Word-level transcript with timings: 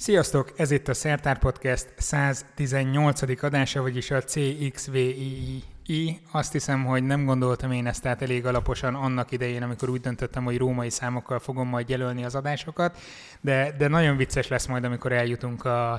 Sziasztok! 0.00 0.52
Ez 0.56 0.70
itt 0.70 0.88
a 0.88 0.94
Szertár 0.94 1.38
Podcast 1.38 1.92
118. 1.96 3.42
adása, 3.42 3.82
vagyis 3.82 4.10
a 4.10 4.22
CXVII. 4.22 5.64
Azt 6.32 6.52
hiszem, 6.52 6.84
hogy 6.84 7.02
nem 7.02 7.24
gondoltam 7.24 7.72
én 7.72 7.86
ezt 7.86 8.06
át 8.06 8.22
elég 8.22 8.46
alaposan 8.46 8.94
annak 8.94 9.32
idején, 9.32 9.62
amikor 9.62 9.88
úgy 9.88 10.00
döntöttem, 10.00 10.44
hogy 10.44 10.58
római 10.58 10.90
számokkal 10.90 11.38
fogom 11.38 11.68
majd 11.68 11.88
jelölni 11.88 12.24
az 12.24 12.34
adásokat, 12.34 12.98
de, 13.40 13.74
de 13.78 13.88
nagyon 13.88 14.16
vicces 14.16 14.48
lesz 14.48 14.66
majd, 14.66 14.84
amikor 14.84 15.12
eljutunk 15.12 15.64
a, 15.64 15.92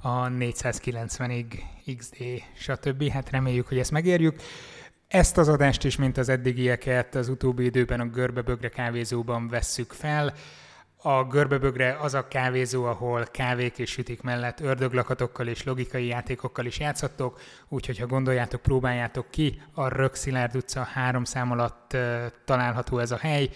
a 0.00 0.28
490-ig, 0.28 1.44
XD, 1.96 2.16
stb. 2.56 3.08
Hát 3.08 3.30
reméljük, 3.30 3.68
hogy 3.68 3.78
ezt 3.78 3.90
megérjük. 3.90 4.40
Ezt 5.08 5.38
az 5.38 5.48
adást 5.48 5.84
is, 5.84 5.96
mint 5.96 6.18
az 6.18 6.28
eddigieket, 6.28 7.14
az 7.14 7.28
utóbbi 7.28 7.64
időben 7.64 8.00
a 8.00 8.06
Görbebögre 8.06 8.68
kávézóban 8.68 9.48
vesszük 9.48 9.92
fel. 9.92 10.34
A 11.02 11.24
görbebögre 11.24 11.96
az 12.00 12.14
a 12.14 12.28
kávézó, 12.28 12.84
ahol 12.84 13.26
kávék 13.30 13.78
és 13.78 13.90
sütik 13.90 14.22
mellett 14.22 14.60
ördöglakatokkal 14.60 15.46
és 15.46 15.64
logikai 15.64 16.06
játékokkal 16.06 16.66
is 16.66 16.78
játszottok, 16.78 17.40
úgyhogy 17.68 17.98
ha 17.98 18.06
gondoljátok, 18.06 18.62
próbáljátok 18.62 19.30
ki, 19.30 19.62
a 19.74 19.88
Rökszilárd 19.88 20.56
utca 20.56 20.82
három 20.82 21.24
szám 21.24 21.50
alatt 21.50 21.96
található 22.44 22.98
ez 22.98 23.10
a 23.10 23.16
hely, 23.16 23.48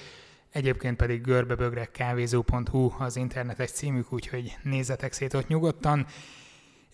egyébként 0.53 0.97
pedig 0.97 1.23
görbebögre 1.23 1.85
kávézó.hu 1.85 2.93
az 2.99 3.17
internetes 3.17 3.71
címük, 3.71 4.13
úgyhogy 4.13 4.57
nézzetek 4.63 5.13
szét 5.13 5.35
ott 5.35 5.49
nyugodtan. 5.49 6.07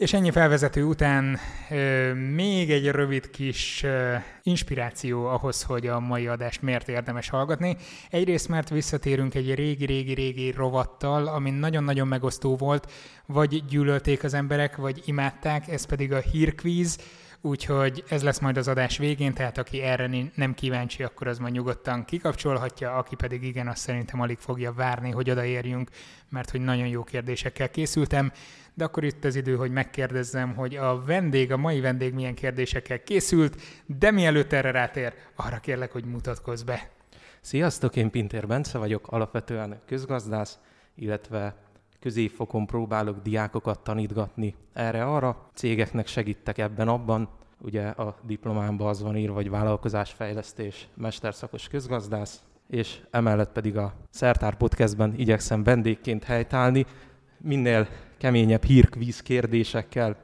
És 0.00 0.12
ennyi 0.12 0.30
felvezető 0.30 0.84
után 0.84 1.38
euh, 1.68 2.14
még 2.14 2.70
egy 2.70 2.90
rövid 2.90 3.30
kis 3.30 3.82
euh, 3.82 4.22
inspiráció 4.42 5.26
ahhoz, 5.26 5.62
hogy 5.62 5.86
a 5.86 6.00
mai 6.00 6.26
adást 6.26 6.62
miért 6.62 6.88
érdemes 6.88 7.28
hallgatni. 7.28 7.76
Egyrészt, 8.10 8.48
mert 8.48 8.68
visszatérünk 8.68 9.34
egy 9.34 9.54
régi-régi-régi 9.54 10.50
rovattal, 10.50 11.26
ami 11.26 11.50
nagyon-nagyon 11.50 12.08
megosztó 12.08 12.56
volt, 12.56 12.92
vagy 13.26 13.64
gyűlölték 13.68 14.24
az 14.24 14.34
emberek, 14.34 14.76
vagy 14.76 15.02
imádták, 15.04 15.68
ez 15.68 15.84
pedig 15.84 16.12
a 16.12 16.18
hírkvíz, 16.18 16.98
úgyhogy 17.40 18.04
ez 18.08 18.22
lesz 18.22 18.38
majd 18.38 18.56
az 18.56 18.68
adás 18.68 18.98
végén, 18.98 19.34
tehát 19.34 19.58
aki 19.58 19.82
erre 19.82 20.10
nem 20.34 20.54
kíváncsi, 20.54 21.02
akkor 21.02 21.26
az 21.26 21.38
majd 21.38 21.52
nyugodtan 21.52 22.04
kikapcsolhatja, 22.04 22.94
aki 22.94 23.16
pedig 23.16 23.42
igen, 23.42 23.68
azt 23.68 23.82
szerintem 23.82 24.20
alig 24.20 24.38
fogja 24.38 24.72
várni, 24.72 25.10
hogy 25.10 25.30
odaérjünk, 25.30 25.90
mert 26.28 26.50
hogy 26.50 26.60
nagyon 26.60 26.86
jó 26.86 27.04
kérdésekkel 27.04 27.70
készültem 27.70 28.32
de 28.74 28.84
akkor 28.84 29.04
itt 29.04 29.24
az 29.24 29.36
idő, 29.36 29.56
hogy 29.56 29.70
megkérdezzem, 29.70 30.54
hogy 30.54 30.76
a 30.76 31.04
vendég, 31.04 31.52
a 31.52 31.56
mai 31.56 31.80
vendég 31.80 32.14
milyen 32.14 32.34
kérdésekkel 32.34 33.02
készült, 33.02 33.56
de 33.86 34.10
mielőtt 34.10 34.52
erre 34.52 34.70
rátér, 34.70 35.14
arra 35.36 35.58
kérlek, 35.58 35.92
hogy 35.92 36.04
mutatkozz 36.04 36.62
be. 36.62 36.90
Sziasztok, 37.40 37.96
én 37.96 38.10
Pintér 38.10 38.46
Bence 38.46 38.78
vagyok, 38.78 39.06
alapvetően 39.08 39.80
közgazdász, 39.86 40.58
illetve 40.94 41.54
középfokon 42.00 42.66
próbálok 42.66 43.22
diákokat 43.22 43.80
tanítgatni 43.80 44.54
erre-arra. 44.72 45.48
Cégeknek 45.54 46.06
segítek 46.06 46.58
ebben 46.58 46.88
abban, 46.88 47.28
ugye 47.58 47.88
a 47.88 48.16
diplomámban 48.22 48.88
az 48.88 49.02
van 49.02 49.16
írva, 49.16 49.34
vagy 49.34 49.50
vállalkozásfejlesztés, 49.50 50.88
mesterszakos 50.94 51.68
közgazdász, 51.68 52.42
és 52.68 53.00
emellett 53.10 53.52
pedig 53.52 53.76
a 53.76 53.94
Szertár 54.10 54.56
Podcastben 54.56 55.14
igyekszem 55.16 55.62
vendégként 55.62 56.24
helytállni, 56.24 56.86
minél 57.38 57.88
keményebb 58.20 58.64
hírkvíz 58.64 59.20
kérdésekkel 59.20 60.16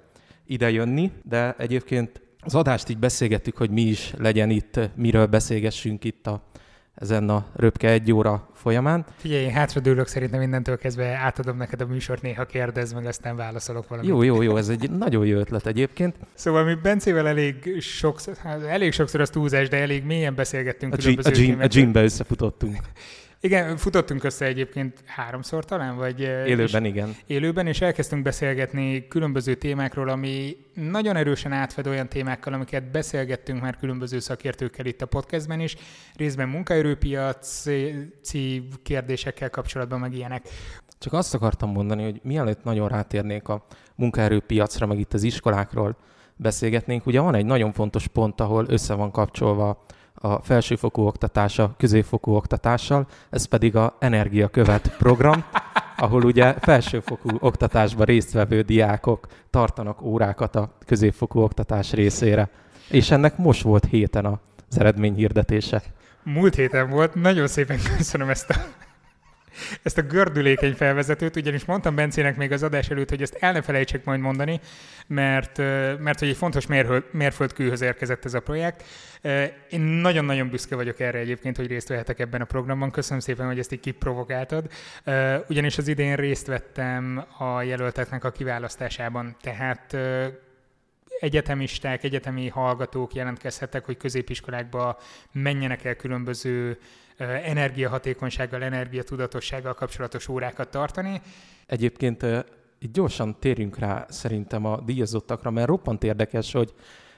idejönni, 0.46 1.12
de 1.22 1.54
egyébként 1.58 2.20
az 2.40 2.54
adást 2.54 2.88
így 2.88 2.98
beszélgettük, 2.98 3.56
hogy 3.56 3.70
mi 3.70 3.80
is 3.80 4.12
legyen 4.18 4.50
itt, 4.50 4.80
miről 4.94 5.26
beszélgessünk 5.26 6.04
itt 6.04 6.26
a, 6.26 6.42
ezen 6.94 7.28
a 7.28 7.46
röpke 7.54 7.90
egy 7.90 8.12
óra 8.12 8.48
folyamán. 8.54 9.04
Figyelj, 9.16 9.42
én 9.42 9.52
hátradőlök 9.52 10.06
szerintem 10.06 10.40
mindentől 10.40 10.76
kezdve 10.76 11.06
átadom 11.06 11.56
neked 11.56 11.80
a 11.80 11.86
műsort, 11.86 12.22
néha 12.22 12.44
kérdez, 12.44 12.92
meg 12.92 13.06
aztán 13.06 13.36
válaszolok 13.36 13.88
valamit. 13.88 14.10
Jó, 14.10 14.22
jó, 14.22 14.42
jó, 14.42 14.56
ez 14.56 14.68
egy 14.68 14.90
nagyon 14.90 15.26
jó 15.26 15.38
ötlet 15.38 15.66
egyébként. 15.66 16.16
Szóval 16.34 16.64
mi 16.64 16.74
Bencével 16.74 17.28
elég 17.28 17.80
sokszor, 17.80 18.36
hát 18.36 18.62
elég 18.62 18.92
sokszor 18.92 19.20
az 19.20 19.30
túlzás, 19.30 19.68
de 19.68 19.76
elég 19.76 20.04
mélyen 20.04 20.34
beszélgettünk 20.34 20.92
a, 20.92 20.96
a, 21.22 21.30
gym, 21.30 21.60
a 21.60 21.66
gymbe 21.66 22.02
összefutottunk. 22.02 22.76
Igen, 23.46 23.76
futottunk 23.76 24.24
össze 24.24 24.44
egyébként 24.44 25.02
háromszor 25.04 25.64
talán, 25.64 25.96
vagy... 25.96 26.20
Élőben, 26.20 26.84
igen. 26.84 27.16
Élőben, 27.26 27.66
és 27.66 27.80
elkezdtünk 27.80 28.22
beszélgetni 28.22 29.08
különböző 29.08 29.54
témákról, 29.54 30.08
ami 30.08 30.56
nagyon 30.74 31.16
erősen 31.16 31.52
átfed 31.52 31.86
olyan 31.86 32.08
témákkal, 32.08 32.52
amiket 32.52 32.90
beszélgettünk 32.90 33.60
már 33.60 33.76
különböző 33.76 34.18
szakértőkkel 34.18 34.86
itt 34.86 35.02
a 35.02 35.06
podcastben 35.06 35.60
is, 35.60 35.76
részben 36.16 36.48
munkaerőpiaci 36.48 38.08
kérdésekkel 38.82 39.50
kapcsolatban, 39.50 40.00
meg 40.00 40.14
ilyenek. 40.14 40.48
Csak 40.98 41.12
azt 41.12 41.34
akartam 41.34 41.70
mondani, 41.70 42.02
hogy 42.02 42.20
mielőtt 42.22 42.64
nagyon 42.64 42.88
rátérnék 42.88 43.48
a 43.48 43.66
munkaerőpiacra, 43.94 44.86
meg 44.86 44.98
itt 44.98 45.12
az 45.12 45.22
iskolákról 45.22 45.96
beszélgetnénk, 46.36 47.06
ugye 47.06 47.20
van 47.20 47.34
egy 47.34 47.46
nagyon 47.46 47.72
fontos 47.72 48.06
pont, 48.06 48.40
ahol 48.40 48.66
össze 48.68 48.94
van 48.94 49.10
kapcsolva 49.10 49.84
a 50.18 50.42
felsőfokú 50.42 51.02
oktatása 51.02 51.74
középfokú 51.78 52.34
oktatással, 52.34 53.06
ez 53.30 53.44
pedig 53.44 53.76
a 53.76 53.96
Energiakövet 53.98 54.96
program, 54.98 55.44
ahol 55.96 56.24
ugye 56.24 56.54
felsőfokú 56.60 57.28
oktatásban 57.38 58.06
résztvevő 58.06 58.60
diákok 58.60 59.26
tartanak 59.50 60.02
órákat 60.02 60.56
a 60.56 60.70
középfokú 60.86 61.40
oktatás 61.40 61.92
részére. 61.92 62.48
És 62.90 63.10
ennek 63.10 63.36
most 63.36 63.62
volt 63.62 63.84
héten 63.84 64.24
az 64.24 64.78
eredményhirdetése. 64.78 65.82
Múlt 66.22 66.54
héten 66.54 66.90
volt, 66.90 67.14
nagyon 67.14 67.46
szépen 67.46 67.78
köszönöm 67.96 68.28
ezt 68.28 68.50
a 68.50 68.54
ezt 69.82 69.98
a 69.98 70.02
gördülékeny 70.02 70.74
felvezetőt, 70.74 71.36
ugyanis 71.36 71.64
mondtam 71.64 71.94
Bencének 71.94 72.36
még 72.36 72.52
az 72.52 72.62
adás 72.62 72.90
előtt, 72.90 73.08
hogy 73.08 73.22
ezt 73.22 73.36
el 73.40 73.52
ne 73.52 73.62
felejtsek 73.62 74.04
majd 74.04 74.20
mondani, 74.20 74.60
mert, 75.06 75.58
mert 75.98 76.18
hogy 76.18 76.28
egy 76.28 76.36
fontos 76.36 76.66
mérföldkőhöz 77.10 77.80
érkezett 77.80 78.24
ez 78.24 78.34
a 78.34 78.40
projekt. 78.40 78.84
Én 79.70 79.80
nagyon-nagyon 79.80 80.48
büszke 80.48 80.74
vagyok 80.74 81.00
erre 81.00 81.18
egyébként, 81.18 81.56
hogy 81.56 81.66
részt 81.66 81.88
vehetek 81.88 82.18
ebben 82.18 82.40
a 82.40 82.44
programban. 82.44 82.90
Köszönöm 82.90 83.20
szépen, 83.20 83.46
hogy 83.46 83.58
ezt 83.58 83.72
így 83.72 83.80
kiprovokáltad. 83.80 84.70
Ugyanis 85.48 85.78
az 85.78 85.88
idén 85.88 86.16
részt 86.16 86.46
vettem 86.46 87.24
a 87.38 87.62
jelölteknek 87.62 88.24
a 88.24 88.30
kiválasztásában, 88.30 89.36
tehát 89.40 89.96
egyetemisták, 91.20 92.04
egyetemi 92.04 92.48
hallgatók 92.48 93.14
jelentkezhettek, 93.14 93.84
hogy 93.84 93.96
középiskolákba 93.96 94.98
menjenek 95.32 95.84
el 95.84 95.96
különböző 95.96 96.78
energiahatékonysággal, 97.18 98.62
energiatudatossággal 98.62 99.74
kapcsolatos 99.74 100.28
órákat 100.28 100.68
tartani. 100.68 101.20
Egyébként 101.66 102.26
itt 102.78 102.92
gyorsan 102.92 103.36
térjünk 103.38 103.78
rá 103.78 104.06
szerintem 104.08 104.64
a 104.64 104.80
díjazottakra, 104.80 105.50
mert 105.50 105.66
roppant 105.66 106.04
érdekes, 106.04 106.52
hogy 106.52 106.74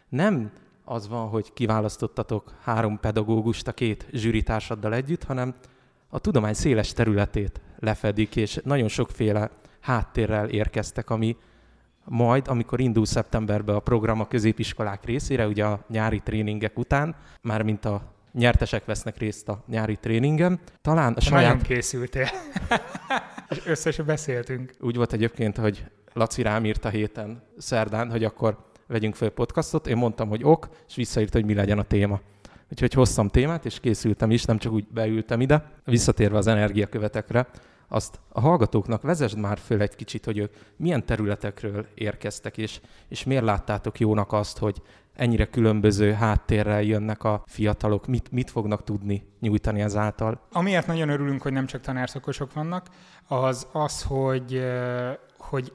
nem 0.09 0.53
az 0.84 1.09
van, 1.09 1.28
hogy 1.28 1.53
kiválasztottatok 1.53 2.54
három 2.62 3.00
pedagógust 3.00 3.69
a 3.69 3.72
két 3.72 4.06
zsűritársaddal 4.12 4.94
együtt, 4.94 5.25
hanem 5.25 5.54
a 6.09 6.19
tudomány 6.19 6.54
széles 6.54 6.92
területét 6.92 7.60
lefedik, 7.78 8.36
és 8.36 8.60
nagyon 8.65 8.88
sokféle 8.88 9.50
háttérrel 9.80 10.48
érkeztek, 10.48 11.10
ami 11.10 11.36
majd, 12.04 12.48
amikor 12.48 12.80
indul 12.80 13.06
szeptemberben 13.06 13.75
a 13.75 13.80
program 13.80 14.20
a 14.20 14.28
középiskolák 14.28 15.04
részére, 15.04 15.47
ugye 15.47 15.65
a 15.65 15.84
nyári 15.88 16.20
tréningek 16.20 16.78
után, 16.78 17.16
már 17.42 17.62
mint 17.62 17.84
a 17.84 18.03
nyertesek 18.33 18.84
vesznek 18.84 19.19
részt 19.19 19.49
a 19.49 19.65
nyári 19.66 19.97
tréningen. 19.97 20.61
Talán 20.81 21.12
a 21.12 21.21
saját... 21.21 21.43
Nagyon 21.43 21.62
készültél. 21.62 22.28
és 23.50 23.66
összesen 23.66 24.06
beszéltünk. 24.06 24.75
Úgy 24.81 24.97
volt 24.97 25.12
egyébként, 25.12 25.56
hogy 25.56 25.84
Laci 26.12 26.43
rám 26.43 26.65
írt 26.65 26.84
a 26.84 26.89
héten 26.89 27.43
szerdán, 27.59 28.11
hogy 28.11 28.25
akkor 28.25 28.59
vegyünk 28.87 29.15
fel 29.15 29.31
podcastot. 29.31 29.87
Én 29.87 29.97
mondtam, 29.97 30.28
hogy 30.28 30.44
ok, 30.44 30.69
és 30.89 30.94
visszaírt, 30.94 31.33
hogy 31.33 31.44
mi 31.44 31.55
legyen 31.55 31.78
a 31.78 31.83
téma. 31.83 32.21
Úgyhogy 32.71 32.93
hoztam 32.93 33.28
témát, 33.28 33.65
és 33.65 33.81
készültem 33.81 34.31
is, 34.31 34.45
nem 34.45 34.59
csak 34.59 34.72
úgy 34.72 34.87
beültem 34.87 35.41
ide. 35.41 35.71
Visszatérve 35.84 36.37
az 36.37 36.47
energiakövetekre, 36.47 37.47
azt 37.89 38.21
a 38.28 38.41
hallgatóknak 38.41 39.03
vezesd 39.03 39.39
már 39.39 39.59
föl 39.59 39.81
egy 39.81 39.97
kicsit, 39.97 40.25
hogy 40.25 40.39
ők 40.39 40.55
milyen 40.77 41.06
területekről 41.06 41.86
érkeztek, 41.95 42.59
és, 42.59 42.81
és 43.09 43.24
miért 43.24 43.45
láttátok 43.45 44.01
jónak 44.01 44.33
azt, 44.33 44.59
hogy 44.59 44.83
ennyire 45.18 45.44
különböző 45.44 46.12
háttérrel 46.12 46.82
jönnek 46.82 47.24
a 47.24 47.42
fiatalok, 47.47 48.06
mit, 48.06 48.30
mit 48.32 48.50
fognak 48.50 48.84
tudni 48.84 49.22
nyújtani 49.41 49.80
ezáltal? 49.80 50.41
Amiért 50.53 50.86
nagyon 50.86 51.09
örülünk, 51.09 51.42
hogy 51.42 51.53
nem 51.53 51.66
csak 51.66 51.80
tanárszakosok 51.80 52.53
vannak, 52.53 52.86
az 53.26 53.66
az, 53.72 54.03
hogy, 54.03 54.62
hogy 55.38 55.72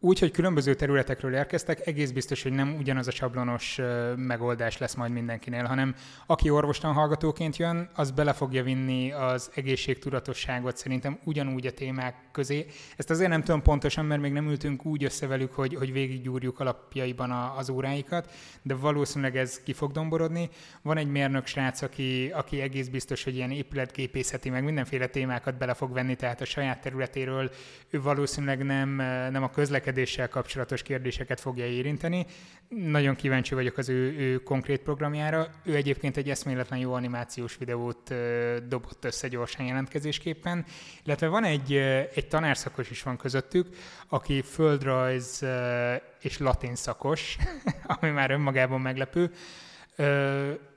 úgy, 0.00 0.18
hogy 0.18 0.30
különböző 0.30 0.74
területekről 0.74 1.34
érkeztek, 1.34 1.86
egész 1.86 2.10
biztos, 2.10 2.42
hogy 2.42 2.52
nem 2.52 2.76
ugyanaz 2.78 3.06
a 3.06 3.10
sablonos 3.10 3.80
megoldás 4.16 4.78
lesz 4.78 4.94
majd 4.94 5.12
mindenkinél, 5.12 5.64
hanem 5.64 5.94
aki 6.26 6.50
orvostan 6.50 6.92
hallgatóként 6.92 7.56
jön, 7.56 7.90
az 7.94 8.10
bele 8.10 8.32
fogja 8.32 8.62
vinni 8.62 9.12
az 9.12 9.50
egészségtudatosságot 9.54 10.76
szerintem 10.76 11.18
ugyanúgy 11.24 11.66
a 11.66 11.72
témák 11.72 12.14
közé. 12.34 12.66
Ezt 12.96 13.10
azért 13.10 13.30
nem 13.30 13.42
tudom 13.42 13.62
pontosan, 13.62 14.04
mert 14.04 14.20
még 14.20 14.32
nem 14.32 14.48
ültünk 14.48 14.84
úgy 14.84 15.04
össze 15.04 15.26
velük, 15.26 15.52
hogy, 15.52 15.74
hogy 15.74 15.92
végiggyúrjuk 15.92 16.60
alapjaiban 16.60 17.30
a, 17.30 17.56
az 17.56 17.68
óráikat, 17.68 18.30
de 18.62 18.74
valószínűleg 18.74 19.36
ez 19.36 19.60
ki 19.60 19.72
fog 19.72 19.92
domborodni. 19.92 20.48
Van 20.82 20.96
egy 20.96 21.10
mérnök 21.10 21.46
srác, 21.46 21.82
aki, 21.82 22.30
aki 22.34 22.60
egész 22.60 22.88
biztos, 22.88 23.24
hogy 23.24 23.34
ilyen 23.34 23.50
épületgépészeti, 23.50 24.50
meg 24.50 24.64
mindenféle 24.64 25.06
témákat 25.06 25.58
bele 25.58 25.74
fog 25.74 25.92
venni, 25.92 26.14
tehát 26.14 26.40
a 26.40 26.44
saját 26.44 26.80
területéről 26.80 27.50
ő 27.90 28.02
valószínűleg 28.02 28.64
nem, 28.64 28.88
nem 29.30 29.42
a 29.42 29.50
közlekedéssel 29.50 30.28
kapcsolatos 30.28 30.82
kérdéseket 30.82 31.40
fogja 31.40 31.66
érinteni. 31.66 32.26
Nagyon 32.68 33.14
kíváncsi 33.14 33.54
vagyok 33.54 33.78
az 33.78 33.88
ő, 33.88 34.16
ő 34.18 34.36
konkrét 34.36 34.80
programjára. 34.80 35.50
Ő 35.64 35.74
egyébként 35.74 36.16
egy 36.16 36.30
eszméletlen 36.30 36.78
jó 36.78 36.92
animációs 36.92 37.56
videót 37.56 38.14
dobott 38.68 39.04
össze 39.04 39.28
gyorsan 39.28 39.66
jelentkezésképpen, 39.66 40.64
illetve 41.04 41.28
van 41.28 41.44
egy, 41.44 41.72
egy 42.14 42.23
tanárszakos 42.26 42.90
is 42.90 43.02
van 43.02 43.16
közöttük, 43.16 43.68
aki 44.08 44.42
földrajz 44.42 45.44
és 46.20 46.38
latin 46.38 46.74
szakos, 46.74 47.36
ami 48.00 48.10
már 48.10 48.30
önmagában 48.30 48.80
meglepő 48.80 49.30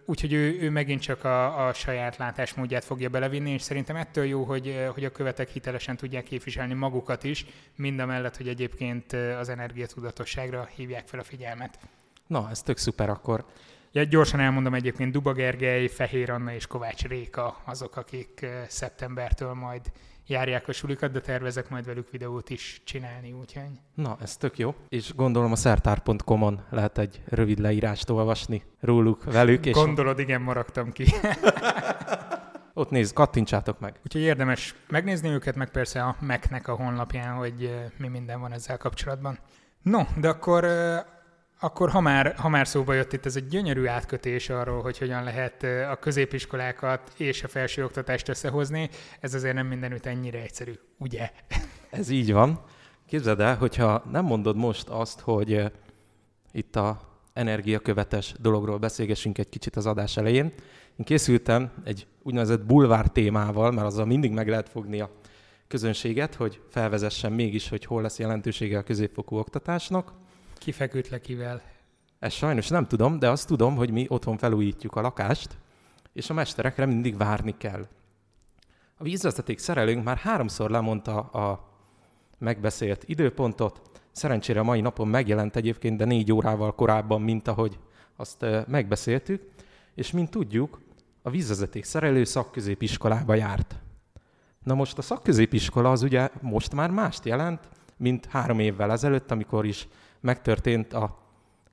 úgyhogy 0.08 0.34
ő, 0.34 0.62
ő 0.62 0.70
megint 0.70 1.02
csak 1.02 1.24
a, 1.24 1.68
a 1.68 1.74
saját 1.74 2.18
látásmódját 2.18 2.86
fogja 2.86 3.10
belevinni, 3.10 3.52
és 3.52 3.62
szerintem 3.62 3.96
ettől 3.96 4.26
jó, 4.26 4.44
hogy, 4.44 4.90
hogy 4.94 5.06
a 5.06 5.12
követek 5.12 5.50
hitelesen 5.50 5.98
tudják 5.98 6.24
képviselni 6.24 6.74
magukat 6.74 7.24
is, 7.24 7.46
mind 7.76 8.00
a 8.00 8.06
mellett, 8.06 8.38
hogy 8.38 8.48
egyébként 8.48 9.14
az 9.14 9.50
energiatudatosságra 9.50 10.70
hívják 10.76 11.08
fel 11.08 11.20
a 11.20 11.24
figyelmet. 11.24 11.80
Na, 12.28 12.48
ez 12.50 12.62
tök 12.62 12.78
szuper 12.78 13.10
akkor. 13.10 13.46
Ja, 13.92 14.04
gyorsan 14.04 14.40
elmondom 14.40 14.74
egyébként, 14.74 15.12
Duba 15.12 15.34
Gergely, 15.34 15.88
Fehér 15.88 16.30
Anna 16.30 16.54
és 16.54 16.68
Kovács 16.68 17.04
Réka 17.04 17.62
azok, 17.66 17.96
akik 17.96 18.46
szeptembertől 18.68 19.54
majd 19.54 19.82
járják 20.28 20.68
a 20.68 20.72
sulikat, 20.72 21.12
de 21.12 21.20
tervezek 21.20 21.70
majd 21.70 21.86
velük 21.86 22.12
videót 22.12 22.50
is 22.50 22.82
csinálni, 22.86 23.32
úgyhogy... 23.32 23.64
Na, 23.94 24.18
ez 24.22 24.38
tök 24.38 24.58
jó. 24.58 24.76
És 24.90 25.14
gondolom 25.16 25.52
a 25.52 25.56
szertár.com-on 25.56 26.66
lehet 26.70 26.98
egy 26.98 27.22
rövid 27.26 27.60
leírást 27.60 28.10
olvasni 28.10 28.64
róluk, 28.80 29.24
velük. 29.24 29.66
És... 29.66 29.74
Gondolod, 29.74 30.20
igen, 30.20 30.42
maradtam 30.42 30.92
ki. 30.92 31.06
Ott 32.74 32.90
nézd, 32.90 33.14
kattintsátok 33.14 33.80
meg. 33.80 34.00
Úgyhogy 34.06 34.22
érdemes 34.22 34.76
megnézni 34.90 35.30
őket, 35.30 35.56
meg 35.56 35.70
persze 35.70 36.04
a 36.04 36.16
Mac-nek 36.20 36.68
a 36.68 36.76
honlapján, 36.76 37.36
hogy 37.36 37.76
mi 37.98 38.08
minden 38.08 38.40
van 38.40 38.54
ezzel 38.54 38.78
kapcsolatban. 38.78 39.40
No, 39.82 40.02
de 40.18 40.30
akkor 40.30 40.66
akkor 41.60 41.90
ha 41.90 42.02
már, 42.02 42.36
ha 42.36 42.50
már 42.50 42.68
szóba 42.68 42.94
jött 42.94 43.14
itt 43.14 43.26
ez 43.26 43.36
egy 43.36 43.48
gyönyörű 43.48 43.86
átkötés 43.86 44.50
arról, 44.50 44.82
hogy 44.82 44.98
hogyan 44.98 45.24
lehet 45.24 45.64
a 45.64 45.96
középiskolákat 45.96 47.14
és 47.18 47.44
a 47.44 47.48
felsőoktatást 47.48 48.30
összehozni, 48.30 48.90
ez 49.20 49.34
azért 49.34 49.54
nem 49.54 49.68
mindenütt 49.68 50.06
ennyire 50.06 50.42
egyszerű, 50.42 50.74
ugye? 50.98 51.32
Ez 51.90 52.10
így 52.10 52.34
van. 52.34 52.64
Képzeld 53.08 53.40
el, 53.40 53.56
hogyha 53.56 54.04
nem 54.12 54.26
mondod 54.26 54.56
most 54.56 54.88
azt, 54.88 55.20
hogy 55.20 55.72
itt 56.52 56.76
a 56.76 57.02
energiakövetes 57.34 58.34
dologról 58.40 58.78
beszélgessünk 58.78 59.38
egy 59.38 59.50
kicsit 59.50 59.76
az 59.76 59.86
adás 59.86 60.18
elején. 60.18 60.54
Én 60.96 61.06
készültem 61.06 61.72
egy 61.84 62.08
úgynevezett 62.24 62.66
bulvár 62.66 63.08
témával, 63.08 63.72
mert 63.72 63.88
azzal 63.88 64.06
mindig 64.06 64.32
meg 64.32 64.48
lehet 64.48 64.70
fogni 64.70 65.00
a 65.00 65.10
közönséget, 65.68 66.36
hogy 66.36 66.62
felvezessen 66.70 67.32
mégis, 67.32 67.70
hogy 67.70 67.86
hol 67.86 68.02
lesz 68.02 68.20
jelentősége 68.20 68.78
a 68.78 68.84
középfokú 68.84 69.38
oktatásnak. 69.38 70.14
Ki 70.58 70.72
feküdt 70.72 71.10
le 71.10 71.20
kivel? 71.20 71.62
Ezt 72.20 72.36
sajnos 72.36 72.68
nem 72.68 72.86
tudom, 72.86 73.20
de 73.20 73.30
azt 73.30 73.48
tudom, 73.48 73.76
hogy 73.76 73.92
mi 73.92 74.06
otthon 74.10 74.38
felújítjuk 74.38 74.96
a 74.96 75.02
lakást, 75.02 75.58
és 76.14 76.30
a 76.30 76.34
mesterekre 76.34 76.86
mindig 76.86 77.18
várni 77.18 77.58
kell. 77.58 77.88
A 78.98 79.04
vízvezeték 79.04 79.60
szerelőnk 79.60 80.04
már 80.04 80.18
háromszor 80.18 80.70
lemondta 80.70 81.20
a 81.20 81.70
megbeszélt 82.38 83.04
időpontot. 83.06 83.82
Szerencsére 84.12 84.60
a 84.60 84.64
mai 84.64 84.82
napon 84.82 85.08
megjelent 85.08 85.56
egyébként, 85.56 85.98
de 85.98 86.06
négy 86.06 86.32
órával 86.32 86.76
korábban, 86.76 87.22
mint 87.22 87.48
ahogy 87.48 87.80
azt 88.16 88.46
megbeszéltük. 88.68 89.50
És 89.96 90.12
mint 90.12 90.30
tudjuk, 90.30 90.82
a 91.22 91.30
vízvezeték 91.30 91.84
szerelő 91.84 92.24
szakközépiskolába 92.24 93.34
járt. 93.34 93.76
Na 94.64 94.74
most 94.74 94.98
a 94.98 95.02
szakközépiskola 95.02 95.92
az 95.92 96.02
ugye 96.02 96.30
most 96.42 96.74
már 96.74 96.92
mást 96.92 97.26
jelent, 97.26 97.70
mint 97.98 98.26
három 98.26 98.60
évvel 98.60 98.92
ezelőtt, 98.92 99.32
amikor 99.32 99.66
is 99.66 99.88
megtörtént 100.20 100.94
a 100.94 101.18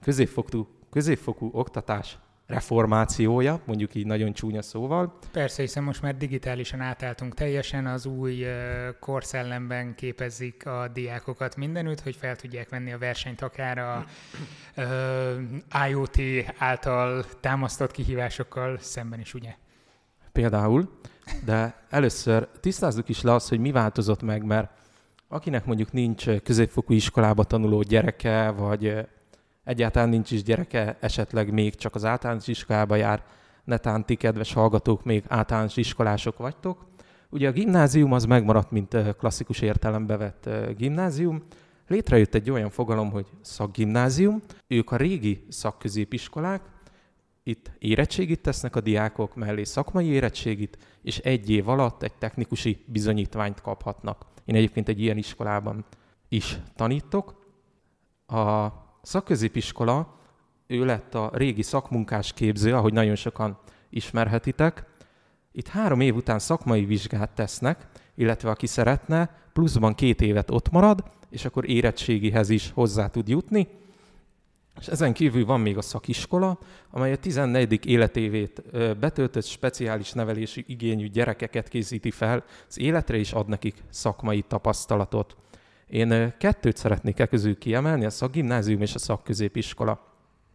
középfokú, 0.02 0.68
középfokú 0.90 1.50
oktatás 1.52 2.18
reformációja, 2.46 3.60
mondjuk 3.64 3.94
így 3.94 4.06
nagyon 4.06 4.32
csúnya 4.32 4.62
szóval. 4.62 5.18
Persze, 5.32 5.62
hiszen 5.62 5.82
most 5.82 6.02
már 6.02 6.16
digitálisan 6.16 6.80
átálltunk 6.80 7.34
teljesen, 7.34 7.86
az 7.86 8.06
új 8.06 8.46
korszellemben 9.00 9.94
képezik 9.94 10.66
a 10.66 10.88
diákokat 10.92 11.56
mindenütt, 11.56 12.00
hogy 12.00 12.16
fel 12.16 12.36
tudják 12.36 12.68
venni 12.68 12.92
a 12.92 12.98
versenyt 12.98 13.40
akár 13.40 13.78
a 13.78 14.04
IoT 15.88 16.18
által 16.58 17.24
támasztott 17.40 17.90
kihívásokkal 17.90 18.78
szemben 18.78 19.20
is, 19.20 19.34
ugye? 19.34 19.54
Például, 20.32 20.98
de 21.44 21.84
először 21.90 22.48
tisztázzuk 22.60 23.08
is 23.08 23.22
le 23.22 23.32
azt, 23.32 23.48
hogy 23.48 23.58
mi 23.58 23.70
változott 23.70 24.22
meg, 24.22 24.44
mert 24.44 24.70
akinek 25.28 25.64
mondjuk 25.64 25.92
nincs 25.92 26.30
középfokú 26.30 26.92
iskolába 26.92 27.44
tanuló 27.44 27.82
gyereke, 27.82 28.50
vagy 28.50 29.06
egyáltalán 29.64 30.08
nincs 30.08 30.30
is 30.30 30.42
gyereke, 30.42 30.96
esetleg 31.00 31.52
még 31.52 31.74
csak 31.74 31.94
az 31.94 32.04
általános 32.04 32.48
iskolába 32.48 32.96
jár, 32.96 33.24
netán 33.64 34.06
ti, 34.06 34.14
kedves 34.14 34.52
hallgatók, 34.52 35.04
még 35.04 35.24
általános 35.28 35.76
iskolások 35.76 36.38
vagytok. 36.38 36.86
Ugye 37.30 37.48
a 37.48 37.52
gimnázium 37.52 38.12
az 38.12 38.24
megmaradt, 38.24 38.70
mint 38.70 38.96
klasszikus 39.18 39.60
értelembe 39.60 40.16
vett 40.16 40.48
gimnázium. 40.76 41.42
Létrejött 41.86 42.34
egy 42.34 42.50
olyan 42.50 42.70
fogalom, 42.70 43.10
hogy 43.10 43.26
szakgimnázium. 43.40 44.42
Ők 44.66 44.90
a 44.90 44.96
régi 44.96 45.46
szakközépiskolák, 45.48 46.62
itt 47.44 47.70
érettségit 47.78 48.40
tesznek 48.40 48.76
a 48.76 48.80
diákok, 48.80 49.34
mellé 49.34 49.64
szakmai 49.64 50.06
érettségit, 50.06 50.78
és 51.02 51.18
egy 51.18 51.50
év 51.50 51.68
alatt 51.68 52.02
egy 52.02 52.14
technikusi 52.14 52.84
bizonyítványt 52.86 53.60
kaphatnak. 53.60 54.26
Én 54.44 54.54
egyébként 54.54 54.88
egy 54.88 55.00
ilyen 55.00 55.16
iskolában 55.16 55.84
is 56.28 56.58
tanítok. 56.76 57.42
A 58.26 58.68
szakközépiskola, 59.02 60.18
ő 60.66 60.84
lett 60.84 61.14
a 61.14 61.30
régi 61.34 61.62
szakmunkás 61.62 62.32
képző, 62.32 62.74
ahogy 62.74 62.92
nagyon 62.92 63.14
sokan 63.14 63.58
ismerhetitek. 63.90 64.84
Itt 65.52 65.68
három 65.68 66.00
év 66.00 66.14
után 66.14 66.38
szakmai 66.38 66.84
vizsgát 66.84 67.30
tesznek, 67.30 67.86
illetve 68.14 68.50
aki 68.50 68.66
szeretne, 68.66 69.36
pluszban 69.52 69.94
két 69.94 70.20
évet 70.20 70.50
ott 70.50 70.70
marad, 70.70 71.04
és 71.30 71.44
akkor 71.44 71.70
érettségihez 71.70 72.48
is 72.48 72.70
hozzá 72.70 73.08
tud 73.08 73.28
jutni. 73.28 73.68
És 74.80 74.86
ezen 74.86 75.12
kívül 75.12 75.44
van 75.44 75.60
még 75.60 75.76
a 75.76 75.82
szakiskola, 75.82 76.58
amely 76.90 77.12
a 77.12 77.16
14. 77.16 77.86
életévét 77.86 78.62
betöltött 78.98 79.44
speciális 79.44 80.12
nevelési 80.12 80.64
igényű 80.66 81.08
gyerekeket 81.08 81.68
készíti 81.68 82.10
fel 82.10 82.44
az 82.68 82.78
életre, 82.78 83.16
és 83.16 83.32
ad 83.32 83.48
nekik 83.48 83.74
szakmai 83.90 84.42
tapasztalatot. 84.42 85.36
Én 85.86 86.34
kettőt 86.38 86.76
szeretnék 86.76 87.18
e 87.18 87.26
közül 87.26 87.58
kiemelni, 87.58 88.04
a 88.04 88.10
szakgimnázium 88.10 88.80
és 88.80 88.94
a 88.94 88.98
szakközépiskola. 88.98 90.12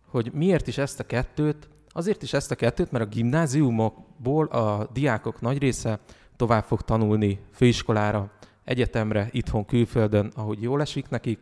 Hogy 0.07 0.31
miért 0.33 0.67
is 0.67 0.77
ezt 0.77 0.99
a 0.99 1.05
kettőt? 1.05 1.69
Azért 1.89 2.23
is 2.23 2.33
ezt 2.33 2.51
a 2.51 2.55
kettőt, 2.55 2.91
mert 2.91 3.05
a 3.05 3.07
gimnáziumokból 3.07 4.45
a 4.45 4.89
diákok 4.93 5.41
nagy 5.41 5.57
része 5.57 5.99
tovább 6.35 6.63
fog 6.63 6.81
tanulni 6.81 7.39
főiskolára, 7.53 8.31
egyetemre, 8.63 9.29
itthon, 9.31 9.65
külföldön, 9.65 10.31
ahogy 10.35 10.61
jól 10.61 10.81
esik 10.81 11.09
nekik, 11.09 11.39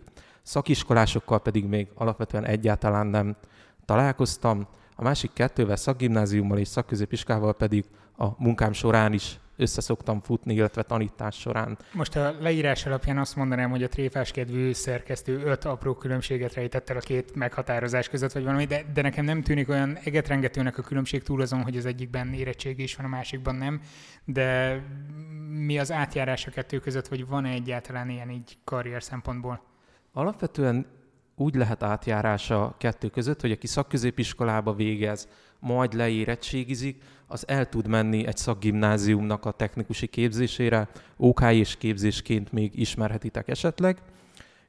szakiskolásokkal 0.48 1.42
pedig 1.42 1.66
még 1.66 1.88
alapvetően 1.94 2.46
egyáltalán 2.46 3.08
nem 3.08 3.36
találkoztam. 3.86 4.68
A 4.96 5.04
másik 5.04 5.34
kettővel, 5.34 5.76
szakgimnáziummal 5.76 6.58
és 6.58 6.68
szakközépiskával 6.68 7.54
pedig 7.54 7.86
a 8.18 8.44
munkám 8.44 8.74
során 8.74 9.14
is 9.14 9.40
összeszoktam 9.58 10.22
futni, 10.22 10.54
illetve 10.54 10.84
tanítás 10.84 11.36
során. 11.36 11.78
Most 11.94 12.16
a 12.16 12.36
leírás 12.40 12.86
alapján 12.86 13.18
azt 13.18 13.36
mondanám, 13.36 13.70
hogy 13.70 13.84
a 13.84 13.88
tréfáskedvű 13.88 14.74
szerkesztő 14.74 15.42
öt 15.44 15.66
apró 15.66 15.94
különbséget 15.94 16.54
rejtett 16.54 16.90
el 16.90 16.98
a 16.98 17.00
két 17.00 17.36
meghatározás 17.36 18.10
között, 18.10 18.32
vagy 18.32 18.44
valami, 18.44 18.66
de, 18.66 18.86
de 18.94 19.02
nekem 19.02 19.26
nem 19.26 19.42
tűnik 19.42 19.70
olyan 19.70 19.98
egetrengetőnek 20.04 20.78
a 20.78 20.82
különbség 20.82 21.24
túl 21.24 21.42
azon, 21.42 21.64
hogy 21.64 21.78
az 21.78 21.86
egyikben 21.86 22.34
érettségi 22.34 22.84
is 22.84 22.96
van, 22.96 23.06
a 23.06 23.10
másikban 23.10 23.56
nem, 23.56 23.82
de 24.26 24.82
mi 25.66 25.80
az 25.80 25.92
átjárás 25.92 26.48
a 26.48 26.52
kettő 26.52 26.80
között, 26.80 27.08
vagy 27.08 27.28
van-e 27.28 27.50
egyáltalán 27.50 28.10
ilyen 28.10 28.30
így 28.30 28.58
karrier 28.64 29.04
szempontból? 29.04 29.62
Alapvetően 30.18 30.86
úgy 31.36 31.56
lehet 31.56 31.84
átjárása 31.84 32.64
a 32.64 32.76
kettő 32.78 33.10
között, 33.10 33.42
hogy 33.42 33.52
aki 33.52 33.68
szakközépiskolába 33.68 34.74
végez, 34.74 35.28
majd 35.60 35.94
leérettségizik, 35.94 37.02
az 37.28 37.48
el 37.48 37.70
tud 37.70 37.88
menni 37.88 38.28
egy 38.28 38.38
szakgimnáziumnak 38.38 39.46
a 39.46 39.52
technikusi 39.52 40.08
képzésére, 40.08 40.88
OK 41.18 41.42
és 41.52 41.76
képzésként 41.76 42.52
még 42.52 42.80
ismerhetitek 42.80 43.48
esetleg, 43.48 43.98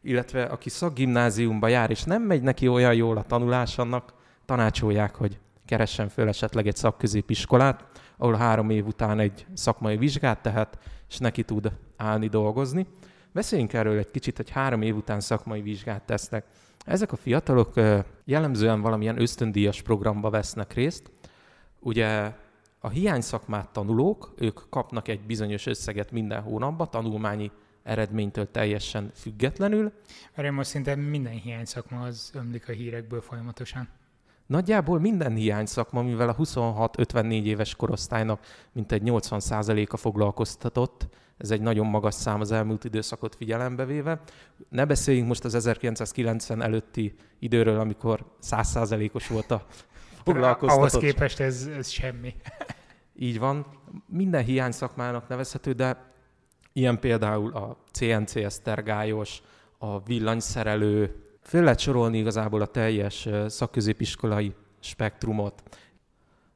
illetve 0.02 0.42
aki 0.42 0.68
szakgimnáziumba 0.68 1.68
jár, 1.68 1.90
és 1.90 2.02
nem 2.02 2.22
megy 2.22 2.42
neki 2.42 2.68
olyan 2.68 2.94
jól 2.94 3.16
a 3.16 3.22
tanulás, 3.22 3.78
annak 3.78 4.14
tanácsolják, 4.44 5.14
hogy 5.14 5.38
keressen 5.64 6.08
föl 6.08 6.28
esetleg 6.28 6.66
egy 6.66 6.76
szakközépiskolát, 6.76 7.84
ahol 8.16 8.34
három 8.34 8.70
év 8.70 8.86
után 8.86 9.20
egy 9.20 9.46
szakmai 9.52 9.96
vizsgát 9.96 10.42
tehet, 10.42 10.78
és 11.08 11.18
neki 11.18 11.42
tud 11.42 11.72
állni 11.96 12.26
dolgozni. 12.26 12.86
Beszéljünk 13.32 13.72
erről 13.72 13.98
egy 13.98 14.10
kicsit, 14.10 14.36
hogy 14.36 14.50
három 14.50 14.82
év 14.82 14.96
után 14.96 15.20
szakmai 15.20 15.62
vizsgát 15.62 16.02
tesznek. 16.02 16.44
Ezek 16.84 17.12
a 17.12 17.16
fiatalok 17.16 17.74
jellemzően 18.24 18.80
valamilyen 18.80 19.20
ösztöndíjas 19.20 19.82
programba 19.82 20.30
vesznek 20.30 20.72
részt. 20.72 21.10
Ugye 21.80 22.32
a 22.80 22.88
hiány 22.88 23.20
szakmát 23.20 23.68
tanulók, 23.68 24.34
ők 24.36 24.60
kapnak 24.70 25.08
egy 25.08 25.20
bizonyos 25.20 25.66
összeget 25.66 26.10
minden 26.10 26.42
hónapban, 26.42 26.90
tanulmányi 26.90 27.50
eredménytől 27.82 28.50
teljesen 28.50 29.10
függetlenül. 29.14 29.92
Erre 30.32 30.50
most 30.50 30.70
szinte 30.70 30.94
minden 30.94 31.32
hiány 31.32 31.64
szakma 31.64 32.00
az 32.00 32.30
ömlik 32.34 32.68
a 32.68 32.72
hírekből 32.72 33.20
folyamatosan. 33.20 33.88
Nagyjából 34.48 35.00
minden 35.00 35.34
hiány 35.34 35.66
szakma, 35.66 36.02
mivel 36.02 36.28
a 36.28 36.36
26-54 36.36 37.42
éves 37.42 37.74
korosztálynak 37.74 38.40
mintegy 38.72 39.02
80%-a 39.04 39.96
foglalkoztatott, 39.96 41.08
ez 41.36 41.50
egy 41.50 41.60
nagyon 41.60 41.86
magas 41.86 42.14
szám 42.14 42.40
az 42.40 42.52
elmúlt 42.52 42.84
időszakot 42.84 43.34
figyelembe 43.34 43.84
véve. 43.84 44.20
Ne 44.68 44.84
beszéljünk 44.84 45.28
most 45.28 45.44
az 45.44 45.54
1990 45.54 46.62
előtti 46.62 47.14
időről, 47.38 47.80
amikor 47.80 48.24
100%-os 48.42 49.26
volt 49.26 49.50
a 49.50 49.66
foglalkoztatott. 50.24 50.90
Ahhoz 50.90 50.96
képest 50.96 51.40
ez, 51.40 51.68
ez 51.76 51.88
semmi. 51.88 52.34
Így 53.18 53.38
van. 53.38 53.66
Minden 54.06 54.44
hiány 54.44 54.70
szakmának 54.70 55.28
nevezhető, 55.28 55.72
de 55.72 56.12
ilyen 56.72 56.98
például 56.98 57.52
a 57.52 57.76
CNC 57.92 58.36
esztergályos, 58.36 59.42
a 59.78 60.02
villanyszerelő, 60.02 61.27
Föl 61.48 61.62
lehet 61.62 61.78
sorolni 61.78 62.18
igazából 62.18 62.60
a 62.60 62.66
teljes 62.66 63.28
szakközépiskolai 63.46 64.54
spektrumot. 64.80 65.62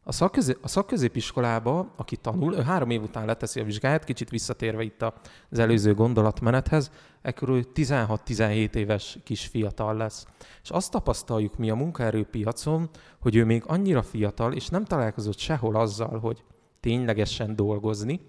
A, 0.03 0.13
szakközé, 0.13 0.57
a 0.61 0.69
szakközépiskolába, 0.69 1.93
aki 1.97 2.17
tanul, 2.17 2.55
ő 2.55 2.63
három 2.63 2.91
év 2.91 3.03
után 3.03 3.27
leteszi 3.27 3.61
a 3.61 3.65
vizsgáját, 3.65 4.05
kicsit 4.05 4.31
visszatérve 4.31 4.83
itt 4.83 5.03
az 5.51 5.59
előző 5.59 5.95
gondolatmenethez, 5.95 6.91
ekkor 7.23 7.49
ő 7.49 7.65
16-17 7.75 8.75
éves 8.75 9.19
kis 9.25 9.47
fiatal 9.47 9.97
lesz. 9.97 10.27
És 10.63 10.71
azt 10.71 10.91
tapasztaljuk 10.91 11.59
mi 11.59 11.71
a 11.71 11.75
munkaerőpiacon, 11.75 12.89
hogy 13.21 13.37
ő 13.37 13.45
még 13.45 13.63
annyira 13.67 14.03
fiatal, 14.03 14.53
és 14.53 14.69
nem 14.69 14.85
találkozott 14.85 15.39
sehol 15.39 15.77
azzal, 15.77 16.19
hogy 16.19 16.45
ténylegesen 16.81 17.57
dolgozni, 17.57 18.21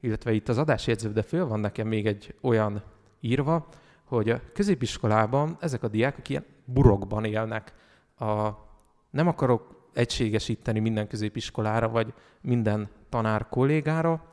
illetve 0.00 0.32
itt 0.32 0.48
az 0.48 0.58
adásjegyzőbe 0.58 1.22
föl 1.22 1.46
van 1.46 1.60
nekem 1.60 1.88
még 1.88 2.06
egy 2.06 2.34
olyan 2.40 2.82
írva, 3.20 3.68
hogy 4.16 4.30
a 4.30 4.40
középiskolában 4.52 5.56
ezek 5.60 5.82
a 5.82 5.88
diákok 5.88 6.28
ilyen 6.28 6.44
burokban 6.64 7.24
élnek. 7.24 7.72
A, 8.18 8.50
nem 9.10 9.28
akarok 9.28 9.88
egységesíteni 9.92 10.78
minden 10.78 11.08
középiskolára, 11.08 11.88
vagy 11.88 12.12
minden 12.40 12.88
tanár 13.08 13.48
kollégára. 13.48 14.24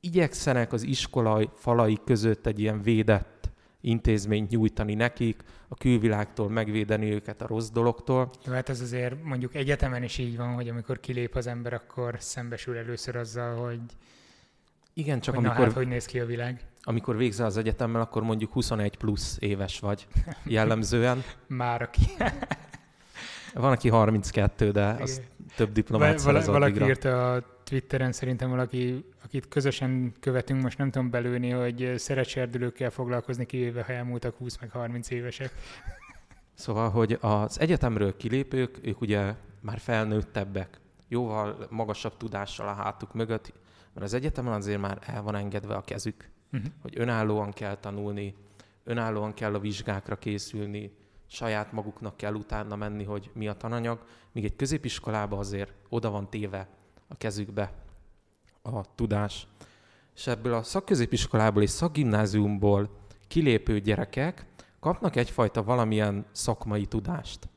Igyekszenek 0.00 0.72
az 0.72 0.82
iskolai 0.82 1.48
falai 1.54 1.98
között 2.04 2.46
egy 2.46 2.60
ilyen 2.60 2.82
védett 2.82 3.50
intézményt 3.80 4.50
nyújtani 4.50 4.94
nekik, 4.94 5.42
a 5.68 5.74
külvilágtól 5.74 6.48
megvédeni 6.48 7.12
őket 7.12 7.42
a 7.42 7.46
rossz 7.46 7.68
dologtól. 7.68 8.30
Jó, 8.46 8.52
hát 8.52 8.68
ez 8.68 8.80
azért 8.80 9.22
mondjuk 9.22 9.54
egyetemen 9.54 10.02
is 10.02 10.18
így 10.18 10.36
van, 10.36 10.54
hogy 10.54 10.68
amikor 10.68 11.00
kilép 11.00 11.34
az 11.34 11.46
ember, 11.46 11.72
akkor 11.72 12.16
szembesül 12.18 12.76
először 12.76 13.16
azzal, 13.16 13.56
hogy 13.56 13.80
igen, 14.92 15.20
csak 15.20 15.34
hogy 15.34 15.44
amikor... 15.44 15.60
Na 15.60 15.66
hát, 15.66 15.76
hogy 15.76 15.88
néz 15.88 16.04
ki 16.04 16.20
a 16.20 16.26
világ? 16.26 16.60
Amikor 16.88 17.16
végzel 17.16 17.46
az 17.46 17.56
egyetemmel, 17.56 18.00
akkor 18.00 18.22
mondjuk 18.22 18.52
21 18.52 18.96
plusz 18.96 19.36
éves 19.40 19.80
vagy 19.80 20.06
jellemzően. 20.44 21.22
Már 21.46 21.82
aki. 21.82 22.00
Van, 23.54 23.72
aki 23.72 23.88
32, 23.88 24.70
de 24.70 24.96
az 25.00 25.22
több 25.56 25.72
diplomát 25.72 26.22
Val- 26.22 26.44
Valaki 26.44 26.84
írta 26.84 27.32
a 27.32 27.42
Twitteren, 27.64 28.12
szerintem 28.12 28.50
valaki, 28.50 29.04
akit 29.24 29.48
közösen 29.48 30.12
követünk, 30.20 30.62
most 30.62 30.78
nem 30.78 30.90
tudom 30.90 31.10
belőni, 31.10 31.50
hogy 31.50 31.92
szerecserdülőkkel 31.96 32.90
foglalkozni, 32.90 33.46
kivéve 33.46 33.82
ha 33.82 33.92
elmúltak 33.92 34.36
20 34.36 34.58
meg 34.60 34.70
30 34.70 35.10
évesek. 35.10 35.52
Szóval, 36.54 36.90
hogy 36.90 37.18
az 37.20 37.60
egyetemről 37.60 38.16
kilépők, 38.16 38.78
ők 38.82 39.00
ugye 39.00 39.34
már 39.60 39.78
felnőttebbek, 39.78 40.80
jóval 41.08 41.66
magasabb 41.70 42.16
tudással 42.16 42.68
a 42.68 42.72
hátuk 42.72 43.14
mögött, 43.14 43.52
mert 43.94 44.06
az 44.06 44.14
egyetemen 44.14 44.52
azért 44.52 44.80
már 44.80 44.98
el 45.06 45.22
van 45.22 45.34
engedve 45.34 45.74
a 45.74 45.80
kezük 45.80 46.28
uh-huh. 46.52 46.72
hogy 46.82 46.98
önállóan 46.98 47.52
kell 47.52 47.76
tanulni, 47.76 48.34
önállóan 48.84 49.34
kell 49.34 49.54
a 49.54 49.58
vizsgákra 49.58 50.16
készülni, 50.16 50.92
saját 51.26 51.72
maguknak 51.72 52.16
kell 52.16 52.34
utána 52.34 52.76
menni, 52.76 53.04
hogy 53.04 53.30
mi 53.34 53.48
a 53.48 53.54
tananyag, 53.54 54.04
míg 54.32 54.44
egy 54.44 54.56
középiskolába 54.56 55.38
azért 55.38 55.72
oda 55.88 56.10
van 56.10 56.30
téve 56.30 56.68
a 57.08 57.16
kezükbe 57.16 57.72
a 58.62 58.94
tudás. 58.94 59.46
És 60.14 60.26
ebből 60.26 60.54
a 60.54 60.62
szakközépiskolából 60.62 61.62
és 61.62 61.70
szakgimnáziumból 61.70 62.90
kilépő 63.28 63.80
gyerekek 63.80 64.46
kapnak 64.80 65.16
egyfajta 65.16 65.62
valamilyen 65.62 66.26
szakmai 66.32 66.86
tudást 66.86 67.48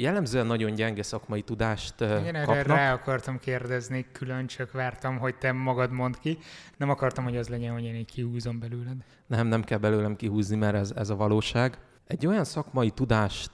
jellemzően 0.00 0.46
nagyon 0.46 0.74
gyenge 0.74 1.02
szakmai 1.02 1.42
tudást 1.42 2.00
Igen, 2.00 2.44
kapnak. 2.44 2.66
rá 2.66 2.92
akartam 2.92 3.38
kérdezni, 3.38 4.06
külön 4.12 4.46
csak 4.46 4.72
vártam, 4.72 5.18
hogy 5.18 5.38
te 5.38 5.52
magad 5.52 5.92
mond 5.92 6.18
ki. 6.18 6.38
Nem 6.76 6.90
akartam, 6.90 7.24
hogy 7.24 7.36
az 7.36 7.48
legyen, 7.48 7.72
hogy 7.72 7.84
én 7.84 7.94
így 7.94 8.12
kihúzom 8.12 8.58
belőled. 8.58 8.96
Nem, 9.26 9.46
nem 9.46 9.62
kell 9.62 9.78
belőlem 9.78 10.16
kihúzni, 10.16 10.56
mert 10.56 10.74
ez, 10.74 10.92
ez 10.96 11.10
a 11.10 11.16
valóság. 11.16 11.78
Egy 12.06 12.26
olyan 12.26 12.44
szakmai 12.44 12.90
tudást 12.90 13.52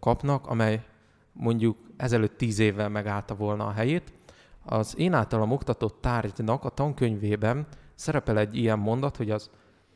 kapnak, 0.00 0.46
amely 0.46 0.84
mondjuk 1.32 1.78
ezelőtt 1.96 2.36
tíz 2.36 2.58
évvel 2.58 2.88
megállta 2.88 3.34
volna 3.34 3.66
a 3.66 3.72
helyét. 3.72 4.12
Az 4.64 4.94
én 4.98 5.12
általam 5.12 5.50
oktatott 5.52 6.00
tárgynak 6.00 6.64
a 6.64 6.68
tankönyvében 6.68 7.66
szerepel 7.94 8.38
egy 8.38 8.56
ilyen 8.56 8.78
mondat, 8.78 9.16
hogy 9.16 9.30
az 9.30 9.50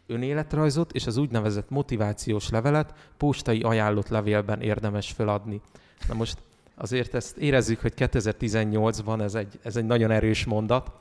önéletrajzot 0.07 0.93
és 0.93 1.07
az 1.07 1.17
úgynevezett 1.17 1.71
motivációs 1.71 2.51
levelet 2.51 2.95
postai 3.17 3.63
ajánlott 3.63 4.09
levélben 4.09 4.61
érdemes 4.61 5.13
feladni. 5.13 5.61
Na 6.09 6.15
most 6.15 6.39
azért 6.75 7.15
ezt 7.15 7.37
érezzük, 7.37 7.81
hogy 7.81 7.93
2018-ban 7.97 9.21
ez 9.21 9.35
egy, 9.35 9.59
ez 9.63 9.77
egy 9.77 9.85
nagyon 9.85 10.11
erős 10.11 10.45
mondat, 10.45 10.93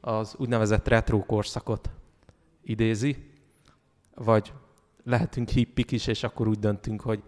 az 0.00 0.34
úgynevezett 0.38 0.88
retro 0.88 1.24
korszakot 1.24 1.90
idézi, 2.62 3.30
vagy 4.14 4.52
lehetünk 5.04 5.48
hippik 5.48 5.90
is, 5.90 6.06
és 6.06 6.22
akkor 6.22 6.48
úgy 6.48 6.58
döntünk, 6.58 7.00
hogy 7.00 7.22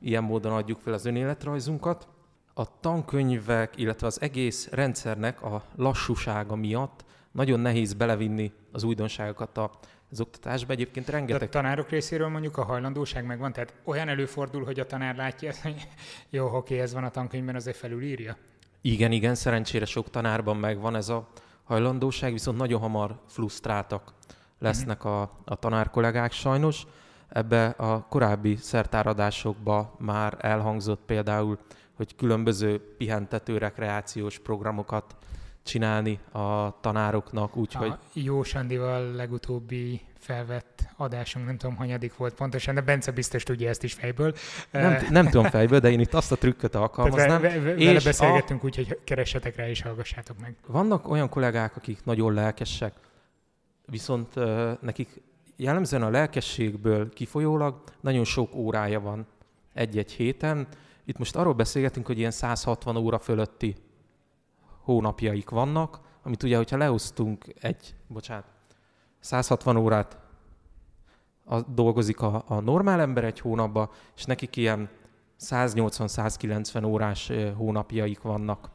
ilyen 0.00 0.24
módon 0.24 0.52
adjuk 0.52 0.78
fel 0.78 0.92
az 0.92 1.04
önéletrajzunkat. 1.04 2.08
A 2.54 2.80
tankönyvek, 2.80 3.76
illetve 3.76 4.06
az 4.06 4.20
egész 4.20 4.68
rendszernek 4.70 5.42
a 5.42 5.64
lassúsága 5.76 6.54
miatt 6.54 7.04
nagyon 7.30 7.60
nehéz 7.60 7.92
belevinni 7.92 8.52
az 8.72 8.82
újdonságokat 8.82 9.56
a 9.56 9.70
az 10.12 10.20
oktatásban. 10.20 10.76
Egyébként 10.76 11.08
rengeteg... 11.08 11.38
De 11.38 11.44
a 11.44 11.48
tanárok 11.48 11.88
részéről 11.88 12.28
mondjuk 12.28 12.56
a 12.56 12.64
hajlandóság 12.64 13.24
megvan? 13.24 13.52
Tehát 13.52 13.74
olyan 13.84 14.08
előfordul, 14.08 14.64
hogy 14.64 14.80
a 14.80 14.86
tanár 14.86 15.16
látja, 15.16 15.52
hogy 15.62 15.88
jó, 16.30 16.56
oké, 16.56 16.80
ez 16.80 16.92
van 16.92 17.04
a 17.04 17.10
tankönyvben, 17.10 17.54
azért 17.54 17.76
felülírja? 17.76 18.36
Igen, 18.80 19.12
igen, 19.12 19.34
szerencsére 19.34 19.84
sok 19.84 20.10
tanárban 20.10 20.56
megvan 20.56 20.96
ez 20.96 21.08
a 21.08 21.28
hajlandóság, 21.64 22.32
viszont 22.32 22.58
nagyon 22.58 22.80
hamar 22.80 23.20
frusztráltak 23.28 24.12
lesznek 24.58 25.04
a, 25.04 25.20
a 25.44 25.54
tanárkollégák 25.54 26.32
sajnos. 26.32 26.86
Ebbe 27.28 27.66
a 27.66 28.06
korábbi 28.08 28.56
szertáradásokba 28.56 29.94
már 29.98 30.36
elhangzott 30.40 31.00
például, 31.06 31.58
hogy 31.92 32.16
különböző 32.16 32.94
pihentető 32.96 33.58
rekreációs 33.58 34.38
programokat 34.38 35.16
csinálni 35.62 36.18
a 36.32 36.80
tanároknak, 36.80 37.56
úgyhogy... 37.56 37.92
Jó 38.12 38.42
Sandival 38.42 39.12
legutóbbi 39.12 40.00
felvett 40.18 40.82
adásunk, 40.96 41.46
nem 41.46 41.56
tudom, 41.56 41.76
hanyadik 41.76 42.16
volt 42.16 42.34
pontosan, 42.34 42.74
de 42.74 42.80
Bence 42.80 43.10
biztos 43.10 43.42
tudja 43.42 43.68
ezt 43.68 43.82
is 43.82 43.92
fejből. 43.92 44.34
Nem, 44.70 45.06
nem 45.10 45.28
tudom 45.28 45.44
fejből, 45.44 45.80
de 45.80 45.90
én 45.90 46.00
itt 46.00 46.14
azt 46.14 46.32
a 46.32 46.36
trükköt 46.36 46.74
alkalmaznám. 46.74 47.40
Ve, 47.40 47.48
ve, 47.48 47.60
vele 47.60 47.92
és 47.92 48.04
beszélgettünk 48.04 48.62
a... 48.62 48.66
úgy, 48.66 48.76
hogy 48.76 48.98
keressetek 49.04 49.56
rá 49.56 49.68
és 49.68 49.82
hallgassátok 49.82 50.38
meg. 50.40 50.54
Vannak 50.66 51.08
olyan 51.08 51.28
kollégák, 51.28 51.76
akik 51.76 52.04
nagyon 52.04 52.34
lelkesek, 52.34 52.94
viszont 53.86 54.36
uh, 54.36 54.70
nekik 54.80 55.22
jellemzően 55.56 56.02
a 56.02 56.10
lelkességből 56.10 57.12
kifolyólag 57.12 57.82
nagyon 58.00 58.24
sok 58.24 58.54
órája 58.54 59.00
van 59.00 59.26
egy-egy 59.72 60.12
héten. 60.12 60.66
Itt 61.04 61.18
most 61.18 61.36
arról 61.36 61.52
beszélgetünk, 61.54 62.06
hogy 62.06 62.18
ilyen 62.18 62.30
160 62.30 62.96
óra 62.96 63.18
fölötti 63.18 63.74
hónapjaik 64.82 65.50
vannak, 65.50 66.00
amit 66.22 66.42
ugye, 66.42 66.56
hogyha 66.56 66.76
leosztunk 66.76 67.44
egy, 67.60 67.94
bocsánat, 68.06 68.44
160 69.20 69.76
órát 69.76 70.18
a, 71.44 71.60
dolgozik 71.60 72.20
a, 72.20 72.44
a 72.46 72.60
normál 72.60 73.00
ember 73.00 73.24
egy 73.24 73.40
hónapba, 73.40 73.90
és 74.16 74.24
nekik 74.24 74.56
ilyen 74.56 74.88
180-190 75.40 76.86
órás 76.86 77.32
hónapjaik 77.56 78.20
vannak. 78.20 78.70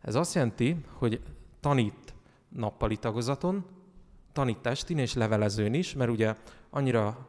Ez 0.00 0.14
azt 0.14 0.34
jelenti, 0.34 0.84
hogy 0.92 1.20
tanít 1.60 2.14
nappali 2.48 2.96
tagozaton, 2.96 3.64
tanít 4.32 4.58
testin 4.58 4.98
és 4.98 5.14
levelezőn 5.14 5.74
is, 5.74 5.94
mert 5.94 6.10
ugye 6.10 6.34
annyira 6.70 7.28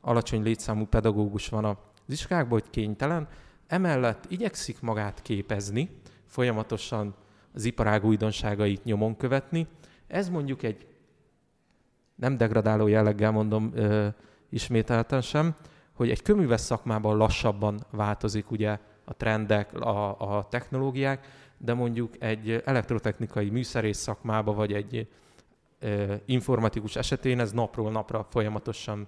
alacsony 0.00 0.42
létszámú 0.42 0.84
pedagógus 0.84 1.48
van 1.48 1.64
az 1.64 1.76
iskolákban, 2.06 2.60
hogy 2.60 2.70
kénytelen, 2.70 3.28
emellett 3.66 4.24
igyekszik 4.28 4.80
magát 4.80 5.22
képezni, 5.22 5.90
folyamatosan 6.26 7.14
az 7.54 7.64
iparág 7.64 8.04
újdonságait 8.04 8.84
nyomon 8.84 9.16
követni. 9.16 9.66
Ez 10.06 10.28
mondjuk 10.28 10.62
egy 10.62 10.86
nem 12.14 12.36
degradáló 12.36 12.86
jelleggel 12.86 13.30
mondom 13.30 13.70
ö, 13.74 14.08
ismételten 14.48 15.20
sem, 15.20 15.54
hogy 15.92 16.10
egy 16.10 16.22
köműves 16.22 16.60
szakmában 16.60 17.16
lassabban 17.16 17.86
változik 17.90 18.50
ugye 18.50 18.78
a 19.04 19.14
trendek, 19.16 19.80
a, 19.80 20.36
a 20.36 20.48
technológiák, 20.48 21.26
de 21.58 21.74
mondjuk 21.74 22.22
egy 22.22 22.62
elektrotechnikai 22.64 23.50
műszerész 23.50 23.98
szakmába, 23.98 24.52
vagy 24.52 24.72
egy 24.72 25.08
ö, 25.78 26.14
informatikus 26.24 26.96
esetén 26.96 27.40
ez 27.40 27.52
napról 27.52 27.90
napra 27.90 28.26
folyamatosan 28.30 29.06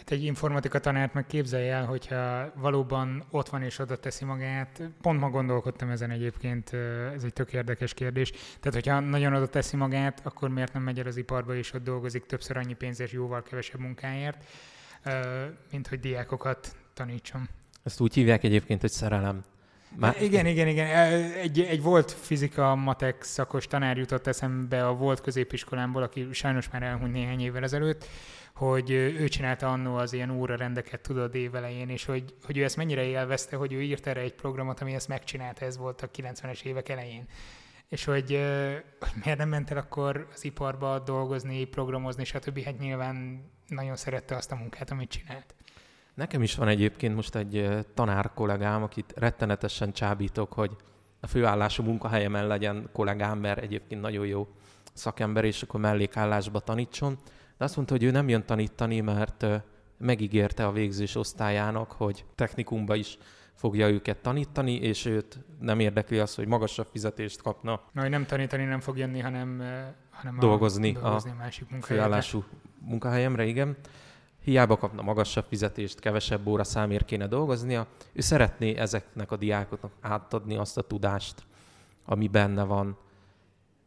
Hát 0.00 0.10
egy 0.10 0.24
informatika 0.24 0.78
tanárt 0.78 1.14
meg 1.14 1.26
képzelje 1.26 1.74
el, 1.74 1.84
hogyha 1.84 2.52
valóban 2.54 3.24
ott 3.30 3.48
van 3.48 3.62
és 3.62 3.78
oda 3.78 3.96
teszi 3.96 4.24
magát. 4.24 4.82
Pont 5.02 5.20
ma 5.20 5.30
gondolkodtam 5.30 5.90
ezen 5.90 6.10
egyébként, 6.10 6.72
ez 7.14 7.24
egy 7.24 7.32
tök 7.32 7.52
érdekes 7.52 7.94
kérdés. 7.94 8.30
Tehát, 8.30 8.74
hogyha 8.74 9.00
nagyon 9.00 9.34
oda 9.34 9.46
teszi 9.46 9.76
magát, 9.76 10.20
akkor 10.24 10.48
miért 10.48 10.72
nem 10.72 10.82
megy 10.82 10.98
el 10.98 11.06
az 11.06 11.16
iparba 11.16 11.54
és 11.54 11.72
ott 11.72 11.84
dolgozik 11.84 12.26
többször 12.26 12.56
annyi 12.56 12.74
pénzért, 12.74 13.10
jóval 13.10 13.42
kevesebb 13.42 13.80
munkáért, 13.80 14.44
mint 15.70 15.88
hogy 15.88 16.00
diákokat 16.00 16.76
tanítson. 16.94 17.48
Ezt 17.82 18.00
úgy 18.00 18.14
hívják 18.14 18.44
egyébként, 18.44 18.80
hogy 18.80 18.90
szerelem. 18.90 19.44
Már... 19.96 20.22
Igen, 20.22 20.46
igen, 20.46 20.68
igen. 20.68 20.86
Egy, 21.34 21.60
egy 21.60 21.82
volt 21.82 22.10
fizika, 22.12 22.74
matek 22.74 23.22
szakos 23.22 23.66
tanár 23.66 23.96
jutott 23.96 24.26
eszembe 24.26 24.86
a 24.86 24.94
volt 24.94 25.20
középiskolámból, 25.20 26.02
aki 26.02 26.28
sajnos 26.32 26.70
már 26.70 26.82
elhunyt 26.82 27.12
néhány 27.12 27.40
évvel 27.40 27.62
ezelőtt, 27.62 28.06
hogy 28.60 28.90
ő 28.90 29.28
csinálta 29.28 29.72
annó 29.72 29.96
az 29.96 30.12
ilyen 30.12 30.30
órarendeket, 30.30 31.00
tudod, 31.00 31.34
évelején, 31.34 31.88
és 31.88 32.04
hogy, 32.04 32.34
hogy 32.44 32.58
ő 32.58 32.64
ezt 32.64 32.76
mennyire 32.76 33.02
élvezte, 33.02 33.56
hogy 33.56 33.72
ő 33.72 33.82
írt 33.82 34.06
erre 34.06 34.20
egy 34.20 34.34
programot, 34.34 34.80
ami 34.80 34.94
ezt 34.94 35.08
megcsinálta, 35.08 35.64
ez 35.64 35.76
volt 35.76 36.02
a 36.02 36.10
90-es 36.10 36.62
évek 36.62 36.88
elején. 36.88 37.24
És 37.88 38.04
hogy, 38.04 38.40
hogy 38.98 39.12
miért 39.24 39.38
nem 39.38 39.48
ment 39.48 39.70
el 39.70 39.76
akkor 39.76 40.28
az 40.34 40.44
iparba 40.44 40.98
dolgozni, 40.98 41.64
programozni, 41.64 42.24
stb. 42.24 42.62
Hát 42.62 42.78
nyilván 42.78 43.44
nagyon 43.66 43.96
szerette 43.96 44.36
azt 44.36 44.52
a 44.52 44.56
munkát, 44.56 44.90
amit 44.90 45.10
csinált. 45.10 45.54
Nekem 46.14 46.42
is 46.42 46.54
van 46.54 46.68
egyébként 46.68 47.14
most 47.14 47.34
egy 47.34 47.86
tanár 47.94 48.30
kollégám, 48.34 48.82
akit 48.82 49.12
rettenetesen 49.16 49.92
csábítok, 49.92 50.52
hogy 50.52 50.76
a 51.20 51.26
főállású 51.26 51.82
munkahelyemen 51.82 52.46
legyen 52.46 52.88
kollégám, 52.92 53.38
mert 53.38 53.62
egyébként 53.62 54.00
nagyon 54.00 54.26
jó 54.26 54.48
szakember, 54.92 55.44
és 55.44 55.62
akkor 55.62 55.80
mellékállásba 55.80 56.60
tanítson. 56.60 57.18
De 57.60 57.66
azt 57.66 57.76
mondta, 57.76 57.94
hogy 57.94 58.02
ő 58.02 58.10
nem 58.10 58.28
jön 58.28 58.44
tanítani, 58.44 59.00
mert 59.00 59.46
megígérte 59.98 60.66
a 60.66 60.72
végzős 60.72 61.14
osztályának, 61.14 61.92
hogy 61.92 62.24
technikumba 62.34 62.94
is 62.94 63.18
fogja 63.54 63.88
őket 63.88 64.18
tanítani, 64.18 64.74
és 64.74 65.04
őt 65.04 65.38
nem 65.58 65.80
érdekli 65.80 66.18
az, 66.18 66.34
hogy 66.34 66.46
magasabb 66.46 66.86
fizetést 66.90 67.42
kapna. 67.42 67.80
Na, 67.92 68.00
hogy 68.00 68.10
nem 68.10 68.26
tanítani 68.26 68.64
nem 68.64 68.80
fog 68.80 68.98
jönni, 68.98 69.20
hanem, 69.20 69.62
hanem 70.10 70.38
dolgozni, 70.38 70.94
a, 70.94 71.00
dolgozni 71.00 71.30
a, 71.30 71.34
a 71.34 71.36
másik 71.36 71.68
főállású 71.80 72.44
munkahelyemre, 72.78 73.44
igen. 73.44 73.76
Hiába 74.44 74.76
kapna 74.76 75.02
magasabb 75.02 75.44
fizetést, 75.48 76.00
kevesebb 76.00 76.46
óra 76.46 76.64
számért 76.64 77.04
kéne 77.04 77.26
dolgoznia. 77.26 77.86
Ő 78.12 78.20
szeretné 78.20 78.76
ezeknek 78.76 79.32
a 79.32 79.36
diákoknak 79.36 79.92
átadni 80.00 80.56
azt 80.56 80.78
a 80.78 80.82
tudást, 80.82 81.42
ami 82.04 82.28
benne 82.28 82.62
van. 82.62 82.98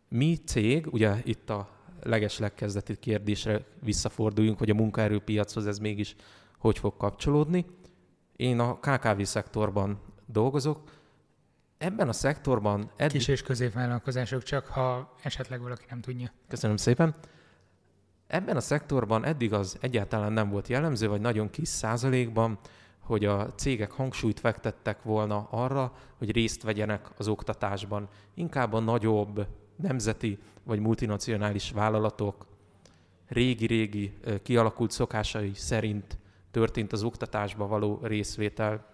Mi 0.09 0.37
cég, 0.45 0.87
ugye 0.91 1.15
itt 1.23 1.49
a 1.49 1.72
legeslegkezdeti 2.03 2.95
kérdésre 2.95 3.65
visszaforduljunk, 3.81 4.57
hogy 4.57 4.69
a 4.69 4.73
munkaerőpiachoz 4.73 5.67
ez 5.67 5.77
mégis 5.77 6.15
hogy 6.63 6.77
fog 6.77 6.97
kapcsolódni. 6.97 7.65
Én 8.35 8.59
a 8.59 8.79
KKV 8.79 9.21
szektorban 9.21 10.01
dolgozok. 10.25 10.81
Ebben 11.77 12.07
a 12.07 12.13
szektorban... 12.13 12.91
Eddig... 12.95 13.11
Kis 13.11 13.27
és 13.27 13.41
középvállalkozások 13.41 14.43
csak, 14.43 14.65
ha 14.65 15.15
esetleg 15.23 15.61
valaki 15.61 15.85
nem 15.89 16.01
tudja. 16.01 16.31
Köszönöm 16.47 16.77
szépen. 16.77 17.15
Ebben 18.27 18.55
a 18.55 18.59
szektorban 18.59 19.25
eddig 19.25 19.53
az 19.53 19.77
egyáltalán 19.81 20.33
nem 20.33 20.49
volt 20.49 20.67
jellemző, 20.67 21.07
vagy 21.07 21.21
nagyon 21.21 21.49
kis 21.49 21.67
százalékban, 21.67 22.59
hogy 22.99 23.25
a 23.25 23.53
cégek 23.53 23.91
hangsúlyt 23.91 24.39
fektettek 24.39 25.03
volna 25.03 25.47
arra, 25.51 25.93
hogy 26.17 26.31
részt 26.31 26.63
vegyenek 26.63 27.09
az 27.17 27.27
oktatásban. 27.27 28.09
Inkább 28.33 28.73
a 28.73 28.79
nagyobb 28.79 29.47
nemzeti 29.75 30.37
vagy 30.63 30.79
multinacionális 30.79 31.71
vállalatok 31.71 32.45
régi-régi 33.27 34.13
kialakult 34.43 34.91
szokásai 34.91 35.51
szerint 35.53 36.17
történt 36.51 36.91
az 36.91 37.03
oktatásba 37.03 37.67
való 37.67 37.99
részvétel. 38.03 38.85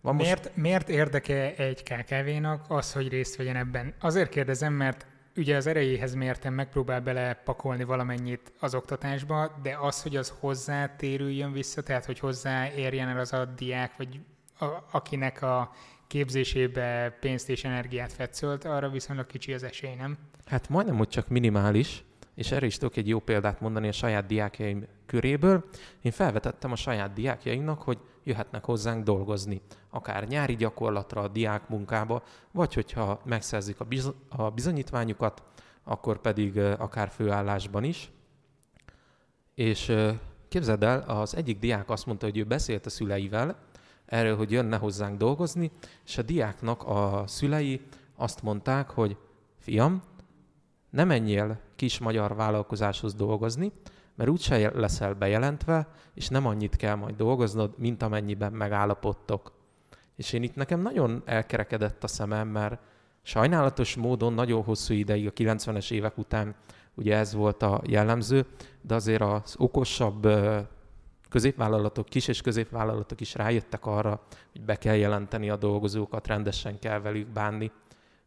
Van 0.00 0.14
most... 0.14 0.50
miért, 0.54 0.88
érdeke 0.88 1.54
egy 1.54 1.82
KKV-nak 1.82 2.64
az, 2.68 2.92
hogy 2.92 3.08
részt 3.08 3.36
vegyen 3.36 3.56
ebben? 3.56 3.94
Azért 4.00 4.28
kérdezem, 4.28 4.72
mert 4.72 5.06
ugye 5.36 5.56
az 5.56 5.66
erejéhez 5.66 6.14
mérten 6.14 6.52
megpróbál 6.52 7.00
belepakolni 7.00 7.84
valamennyit 7.84 8.52
az 8.60 8.74
oktatásba, 8.74 9.58
de 9.62 9.76
az, 9.80 10.02
hogy 10.02 10.16
az 10.16 10.34
hozzá 10.40 10.96
térüljön 10.96 11.52
vissza, 11.52 11.82
tehát 11.82 12.04
hogy 12.04 12.18
hozzá 12.18 12.72
érjen 12.72 13.08
el 13.08 13.18
az 13.18 13.32
a 13.32 13.44
diák, 13.44 13.96
vagy 13.96 14.20
a, 14.58 14.66
akinek 14.90 15.42
a 15.42 15.72
képzésébe 16.06 17.16
pénzt 17.20 17.48
és 17.48 17.64
energiát 17.64 18.12
fetszölt, 18.12 18.64
arra 18.64 18.88
viszonylag 18.88 19.26
kicsi 19.26 19.52
az 19.52 19.62
esély, 19.62 19.94
nem? 19.94 20.18
Hát 20.44 20.68
majdnem, 20.68 20.96
hogy 20.96 21.08
csak 21.08 21.28
minimális, 21.28 22.04
és 22.34 22.50
erre 22.50 22.66
is 22.66 22.76
tudok 22.76 22.96
egy 22.96 23.08
jó 23.08 23.18
példát 23.18 23.60
mondani 23.60 23.88
a 23.88 23.92
saját 23.92 24.26
diákjaim 24.26 24.86
köréből. 25.06 25.64
Én 26.02 26.12
felvetettem 26.12 26.72
a 26.72 26.76
saját 26.76 27.12
diákjaimnak, 27.12 27.82
hogy 27.82 27.98
jöhetnek 28.24 28.64
hozzánk 28.64 29.04
dolgozni, 29.04 29.60
akár 29.90 30.28
nyári 30.28 30.56
gyakorlatra, 30.56 31.20
a 31.20 31.28
diák 31.28 31.68
munkába, 31.68 32.22
vagy 32.50 32.74
hogyha 32.74 33.20
megszerzik 33.24 33.80
a, 33.80 33.84
biz- 33.84 34.14
a 34.28 34.50
bizonyítványukat, 34.50 35.42
akkor 35.84 36.20
pedig 36.20 36.58
akár 36.58 37.08
főállásban 37.08 37.84
is. 37.84 38.10
És 39.54 39.92
képzeld 40.48 40.82
el, 40.82 41.00
az 41.00 41.36
egyik 41.36 41.58
diák 41.58 41.90
azt 41.90 42.06
mondta, 42.06 42.26
hogy 42.26 42.38
ő 42.38 42.44
beszélt 42.44 42.86
a 42.86 42.90
szüleivel, 42.90 43.56
erről, 44.06 44.36
hogy 44.36 44.50
jönne 44.50 44.76
hozzánk 44.76 45.18
dolgozni, 45.18 45.70
és 46.04 46.18
a 46.18 46.22
diáknak 46.22 46.82
a 46.82 47.24
szülei 47.26 47.80
azt 48.16 48.42
mondták, 48.42 48.90
hogy 48.90 49.16
fiam, 49.58 50.02
ne 50.90 51.04
menjél 51.04 51.60
kis 51.76 51.98
magyar 51.98 52.34
vállalkozáshoz 52.34 53.14
dolgozni, 53.14 53.72
mert 54.14 54.30
úgyse 54.30 54.70
leszel 54.74 55.14
bejelentve, 55.14 55.88
és 56.14 56.28
nem 56.28 56.46
annyit 56.46 56.76
kell 56.76 56.94
majd 56.94 57.16
dolgoznod, 57.16 57.74
mint 57.78 58.02
amennyiben 58.02 58.52
megállapodtok. 58.52 59.52
És 60.16 60.32
én 60.32 60.42
itt 60.42 60.54
nekem 60.54 60.80
nagyon 60.80 61.22
elkerekedett 61.24 62.04
a 62.04 62.06
szemem, 62.06 62.48
mert 62.48 62.80
sajnálatos 63.22 63.96
módon 63.96 64.32
nagyon 64.32 64.62
hosszú 64.62 64.94
ideig, 64.94 65.26
a 65.26 65.32
90-es 65.32 65.90
évek 65.90 66.18
után 66.18 66.54
ugye 66.94 67.16
ez 67.16 67.34
volt 67.34 67.62
a 67.62 67.82
jellemző, 67.86 68.46
de 68.80 68.94
azért 68.94 69.22
az 69.22 69.54
okosabb 69.58 70.28
középvállalatok, 71.34 72.08
kis 72.08 72.28
és 72.28 72.40
középvállalatok 72.40 73.20
is 73.20 73.34
rájöttek 73.34 73.86
arra, 73.86 74.22
hogy 74.52 74.60
be 74.60 74.76
kell 74.76 74.94
jelenteni 74.94 75.50
a 75.50 75.56
dolgozókat, 75.56 76.26
rendesen 76.26 76.78
kell 76.78 77.00
velük 77.00 77.28
bánni, 77.28 77.70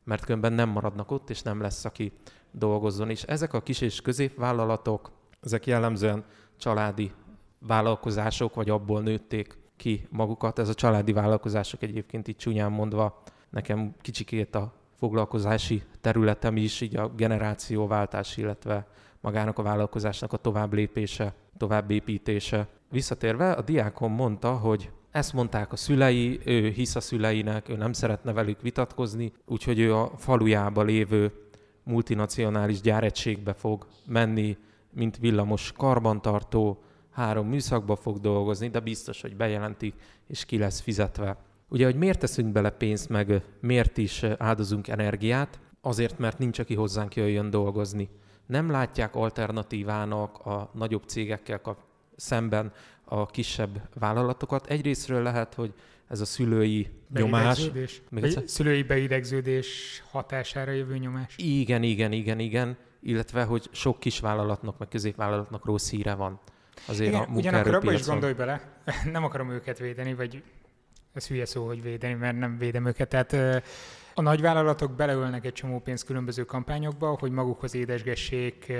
mert 0.04 0.26
különben 0.26 0.54
nem 0.54 0.70
maradnak 0.70 1.12
ott, 1.12 1.30
és 1.30 1.41
nem 1.41 1.62
lesz, 1.62 1.86
aki 1.86 2.12
dolgozzon. 2.52 3.10
És 3.10 3.24
ezek 3.24 3.54
a 3.54 3.62
kis 3.62 3.82
és 3.82 4.02
középvállalatok, 4.02 5.12
ezek 5.41 5.65
jellemzően 5.65 6.24
családi 6.58 7.12
vállalkozások, 7.60 8.56
vagy 8.56 8.70
abból 8.70 9.02
nőtték 9.02 9.58
ki 9.76 10.08
magukat. 10.10 10.60
Ez 10.60 10.70
a 10.70 10.74
családi 10.74 11.13
vállalkozások 11.13 11.82
egyébként 11.82 12.28
itt 12.28 12.38
csúnyán 12.38 12.72
mondva 12.72 13.24
nekem 13.50 13.96
kicsikét 14.02 14.56
a 14.56 14.74
foglalkozási 14.98 15.84
területem 16.02 16.58
is, 16.58 16.82
így 16.82 16.96
a 16.96 17.10
generációváltás, 17.10 18.38
illetve 18.38 18.88
magának 19.22 19.60
a 19.60 19.63
vállalkozásnak 19.63 20.34
a 20.34 20.38
tovább 20.38 20.74
lépése, 20.74 21.34
tovább 21.58 21.91
építése. 21.91 22.67
Visszatérve, 22.89 23.52
a 23.52 23.62
diákon 23.62 24.12
mondta, 24.12 24.52
hogy 24.54 24.91
ezt 25.12 25.34
mondták 25.34 25.71
a 25.71 25.76
szülei, 25.76 26.39
ő 26.45 26.69
hisz 26.69 26.95
a 26.95 27.00
szüleinek, 27.00 27.69
ő 27.69 27.76
nem 27.76 27.93
szeretne 27.93 28.32
velük 28.32 28.62
vitatkozni, 28.62 29.32
úgyhogy 29.45 29.80
ő 29.80 29.95
a 29.95 30.12
falujába 30.17 30.84
lévő 30.84 31.32
multinacionális 31.84 32.82
gyáregységbe 32.82 33.54
fog 33.54 33.88
menni, 34.06 34.58
mint 34.93 35.17
villamos 35.17 35.71
karbantartó, 35.78 36.82
három 37.12 37.47
műszakba 37.47 37.95
fog 37.95 38.19
dolgozni, 38.19 38.67
de 38.69 38.80
biztos, 38.80 39.21
hogy 39.21 39.36
bejelentik, 39.36 39.93
és 40.28 40.45
ki 40.45 40.58
lesz 40.58 40.80
fizetve. 40.80 41.38
Ugye, 41.69 41.86
hogy 41.86 41.95
miért 41.95 42.19
teszünk 42.19 42.52
bele 42.52 42.69
pénzt, 42.69 43.10
meg 43.10 43.41
miért 43.60 43.97
is 43.97 44.23
áldozunk 44.23 44.88
energiát? 44.88 45.60
Azért, 45.82 46.17
mert 46.17 46.38
nincs, 46.38 46.60
aki 46.60 46.76
hozzánk 46.76 47.15
jöjjön 47.15 47.50
dolgozni. 47.50 48.10
Nem 48.45 48.69
látják 48.69 49.15
alternatívának 49.15 50.38
a 50.45 50.69
nagyobb 50.73 51.04
cégekkel 51.06 51.62
kap- 51.62 51.87
szemben 52.17 52.73
a 53.06 53.25
kisebb 53.25 53.82
vállalatokat. 53.93 54.67
Egyrésztről 54.67 55.21
lehet, 55.21 55.53
hogy 55.53 55.73
ez 56.08 56.21
a 56.21 56.25
szülői 56.25 56.89
nyomás. 57.13 57.71
Még 58.10 58.39
szülői 58.45 58.84
beidegződés 58.84 60.03
hatására 60.12 60.71
jövő 60.71 60.97
nyomás. 60.97 61.34
Igen, 61.38 61.84
igen, 61.84 62.12
igen, 62.12 62.39
igen. 62.39 62.77
Illetve, 63.01 63.43
hogy 63.43 63.69
sok 63.71 63.99
kis 63.99 64.19
vállalatnak, 64.19 64.77
meg 64.77 64.88
középvállalatnak 64.88 65.65
rossz 65.65 65.89
híre 65.89 66.13
van. 66.13 66.39
azért 66.86 67.10
Igen, 67.10 67.21
a 67.21 67.34
ugyanakkor 67.34 67.75
abba 67.75 67.91
is 67.91 68.06
gondolj 68.06 68.34
bele, 68.34 68.62
nem 69.12 69.23
akarom 69.23 69.49
őket 69.49 69.80
védeni, 69.80 70.13
vagy 70.13 70.43
ez 71.13 71.27
hülye 71.27 71.45
szó, 71.45 71.65
hogy 71.65 71.82
védeni, 71.82 72.13
mert 72.13 72.38
nem 72.38 72.58
védem 72.58 72.86
őket. 72.86 73.10
Tehát 73.10 73.63
a 74.13 74.21
nagyvállalatok 74.21 74.91
beleölnek 74.91 75.45
egy 75.45 75.53
csomó 75.53 75.80
pénzt 75.80 76.06
különböző 76.06 76.43
kampányokba, 76.43 77.15
hogy 77.19 77.32
magukhoz 77.32 77.75
édesgessék 77.75 78.73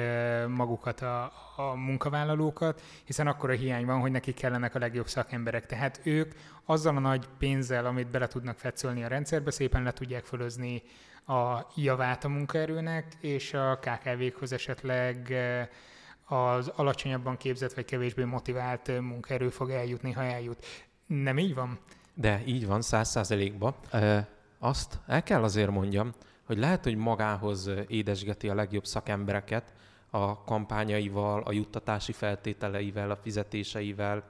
magukat 0.48 1.02
a, 1.02 1.32
a 1.58 1.76
munkavállalókat, 1.76 2.82
hiszen 3.06 3.28
akkor 3.28 3.50
a 3.50 3.54
hiány 3.54 3.86
van, 3.86 4.00
hogy 4.00 4.12
nekik 4.12 4.36
kellenek 4.36 4.76
a 4.76 4.80
legjobb 4.80 5.08
szakemberek. 5.08 5.66
Tehát 5.66 6.00
ők 6.04 6.34
azzal 6.66 6.96
a 6.96 7.00
nagy 7.00 7.28
pénzzel, 7.38 7.86
amit 7.86 8.12
bele 8.12 8.28
tudnak 8.28 8.58
fetszölni 8.58 9.04
a 9.04 9.08
rendszerbe, 9.08 9.52
szépen 9.52 9.84
le 9.84 9.92
tudják 9.92 10.24
fölözni 10.24 10.84
a 11.28 11.66
javát 11.76 12.24
a 12.24 12.30
munkaerőnek, 12.30 13.14
és 13.22 13.54
a 13.54 13.80
KKV-khoz 13.80 14.52
esetleg 14.52 15.30
ö, 15.30 15.62
az 16.36 16.72
alacsonyabban 16.76 17.38
képzett 17.38 17.74
vagy 17.74 17.86
kevésbé 17.86 18.24
motivált 18.24 19.00
munkaerő 19.02 19.50
fog 19.50 19.70
eljutni, 19.70 20.12
ha 20.12 20.24
eljut. 20.24 20.66
Nem 21.06 21.38
így 21.38 21.56
van? 21.56 21.80
De 22.14 22.42
így 22.46 22.68
van, 22.68 22.82
száz 22.82 23.10
százalékban. 23.10 23.76
E, 23.92 24.28
azt 24.60 25.00
el 25.08 25.24
kell 25.24 25.44
azért 25.44 25.72
mondjam, 25.72 26.14
hogy 26.46 26.58
lehet, 26.58 26.84
hogy 26.84 26.96
magához 26.96 27.68
ö, 27.68 27.82
édesgeti 27.88 28.50
a 28.50 28.56
legjobb 28.56 28.86
szakembereket 28.86 29.74
a 30.10 30.44
kampányaival, 30.44 31.42
a 31.42 31.52
juttatási 31.52 32.12
feltételeivel, 32.12 33.12
a 33.12 33.16
fizetéseivel, 33.16 34.24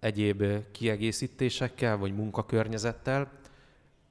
egyéb 0.00 0.44
kiegészítésekkel 0.72 1.96
vagy 1.96 2.14
munkakörnyezettel, 2.14 3.30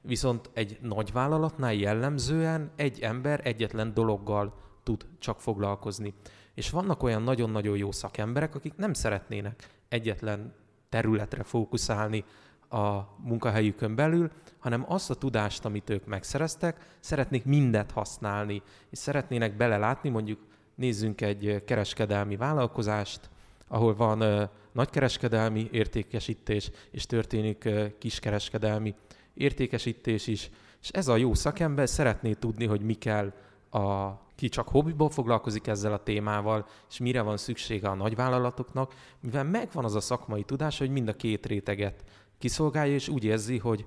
viszont 0.01 0.49
egy 0.53 0.77
nagy 0.81 1.11
vállalatnál 1.11 1.73
jellemzően 1.73 2.71
egy 2.75 2.99
ember 2.99 3.41
egyetlen 3.43 3.93
dologgal 3.93 4.53
tud 4.83 5.05
csak 5.19 5.41
foglalkozni. 5.41 6.13
És 6.53 6.69
vannak 6.69 7.03
olyan 7.03 7.21
nagyon-nagyon 7.21 7.77
jó 7.77 7.91
szakemberek, 7.91 8.55
akik 8.55 8.75
nem 8.75 8.93
szeretnének 8.93 9.69
egyetlen 9.89 10.53
területre 10.89 11.43
fókuszálni 11.43 12.23
a 12.69 12.99
munkahelyükön 13.17 13.95
belül, 13.95 14.31
hanem 14.59 14.85
azt 14.87 15.09
a 15.09 15.15
tudást, 15.15 15.65
amit 15.65 15.89
ők 15.89 16.05
megszereztek, 16.05 16.97
szeretnék 16.99 17.45
mindet 17.45 17.91
használni, 17.91 18.61
és 18.89 18.97
szeretnének 18.97 19.57
belelátni, 19.57 20.09
mondjuk 20.09 20.39
nézzünk 20.79 21.21
egy 21.21 21.63
kereskedelmi 21.65 22.35
vállalkozást, 22.35 23.29
ahol 23.67 23.95
van 23.95 24.49
nagykereskedelmi 24.71 25.69
értékesítés, 25.71 26.71
és 26.91 27.05
történik 27.05 27.69
kiskereskedelmi 27.99 28.95
értékesítés 29.33 30.27
is, 30.27 30.49
és 30.81 30.89
ez 30.89 31.07
a 31.07 31.15
jó 31.15 31.33
szakember 31.33 31.89
szeretné 31.89 32.33
tudni, 32.33 32.65
hogy 32.65 32.81
mi 32.81 32.93
kell 32.93 33.33
a 33.71 34.17
ki 34.35 34.49
csak 34.49 34.67
hobbiból 34.67 35.09
foglalkozik 35.09 35.67
ezzel 35.67 35.93
a 35.93 36.03
témával, 36.03 36.67
és 36.89 36.97
mire 36.97 37.21
van 37.21 37.37
szüksége 37.37 37.89
a 37.89 37.93
nagyvállalatoknak, 37.93 38.93
mivel 39.19 39.43
megvan 39.43 39.83
az 39.83 39.95
a 39.95 39.99
szakmai 39.99 40.43
tudás, 40.43 40.77
hogy 40.77 40.89
mind 40.89 41.07
a 41.07 41.13
két 41.13 41.45
réteget 41.45 42.03
kiszolgálja, 42.37 42.93
és 42.93 43.07
úgy 43.07 43.23
érzi, 43.23 43.57
hogy 43.57 43.85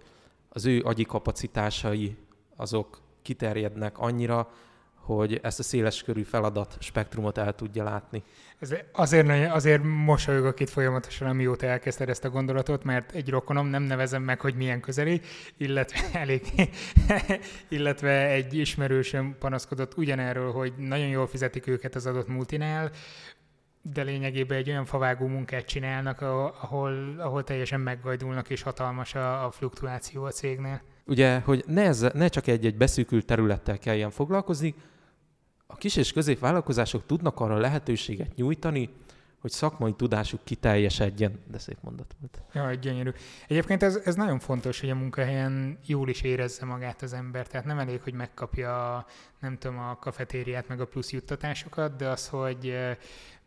az 0.49 0.67
ő 0.67 0.83
agyi 0.85 1.05
kapacitásai 1.05 2.17
azok 2.57 3.01
kiterjednek 3.23 3.99
annyira, 3.99 4.51
hogy 5.03 5.41
ezt 5.43 5.59
a 5.59 5.63
széleskörű 5.63 6.23
feladat 6.23 6.77
spektrumot 6.81 7.39
el 7.39 7.55
tudja 7.55 7.85
látni. 7.85 8.23
Ez 8.59 8.75
azért, 8.93 9.53
azért 9.53 9.83
mosolyogok 9.83 10.61
itt 10.61 10.69
folyamatosan, 10.69 11.29
amióta 11.29 11.67
elkezdted 11.67 12.09
ezt 12.09 12.25
a 12.25 12.31
gondolatot, 12.31 12.85
mert 12.85 13.13
egy 13.13 13.29
rokonom, 13.31 13.67
nem 13.67 13.83
nevezem 13.83 14.23
meg, 14.23 14.41
hogy 14.41 14.55
milyen 14.55 14.81
közeli, 14.81 15.21
illetve 15.57 15.99
elég, 16.21 16.43
illetve 17.69 18.27
egy 18.27 18.55
ismerősöm 18.55 19.37
panaszkodott 19.39 19.97
ugyanerről, 19.97 20.53
hogy 20.53 20.73
nagyon 20.77 21.09
jól 21.09 21.27
fizetik 21.27 21.67
őket 21.67 21.95
az 21.95 22.07
adott 22.07 22.29
multinál, 22.29 22.91
de 23.83 24.03
lényegében 24.03 24.59
egy 24.59 24.69
olyan 24.69 24.85
favágó 24.85 25.27
munkát 25.27 25.65
csinálnak, 25.65 26.21
ahol, 26.21 27.15
ahol, 27.19 27.45
teljesen 27.45 27.81
meggajdulnak, 27.81 28.51
és 28.51 28.63
hatalmas 28.63 29.15
a, 29.15 29.45
a 29.45 29.51
fluktuáció 29.51 30.25
a 30.25 30.31
cégnél. 30.31 30.83
Ugye, 31.07 31.39
hogy 31.39 31.65
ne, 31.67 31.83
ezzel, 31.83 32.11
ne 32.15 32.29
csak 32.29 32.47
egy-egy 32.47 32.77
beszűkült 32.77 33.27
területtel 33.27 33.79
kelljen 33.79 34.11
foglalkozni, 34.11 34.75
a 35.73 35.77
kis 35.77 35.97
és 35.97 36.13
középvállalkozások 36.13 37.07
tudnak 37.07 37.41
arra 37.41 37.59
lehetőséget 37.59 38.35
nyújtani, 38.35 38.91
hogy 39.41 39.51
szakmai 39.51 39.93
tudásuk 39.93 40.45
kiteljesedjen. 40.45 41.41
De 41.51 41.59
szép 41.59 41.77
mondat 41.81 42.15
volt. 42.21 42.43
Ja, 42.53 42.75
gyönyörű. 42.75 43.11
Egyébként 43.49 43.83
ez, 43.83 43.97
ez 44.05 44.15
nagyon 44.15 44.39
fontos, 44.39 44.81
hogy 44.81 44.91
a 44.91 44.95
munkahelyen 44.95 45.79
jól 45.87 46.09
is 46.09 46.23
érezze 46.23 46.65
magát 46.65 47.03
az 47.03 47.13
ember. 47.13 47.47
Tehát 47.47 47.67
nem 47.67 47.79
elég, 47.79 48.01
hogy 48.03 48.13
megkapja, 48.13 49.07
nem 49.41 49.59
tudom, 49.59 49.79
a 49.79 49.97
kafetériát, 49.99 50.69
meg 50.69 50.81
a 50.81 50.87
plusz 50.87 51.13
juttatásokat, 51.13 51.97
de 51.97 52.09
az, 52.09 52.29
hogy 52.29 52.75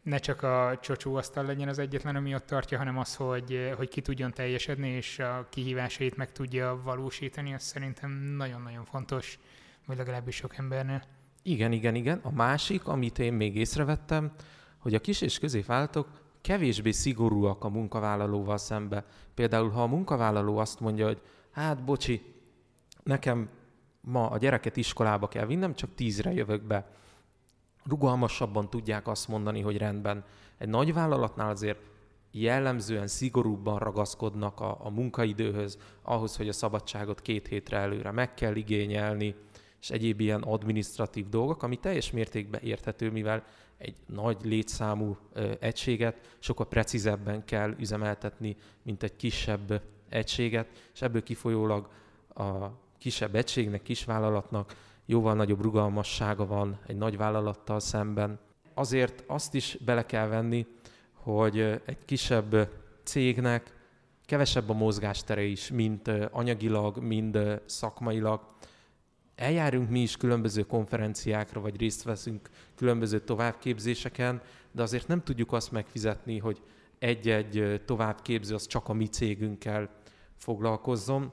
ne 0.03 0.17
csak 0.17 0.43
a 0.43 0.77
csocsóasztal 0.81 1.45
legyen 1.45 1.67
az 1.67 1.79
egyetlen, 1.79 2.15
ami 2.15 2.35
ott 2.35 2.45
tartja, 2.45 2.77
hanem 2.77 2.97
az, 2.97 3.15
hogy, 3.15 3.73
hogy 3.77 3.89
ki 3.89 4.01
tudjon 4.01 4.33
teljesedni, 4.33 4.89
és 4.89 5.19
a 5.19 5.47
kihívásait 5.49 6.15
meg 6.15 6.31
tudja 6.31 6.81
valósítani, 6.83 7.53
az 7.53 7.63
szerintem 7.63 8.11
nagyon-nagyon 8.11 8.85
fontos, 8.85 9.39
vagy 9.85 9.97
legalábbis 9.97 10.35
sok 10.35 10.57
embernél. 10.57 11.03
Igen, 11.47 11.71
igen, 11.71 11.95
igen. 11.95 12.19
A 12.23 12.31
másik, 12.31 12.87
amit 12.87 13.19
én 13.19 13.33
még 13.33 13.55
észrevettem, 13.55 14.31
hogy 14.77 14.95
a 14.95 14.99
kis 14.99 15.21
és 15.21 15.39
középvállalatok 15.39 16.07
kevésbé 16.41 16.91
szigorúak 16.91 17.63
a 17.63 17.69
munkavállalóval 17.69 18.57
szembe. 18.57 19.05
Például, 19.33 19.69
ha 19.69 19.81
a 19.81 19.87
munkavállaló 19.87 20.57
azt 20.57 20.79
mondja, 20.79 21.05
hogy 21.05 21.21
hát 21.51 21.83
bocsi, 21.83 22.21
nekem 23.03 23.49
ma 24.01 24.29
a 24.29 24.37
gyereket 24.37 24.77
iskolába 24.77 25.27
kell 25.27 25.45
vinnem, 25.45 25.75
csak 25.75 25.95
tízre 25.95 26.33
jövök 26.33 26.61
be. 26.61 26.91
Rugalmasabban 27.83 28.69
tudják 28.69 29.07
azt 29.07 29.27
mondani, 29.27 29.61
hogy 29.61 29.77
rendben. 29.77 30.23
Egy 30.57 30.69
nagy 30.69 30.93
vállalatnál 30.93 31.49
azért 31.49 31.79
jellemzően 32.31 33.07
szigorúbban 33.07 33.79
ragaszkodnak 33.79 34.59
a, 34.59 34.77
a 34.85 34.89
munkaidőhöz, 34.89 35.77
ahhoz, 36.01 36.35
hogy 36.35 36.47
a 36.47 36.53
szabadságot 36.53 37.21
két 37.21 37.47
hétre 37.47 37.77
előre 37.77 38.11
meg 38.11 38.33
kell 38.33 38.55
igényelni, 38.55 39.35
és 39.85 39.91
egyéb 39.91 40.19
ilyen 40.19 40.41
administratív 40.41 41.29
dolgok, 41.29 41.63
ami 41.63 41.75
teljes 41.75 42.11
mértékben 42.11 42.61
érthető, 42.61 43.11
mivel 43.11 43.43
egy 43.77 43.95
nagy 44.05 44.37
létszámú 44.43 45.17
ö, 45.33 45.51
egységet 45.59 46.35
sokkal 46.39 46.67
precízebben 46.67 47.45
kell 47.45 47.75
üzemeltetni, 47.79 48.55
mint 48.81 49.03
egy 49.03 49.15
kisebb 49.15 49.81
egységet, 50.09 50.67
és 50.93 51.01
ebből 51.01 51.23
kifolyólag 51.23 51.89
a 52.35 52.67
kisebb 52.97 53.35
egységnek, 53.35 53.81
kisvállalatnak 53.81 54.75
jóval 55.05 55.33
nagyobb 55.33 55.61
rugalmassága 55.61 56.45
van 56.45 56.79
egy 56.87 56.97
nagy 56.97 57.17
vállalattal 57.17 57.79
szemben. 57.79 58.39
Azért 58.73 59.23
azt 59.27 59.53
is 59.53 59.77
bele 59.85 60.05
kell 60.05 60.27
venni, 60.27 60.65
hogy 61.13 61.59
egy 61.85 62.05
kisebb 62.05 62.69
cégnek 63.03 63.73
kevesebb 64.25 64.69
a 64.69 64.73
mozgástere 64.73 65.43
is, 65.43 65.71
mint 65.71 66.07
anyagilag, 66.31 66.97
mind 66.97 67.61
szakmailag. 67.65 68.53
Eljárunk 69.35 69.89
mi 69.89 69.99
is 69.99 70.17
különböző 70.17 70.61
konferenciákra, 70.63 71.61
vagy 71.61 71.77
részt 71.77 72.03
veszünk 72.03 72.49
különböző 72.75 73.19
továbbképzéseken, 73.19 74.41
de 74.71 74.81
azért 74.81 75.07
nem 75.07 75.23
tudjuk 75.23 75.51
azt 75.51 75.71
megfizetni, 75.71 76.37
hogy 76.37 76.61
egy-egy 76.99 77.81
továbbképző 77.85 78.53
az 78.53 78.67
csak 78.67 78.89
a 78.89 78.93
mi 78.93 79.07
cégünkkel 79.07 79.89
foglalkozzon. 80.37 81.31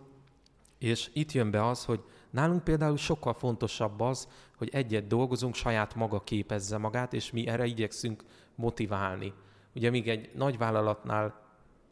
És 0.78 1.10
itt 1.12 1.32
jön 1.32 1.50
be 1.50 1.66
az, 1.66 1.84
hogy 1.84 2.00
nálunk 2.30 2.64
például 2.64 2.96
sokkal 2.96 3.34
fontosabb 3.34 4.00
az, 4.00 4.28
hogy 4.56 4.68
egyet 4.72 5.06
dolgozunk, 5.06 5.54
saját 5.54 5.94
maga 5.94 6.20
képezze 6.20 6.78
magát, 6.78 7.12
és 7.12 7.30
mi 7.30 7.46
erre 7.46 7.64
igyekszünk 7.64 8.24
motiválni. 8.54 9.32
Ugye 9.74 9.90
míg 9.90 10.08
egy 10.08 10.30
nagy 10.34 10.58
vállalatnál 10.58 11.40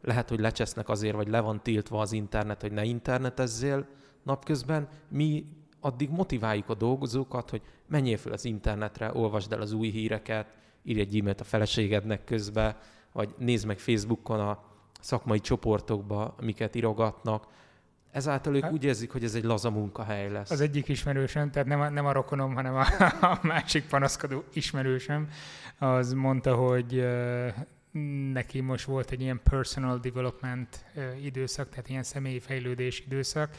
lehet, 0.01 0.29
hogy 0.29 0.39
lecsesznek 0.39 0.89
azért, 0.89 1.15
vagy 1.15 1.27
le 1.27 1.39
van 1.39 1.63
tiltva 1.63 1.99
az 1.99 2.11
internet, 2.11 2.61
hogy 2.61 2.71
ne 2.71 2.83
internetezzél 2.83 3.87
napközben, 4.23 4.87
mi 5.09 5.45
addig 5.81 6.09
motiváljuk 6.09 6.69
a 6.69 6.73
dolgozókat, 6.73 7.49
hogy 7.49 7.61
menjél 7.87 8.17
fel 8.17 8.31
az 8.31 8.45
internetre, 8.45 9.11
olvasd 9.13 9.51
el 9.51 9.61
az 9.61 9.71
új 9.71 9.89
híreket, 9.89 10.47
írj 10.83 10.99
egy 10.99 11.17
e-mailt 11.17 11.41
a 11.41 11.43
feleségednek 11.43 12.23
közbe, 12.23 12.77
vagy 13.11 13.33
nézd 13.37 13.65
meg 13.65 13.79
Facebookon 13.79 14.39
a 14.39 14.63
szakmai 15.01 15.39
csoportokba, 15.39 16.35
miket 16.41 16.75
írogatnak. 16.75 17.47
Ezáltal 18.11 18.55
ők 18.55 18.63
Hát- 18.63 18.71
úgy 18.71 18.83
érzik, 18.83 19.11
hogy 19.11 19.23
ez 19.23 19.35
egy 19.35 19.43
laza 19.43 19.69
munkahely 19.69 20.31
lesz. 20.31 20.51
Az 20.51 20.61
egyik 20.61 20.87
ismerősöm, 20.87 21.51
tehát 21.51 21.67
nem 21.67 21.81
a, 21.81 21.89
nem 21.89 22.05
a 22.05 22.11
rokonom, 22.11 22.53
hanem 22.53 22.75
a, 22.75 22.85
a 23.31 23.39
másik 23.41 23.87
panaszkodó 23.87 24.43
ismerősöm, 24.53 25.29
az 25.77 26.13
mondta, 26.13 26.55
hogy 26.55 26.95
ö, 26.95 27.47
neki 28.31 28.61
most 28.61 28.85
volt 28.85 29.11
egy 29.11 29.21
ilyen 29.21 29.41
personal 29.43 29.97
development 29.97 30.85
ö, 30.95 31.01
időszak, 31.23 31.69
tehát 31.69 31.89
ilyen 31.89 32.03
személyi 32.03 32.39
fejlődés 32.39 32.99
időszak, 32.99 33.55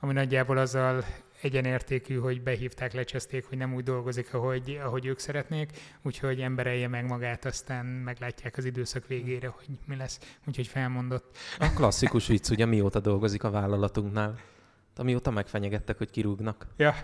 ami 0.00 0.12
nagyjából 0.12 0.58
azzal 0.58 1.04
egyenértékű, 1.42 2.16
hogy 2.18 2.42
behívták, 2.42 2.92
lecseszték, 2.92 3.46
hogy 3.46 3.58
nem 3.58 3.74
úgy 3.74 3.84
dolgozik, 3.84 4.34
ahogy, 4.34 4.80
ahogy 4.84 5.06
ők 5.06 5.18
szeretnék, 5.18 5.70
úgyhogy 6.02 6.40
emberelje 6.40 6.88
meg 6.88 7.06
magát, 7.06 7.44
aztán 7.44 7.86
meglátják 7.86 8.56
az 8.56 8.64
időszak 8.64 9.06
végére, 9.06 9.48
hogy 9.48 9.66
mi 9.86 9.96
lesz. 9.96 10.18
Úgyhogy 10.46 10.66
felmondott. 10.66 11.36
A 11.58 11.72
klasszikus 11.74 12.26
vicc, 12.26 12.50
ugye 12.50 12.66
mióta 12.66 13.00
dolgozik 13.00 13.44
a 13.44 13.50
vállalatunknál? 13.50 14.38
Amióta 14.96 15.30
megfenyegettek, 15.30 15.98
hogy 15.98 16.10
kirúgnak. 16.10 16.66
Ja. 16.76 16.94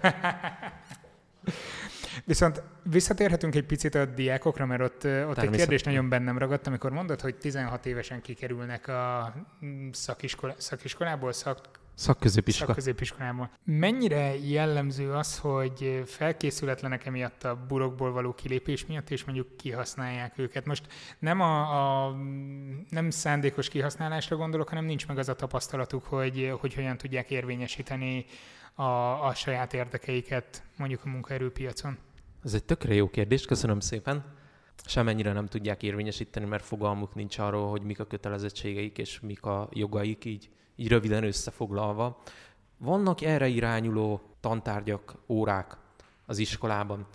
Viszont 2.24 2.62
visszatérhetünk 2.82 3.54
egy 3.54 3.64
picit 3.64 3.94
a 3.94 4.04
diákokra, 4.04 4.66
mert 4.66 4.82
ott, 4.82 5.04
ott 5.28 5.38
egy 5.38 5.50
kérdés 5.50 5.82
nagyon 5.82 6.08
bennem 6.08 6.38
ragadt, 6.38 6.66
amikor 6.66 6.90
mondod, 6.90 7.20
hogy 7.20 7.36
16 7.36 7.86
évesen 7.86 8.20
kikerülnek 8.20 8.88
a 8.88 9.34
mm, 9.64 9.88
szakiskola, 9.92 10.54
szakiskolából, 10.56 11.32
szak, 11.32 11.60
Szakközépiskola. 11.98 12.66
Szakközépiskolából. 12.66 13.50
Mennyire 13.64 14.38
jellemző 14.48 15.12
az, 15.12 15.38
hogy 15.38 16.02
felkészületlenek 16.06 17.06
emiatt 17.06 17.44
a 17.44 17.64
burokból 17.68 18.12
való 18.12 18.34
kilépés 18.34 18.86
miatt, 18.86 19.10
és 19.10 19.24
mondjuk 19.24 19.56
kihasználják 19.56 20.38
őket? 20.38 20.66
Most 20.66 20.86
nem 21.18 21.40
a, 21.40 22.06
a 22.06 22.16
nem 22.88 23.10
szándékos 23.10 23.68
kihasználásra 23.68 24.36
gondolok, 24.36 24.68
hanem 24.68 24.84
nincs 24.84 25.06
meg 25.06 25.18
az 25.18 25.28
a 25.28 25.34
tapasztalatuk, 25.34 26.04
hogy, 26.04 26.52
hogy 26.60 26.74
hogyan 26.74 26.96
tudják 26.96 27.30
érvényesíteni 27.30 28.24
a, 28.74 28.82
a 29.26 29.34
saját 29.34 29.74
érdekeiket 29.74 30.62
mondjuk 30.76 31.04
a 31.04 31.08
munkaerőpiacon. 31.08 31.98
Ez 32.44 32.54
egy 32.54 32.64
tökre 32.64 32.94
jó 32.94 33.10
kérdés, 33.10 33.44
köszönöm 33.44 33.80
szépen. 33.80 34.24
Semennyire 34.84 35.32
nem 35.32 35.46
tudják 35.46 35.82
érvényesíteni, 35.82 36.46
mert 36.46 36.64
fogalmuk 36.64 37.14
nincs 37.14 37.38
arról, 37.38 37.70
hogy 37.70 37.82
mik 37.82 38.00
a 38.00 38.04
kötelezettségeik 38.04 38.98
és 38.98 39.20
mik 39.20 39.42
a 39.42 39.68
jogaik, 39.72 40.24
így 40.24 40.48
így 40.78 40.88
röviden 40.88 41.24
összefoglalva. 41.24 42.22
Vannak 42.76 43.20
erre 43.20 43.48
irányuló 43.48 44.20
tantárgyak, 44.40 45.14
órák 45.28 45.76
az 46.26 46.38
iskolában. 46.38 47.06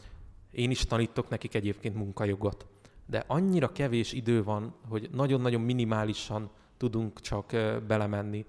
Én 0.52 0.72
is 0.72 0.86
tanítok 0.86 1.30
nekik 1.30 1.54
egyébként 1.54 1.96
munkajogot. 1.96 2.66
De 3.06 3.24
annyira 3.28 3.72
kevés 3.72 4.14
idő 4.14 4.44
van, 4.44 4.74
hogy 4.90 5.10
nagyon-nagyon 5.12 5.62
minimálisan 5.62 6.50
tudunk 6.78 7.20
csak 7.20 7.52
belemenni. 7.88 8.46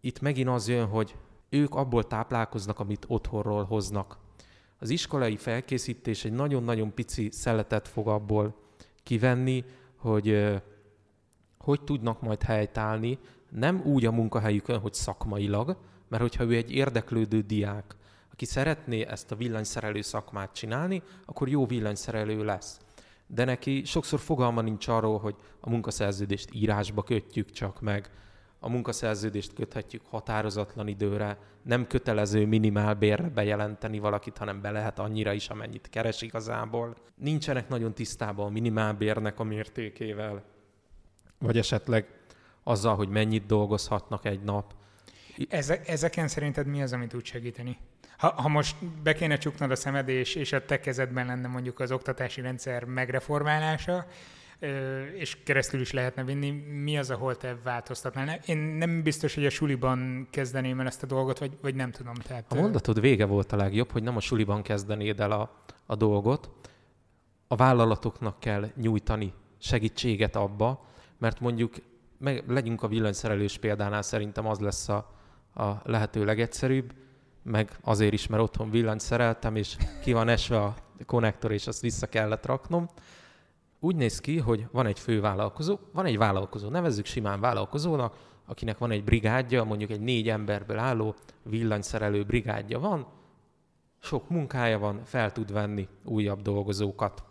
Itt 0.00 0.20
megint 0.20 0.48
az 0.48 0.68
jön, 0.68 0.86
hogy 0.86 1.14
ők 1.48 1.74
abból 1.74 2.06
táplálkoznak, 2.06 2.78
amit 2.78 3.04
otthonról 3.08 3.64
hoznak. 3.64 4.18
Az 4.78 4.90
iskolai 4.90 5.36
felkészítés 5.36 6.24
egy 6.24 6.32
nagyon-nagyon 6.32 6.94
pici 6.94 7.30
szeletet 7.30 7.88
fog 7.88 8.08
abból 8.08 8.56
kivenni, 9.02 9.64
hogy 9.96 10.56
hogy 11.58 11.80
tudnak 11.84 12.20
majd 12.20 12.42
helytállni, 12.42 13.18
nem 13.50 13.82
úgy 13.84 14.04
a 14.04 14.12
munkahelyükön, 14.12 14.78
hogy 14.78 14.94
szakmailag, 14.94 15.76
mert 16.08 16.22
hogyha 16.22 16.44
ő 16.44 16.56
egy 16.56 16.70
érdeklődő 16.70 17.40
diák, 17.40 17.96
aki 18.32 18.44
szeretné 18.44 19.06
ezt 19.06 19.32
a 19.32 19.36
villanyszerelő 19.36 20.00
szakmát 20.00 20.52
csinálni, 20.52 21.02
akkor 21.24 21.48
jó 21.48 21.66
villanyszerelő 21.66 22.44
lesz. 22.44 22.80
De 23.26 23.44
neki 23.44 23.84
sokszor 23.84 24.20
fogalma 24.20 24.60
nincs 24.60 24.88
arról, 24.88 25.18
hogy 25.18 25.34
a 25.60 25.70
munkaszerződést 25.70 26.48
írásba 26.52 27.02
kötjük 27.02 27.50
csak 27.50 27.80
meg, 27.80 28.10
a 28.60 28.68
munkaszerződést 28.68 29.52
köthetjük 29.52 30.02
határozatlan 30.06 30.88
időre, 30.88 31.38
nem 31.62 31.86
kötelező 31.86 32.46
minimál 32.46 32.94
bérre 32.94 33.28
bejelenteni 33.28 33.98
valakit, 33.98 34.38
hanem 34.38 34.60
be 34.60 34.70
lehet 34.70 34.98
annyira 34.98 35.32
is, 35.32 35.48
amennyit 35.48 35.88
keres 35.88 36.22
igazából. 36.22 36.96
Nincsenek 37.14 37.68
nagyon 37.68 37.94
tisztában 37.94 38.46
a 38.46 38.50
minimálbérnek 38.50 39.40
a 39.40 39.44
mértékével, 39.44 40.42
vagy 41.38 41.58
esetleg 41.58 42.17
azzal, 42.68 42.96
hogy 42.96 43.08
mennyit 43.08 43.46
dolgozhatnak 43.46 44.24
egy 44.24 44.40
nap. 44.42 44.74
Ezek, 45.48 45.88
ezeken 45.88 46.28
szerinted 46.28 46.66
mi 46.66 46.82
az, 46.82 46.92
amit 46.92 47.08
tud 47.08 47.24
segíteni? 47.24 47.76
Ha, 48.18 48.28
ha 48.28 48.48
most 48.48 48.76
be 49.02 49.12
kéne 49.12 49.36
csuknod 49.36 49.70
a 49.70 49.76
szemed, 49.76 50.08
és, 50.08 50.34
és 50.34 50.52
a 50.52 50.64
te 50.64 50.80
kezedben 50.80 51.26
lenne 51.26 51.48
mondjuk 51.48 51.80
az 51.80 51.92
oktatási 51.92 52.40
rendszer 52.40 52.84
megreformálása, 52.84 54.06
és 55.14 55.42
keresztül 55.44 55.80
is 55.80 55.92
lehetne 55.92 56.24
vinni, 56.24 56.50
mi 56.82 56.98
az, 56.98 57.10
ahol 57.10 57.36
te 57.36 57.56
változtatnál? 57.62 58.40
Én 58.46 58.56
nem 58.56 59.02
biztos, 59.02 59.34
hogy 59.34 59.46
a 59.46 59.50
suliban 59.50 60.28
kezdeném 60.30 60.80
el 60.80 60.86
ezt 60.86 61.02
a 61.02 61.06
dolgot, 61.06 61.38
vagy, 61.38 61.52
vagy 61.62 61.74
nem 61.74 61.90
tudom. 61.90 62.14
Tehát, 62.14 62.52
a 62.52 62.54
mondatod 62.54 63.00
vége 63.00 63.24
volt 63.24 63.52
a 63.52 63.56
legjobb, 63.56 63.90
hogy 63.90 64.02
nem 64.02 64.16
a 64.16 64.20
suliban 64.20 64.62
kezdenéd 64.62 65.20
el 65.20 65.30
a, 65.30 65.62
a 65.86 65.94
dolgot. 65.94 66.50
A 67.48 67.56
vállalatoknak 67.56 68.40
kell 68.40 68.70
nyújtani 68.76 69.32
segítséget 69.58 70.36
abba, 70.36 70.86
mert 71.18 71.40
mondjuk 71.40 71.74
meg, 72.18 72.44
legyünk 72.48 72.82
a 72.82 72.88
villanyszerelős 72.88 73.58
példánál, 73.58 74.02
szerintem 74.02 74.46
az 74.46 74.58
lesz 74.58 74.88
a, 74.88 75.10
a 75.54 75.80
lehető 75.84 76.24
legegyszerűbb, 76.24 76.92
meg 77.42 77.78
azért 77.82 78.12
is, 78.12 78.26
mert 78.26 78.42
otthon 78.42 78.70
villanyt 78.70 79.00
szereltem, 79.00 79.56
és 79.56 79.76
ki 80.02 80.12
van 80.12 80.28
esve 80.28 80.62
a 80.62 80.74
konnektor, 81.06 81.52
és 81.52 81.66
azt 81.66 81.80
vissza 81.80 82.06
kellett 82.06 82.46
raknom. 82.46 82.88
Úgy 83.80 83.96
néz 83.96 84.20
ki, 84.20 84.38
hogy 84.38 84.66
van 84.72 84.86
egy 84.86 84.98
fővállalkozó, 84.98 85.78
van 85.92 86.06
egy 86.06 86.18
vállalkozó, 86.18 86.68
nevezzük 86.68 87.06
simán 87.06 87.40
vállalkozónak, 87.40 88.16
akinek 88.46 88.78
van 88.78 88.90
egy 88.90 89.04
brigádja, 89.04 89.64
mondjuk 89.64 89.90
egy 89.90 90.00
négy 90.00 90.28
emberből 90.28 90.78
álló 90.78 91.14
villanyszerelő 91.42 92.24
brigádja 92.24 92.78
van, 92.78 93.06
sok 94.00 94.28
munkája 94.28 94.78
van, 94.78 95.04
fel 95.04 95.32
tud 95.32 95.52
venni 95.52 95.88
újabb 96.04 96.42
dolgozókat. 96.42 97.22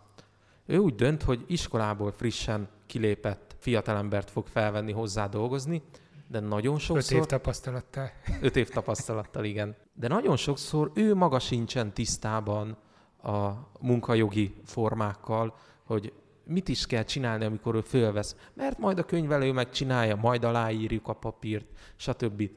Ő 0.66 0.76
úgy 0.76 0.94
dönt, 0.94 1.22
hogy 1.22 1.44
iskolából 1.46 2.12
frissen 2.12 2.68
kilépett 2.86 3.47
fiatalembert 3.58 4.30
fog 4.30 4.46
felvenni 4.46 4.92
hozzá 4.92 5.26
dolgozni, 5.26 5.82
de 6.26 6.40
nagyon 6.40 6.78
sokszor... 6.78 7.16
Öt 7.16 7.22
év 7.22 7.28
tapasztalattal. 7.28 8.10
Öt 8.40 8.56
év 8.56 8.68
tapasztalattal, 8.68 9.44
igen. 9.44 9.76
De 9.94 10.08
nagyon 10.08 10.36
sokszor 10.36 10.90
ő 10.94 11.14
maga 11.14 11.38
sincsen 11.38 11.92
tisztában 11.92 12.76
a 13.22 13.50
munkajogi 13.80 14.54
formákkal, 14.64 15.56
hogy 15.84 16.12
mit 16.44 16.68
is 16.68 16.86
kell 16.86 17.02
csinálni, 17.02 17.44
amikor 17.44 17.74
ő 17.74 17.80
fölvesz. 17.80 18.36
Mert 18.54 18.78
majd 18.78 18.98
a 18.98 19.04
könyvelő 19.04 19.52
megcsinálja, 19.52 20.16
majd 20.16 20.44
aláírjuk 20.44 21.08
a 21.08 21.12
papírt, 21.12 21.66
stb. 21.96 22.50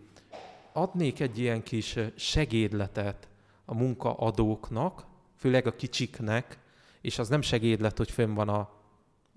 Adnék 0.74 1.20
egy 1.20 1.40
ilyen 1.40 1.64
kis 1.64 1.98
segédletet 2.16 3.30
a 3.66 3.74
munkaadóknak, 3.74 5.06
főleg 5.36 5.68
a 5.68 5.76
kicsiknek, 5.76 6.60
és 7.02 7.20
az 7.20 7.30
nem 7.30 7.42
segédlet, 7.42 7.98
hogy 7.98 8.12
fönn 8.12 8.34
van 8.34 8.50
a 8.50 8.70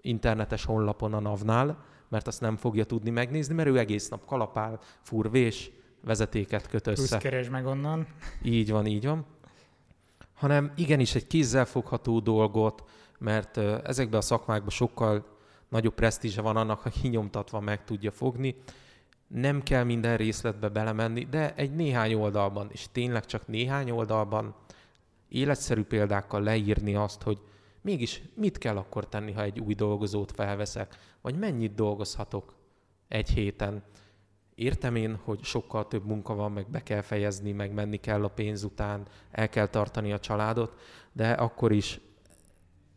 internetes 0.05 0.65
honlapon 0.65 1.15
a 1.15 1.21
NAV-nál, 1.21 1.85
mert 2.09 2.27
azt 2.27 2.41
nem 2.41 2.57
fogja 2.57 2.85
tudni 2.85 3.11
megnézni, 3.11 3.55
mert 3.55 3.69
ő 3.69 3.79
egész 3.79 4.09
nap 4.09 4.25
kalapál, 4.25 4.79
furvés, 5.03 5.71
vezetéket 6.01 6.69
köt 6.69 6.87
össze. 6.87 7.09
Plusz 7.09 7.23
keres 7.23 7.49
meg 7.49 7.67
onnan. 7.67 8.07
Így 8.43 8.71
van, 8.71 8.87
így 8.87 9.07
van. 9.07 9.27
Hanem 10.35 10.73
igenis 10.77 11.15
egy 11.15 11.27
kézzelfogható 11.27 12.21
dolgot, 12.21 12.85
mert 13.19 13.57
ezekben 13.87 14.19
a 14.19 14.23
szakmákban 14.23 14.71
sokkal 14.71 15.27
nagyobb 15.69 15.95
presztízse 15.95 16.41
van 16.41 16.57
annak, 16.57 16.85
aki 16.85 17.09
nyomtatva 17.09 17.61
meg 17.61 17.85
tudja 17.85 18.11
fogni. 18.11 18.57
Nem 19.27 19.63
kell 19.63 19.85
minden 19.85 20.17
részletbe 20.17 20.69
belemenni, 20.69 21.25
de 21.25 21.55
egy 21.55 21.75
néhány 21.75 22.15
oldalban, 22.15 22.69
és 22.71 22.87
tényleg 22.93 23.25
csak 23.27 23.47
néhány 23.47 23.91
oldalban 23.91 24.55
életszerű 25.29 25.83
példákkal 25.83 26.43
leírni 26.43 26.95
azt, 26.95 27.23
hogy 27.23 27.39
Mégis 27.85 28.23
mit 28.35 28.59
kell 28.59 28.77
akkor 28.77 29.09
tenni, 29.09 29.33
ha 29.33 29.43
egy 29.43 29.61
új 29.61 29.75
dolgozót 29.75 30.33
felveszek? 30.33 30.97
Vagy 31.21 31.39
mennyit 31.39 31.75
dolgozhatok 31.75 32.55
egy 33.09 33.31
héten? 33.31 33.83
Értem 34.55 34.97
én, 34.97 35.15
hogy 35.15 35.43
sokkal 35.43 35.89
több 35.89 36.07
munka 36.07 36.35
van, 36.35 36.53
meg 36.53 36.71
be 36.71 36.83
kell 36.83 37.01
fejezni, 37.01 37.53
meg 37.53 37.73
menni 37.73 37.97
kell 37.97 38.25
a 38.25 38.29
pénz 38.29 38.65
után, 38.65 39.07
el 39.31 39.49
kell 39.49 39.67
tartani 39.67 40.13
a 40.13 40.19
családot, 40.19 40.81
de 41.13 41.33
akkor 41.33 41.73
is 41.73 42.01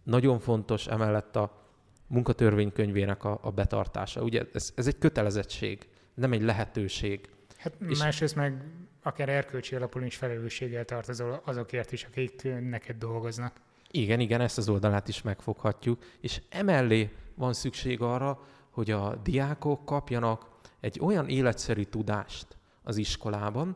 nagyon 0.04 0.40
fontos 0.40 0.88
emellett 0.88 1.36
a 1.36 1.64
munkatörvénykönyvének 2.08 3.24
a, 3.24 3.40
a 3.42 3.52
betartása. 3.52 4.22
Ugye 4.22 4.46
ez, 4.54 4.72
ez 4.76 4.88
egy 4.88 4.98
kötelezettség, 4.98 5.88
nem 6.14 6.32
egy 6.32 6.42
lehetőség. 6.42 7.30
Hát 7.58 7.74
és 7.88 8.00
másrészt 8.00 8.36
meg 8.36 8.64
akár 9.02 9.30
erkölcsi 9.30 9.76
alapul 9.76 10.04
is 10.04 10.16
felelősséggel 10.16 10.86
tartozol 10.86 11.42
azokért 11.46 11.92
is, 11.92 12.04
akik 12.04 12.44
neked 12.70 12.98
dolgoznak. 12.98 13.66
Igen, 13.92 14.20
igen, 14.20 14.42
ezt 14.42 14.58
az 14.58 14.70
oldalát 14.70 15.08
is 15.08 15.22
megfoghatjuk, 15.22 16.04
és 16.22 16.42
emellé 16.50 17.10
van 17.36 17.54
szükség 17.54 18.02
arra, 18.02 18.40
hogy 18.70 18.92
a 18.92 19.16
diákok 19.16 19.86
kapjanak 19.86 20.50
egy 20.80 21.00
olyan 21.02 21.28
életszerű 21.28 21.84
tudást 21.84 22.48
az 22.84 22.98
iskolában, 22.98 23.76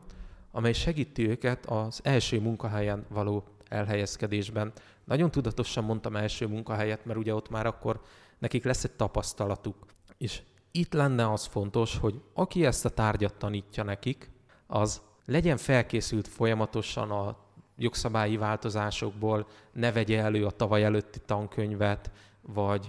amely 0.50 0.72
segíti 0.72 1.28
őket 1.28 1.66
az 1.66 2.00
első 2.02 2.40
munkahelyen 2.40 3.06
való 3.08 3.44
elhelyezkedésben. 3.68 4.72
Nagyon 5.04 5.30
tudatosan 5.30 5.84
mondtam 5.84 6.16
első 6.16 6.46
munkahelyet, 6.46 7.04
mert 7.04 7.18
ugye 7.18 7.34
ott 7.34 7.50
már 7.50 7.66
akkor 7.66 8.00
nekik 8.38 8.64
lesz 8.64 8.84
egy 8.84 8.92
tapasztalatuk. 8.92 9.76
És 10.18 10.42
itt 10.70 10.92
lenne 10.92 11.32
az 11.32 11.46
fontos, 11.46 11.98
hogy 11.98 12.20
aki 12.34 12.64
ezt 12.64 12.84
a 12.84 12.88
tárgyat 12.88 13.34
tanítja 13.34 13.82
nekik, 13.82 14.30
az 14.66 15.02
legyen 15.26 15.56
felkészült 15.56 16.28
folyamatosan 16.28 17.10
a 17.10 17.36
jogszabályi 17.76 18.36
változásokból 18.36 19.46
ne 19.72 19.92
vegye 19.92 20.22
elő 20.22 20.46
a 20.46 20.50
tavaly 20.50 20.84
előtti 20.84 21.18
tankönyvet, 21.26 22.10
vagy 22.40 22.86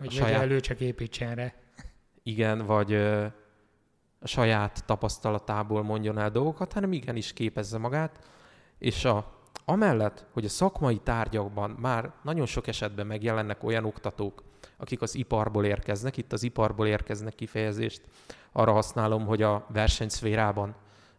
vagy 0.00 0.10
saját... 0.10 0.42
elő, 0.42 0.60
csak 0.60 0.80
építsen 0.80 1.34
rá. 1.34 1.52
Igen, 2.22 2.66
vagy 2.66 2.94
a 4.18 4.26
saját 4.26 4.84
tapasztalatából 4.86 5.82
mondjon 5.82 6.18
el 6.18 6.30
dolgokat, 6.30 6.72
hanem 6.72 6.92
igenis 6.92 7.32
képezze 7.32 7.78
magát, 7.78 8.18
és 8.78 9.04
a, 9.04 9.40
amellett, 9.64 10.26
hogy 10.32 10.44
a 10.44 10.48
szakmai 10.48 10.98
tárgyakban 10.98 11.70
már 11.70 12.12
nagyon 12.22 12.46
sok 12.46 12.66
esetben 12.66 13.06
megjelennek 13.06 13.62
olyan 13.62 13.84
oktatók, 13.84 14.42
akik 14.76 15.02
az 15.02 15.14
iparból 15.14 15.64
érkeznek, 15.64 16.16
itt 16.16 16.32
az 16.32 16.42
iparból 16.42 16.86
érkeznek 16.86 17.34
kifejezést, 17.34 18.02
arra 18.52 18.72
használom, 18.72 19.26
hogy 19.26 19.42
a 19.42 19.66
versenyszférában 19.68 20.74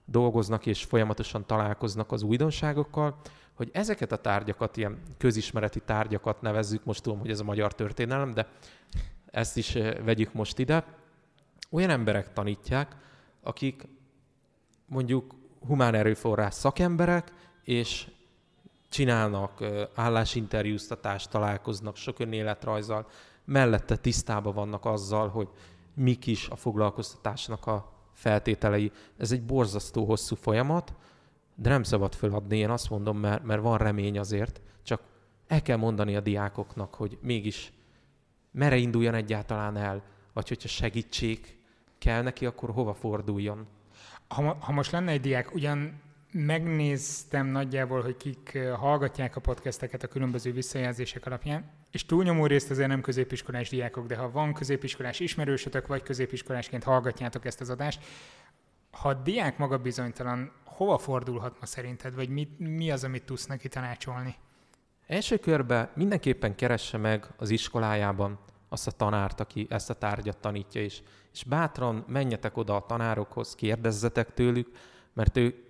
dolgoznak 0.09 0.65
és 0.65 0.83
folyamatosan 0.83 1.45
találkoznak 1.45 2.11
az 2.11 2.23
újdonságokkal, 2.23 3.15
hogy 3.53 3.69
ezeket 3.73 4.11
a 4.11 4.17
tárgyakat, 4.17 4.77
ilyen 4.77 5.01
közismereti 5.17 5.79
tárgyakat 5.79 6.41
nevezzük, 6.41 6.85
most 6.85 7.03
tudom, 7.03 7.19
hogy 7.19 7.29
ez 7.29 7.39
a 7.39 7.43
magyar 7.43 7.75
történelem, 7.75 8.33
de 8.33 8.47
ezt 9.25 9.57
is 9.57 9.77
vegyük 10.03 10.33
most 10.33 10.59
ide, 10.59 10.85
olyan 11.69 11.89
emberek 11.89 12.33
tanítják, 12.33 12.95
akik 13.41 13.87
mondjuk 14.85 15.35
humán 15.67 15.93
erőforrás 15.93 16.53
szakemberek, 16.53 17.33
és 17.63 18.07
csinálnak 18.89 19.63
állásinterjúztatást, 19.95 21.29
találkoznak 21.29 21.95
sok 21.95 22.19
önéletrajzal, 22.19 23.07
mellette 23.45 23.95
tisztában 23.95 24.53
vannak 24.53 24.85
azzal, 24.85 25.29
hogy 25.29 25.49
mik 25.93 26.27
is 26.27 26.47
a 26.49 26.55
foglalkoztatásnak 26.55 27.67
a 27.67 27.96
feltételei. 28.17 28.91
Ez 29.17 29.31
egy 29.31 29.43
borzasztó 29.43 30.05
hosszú 30.05 30.35
folyamat, 30.35 30.93
de 31.55 31.69
nem 31.69 31.83
szabad 31.83 32.15
föladni, 32.15 32.57
én 32.57 32.69
azt 32.69 32.89
mondom, 32.89 33.17
mert, 33.17 33.43
mert 33.43 33.61
van 33.61 33.77
remény 33.77 34.19
azért, 34.19 34.61
csak 34.83 35.01
el 35.47 35.61
kell 35.61 35.77
mondani 35.77 36.15
a 36.15 36.19
diákoknak, 36.19 36.95
hogy 36.95 37.17
mégis 37.21 37.73
merre 38.51 38.75
induljon 38.75 39.13
egyáltalán 39.13 39.77
el, 39.77 40.03
vagy 40.33 40.47
hogyha 40.47 40.67
segítség 40.67 41.57
kell 41.97 42.21
neki, 42.21 42.45
akkor 42.45 42.71
hova 42.71 42.93
forduljon. 42.93 43.67
Ha, 44.27 44.57
ha 44.59 44.71
most 44.71 44.91
lenne 44.91 45.11
egy 45.11 45.21
diák, 45.21 45.53
ugyan 45.53 46.01
megnéztem 46.45 47.47
nagyjából, 47.47 48.01
hogy 48.01 48.17
kik 48.17 48.57
hallgatják 48.75 49.35
a 49.35 49.39
podcasteket 49.39 50.03
a 50.03 50.07
különböző 50.07 50.51
visszajelzések 50.51 51.25
alapján, 51.25 51.71
és 51.91 52.05
túlnyomó 52.05 52.45
részt 52.45 52.71
azért 52.71 52.87
nem 52.87 53.01
középiskolás 53.01 53.69
diákok, 53.69 54.07
de 54.07 54.15
ha 54.15 54.31
van 54.31 54.53
középiskolás 54.53 55.19
ismerősötök, 55.19 55.87
vagy 55.87 56.03
középiskolásként 56.03 56.83
hallgatjátok 56.83 57.45
ezt 57.45 57.61
az 57.61 57.69
adást, 57.69 58.03
ha 58.91 59.09
a 59.09 59.13
diák 59.13 59.57
maga 59.57 59.77
bizonytalan, 59.77 60.51
hova 60.65 60.97
fordulhat 60.97 61.59
ma 61.59 61.65
szerinted, 61.65 62.15
vagy 62.15 62.29
mi, 62.29 62.47
mi 62.57 62.91
az, 62.91 63.03
amit 63.03 63.23
tudsz 63.23 63.45
neki 63.45 63.67
tanácsolni? 63.67 64.35
Első 65.07 65.37
körben 65.37 65.89
mindenképpen 65.95 66.55
keresse 66.55 66.97
meg 66.97 67.27
az 67.37 67.49
iskolájában 67.49 68.39
azt 68.69 68.87
a 68.87 68.91
tanárt, 68.91 69.39
aki 69.39 69.67
ezt 69.69 69.89
a 69.89 69.93
tárgyat 69.93 70.37
tanítja, 70.37 70.81
és, 70.81 71.01
és 71.33 71.43
bátran 71.43 72.05
menjetek 72.07 72.57
oda 72.57 72.75
a 72.75 72.85
tanárokhoz, 72.85 73.55
kérdezzetek 73.55 74.33
tőlük, 74.33 74.67
mert 75.13 75.37
ő 75.37 75.66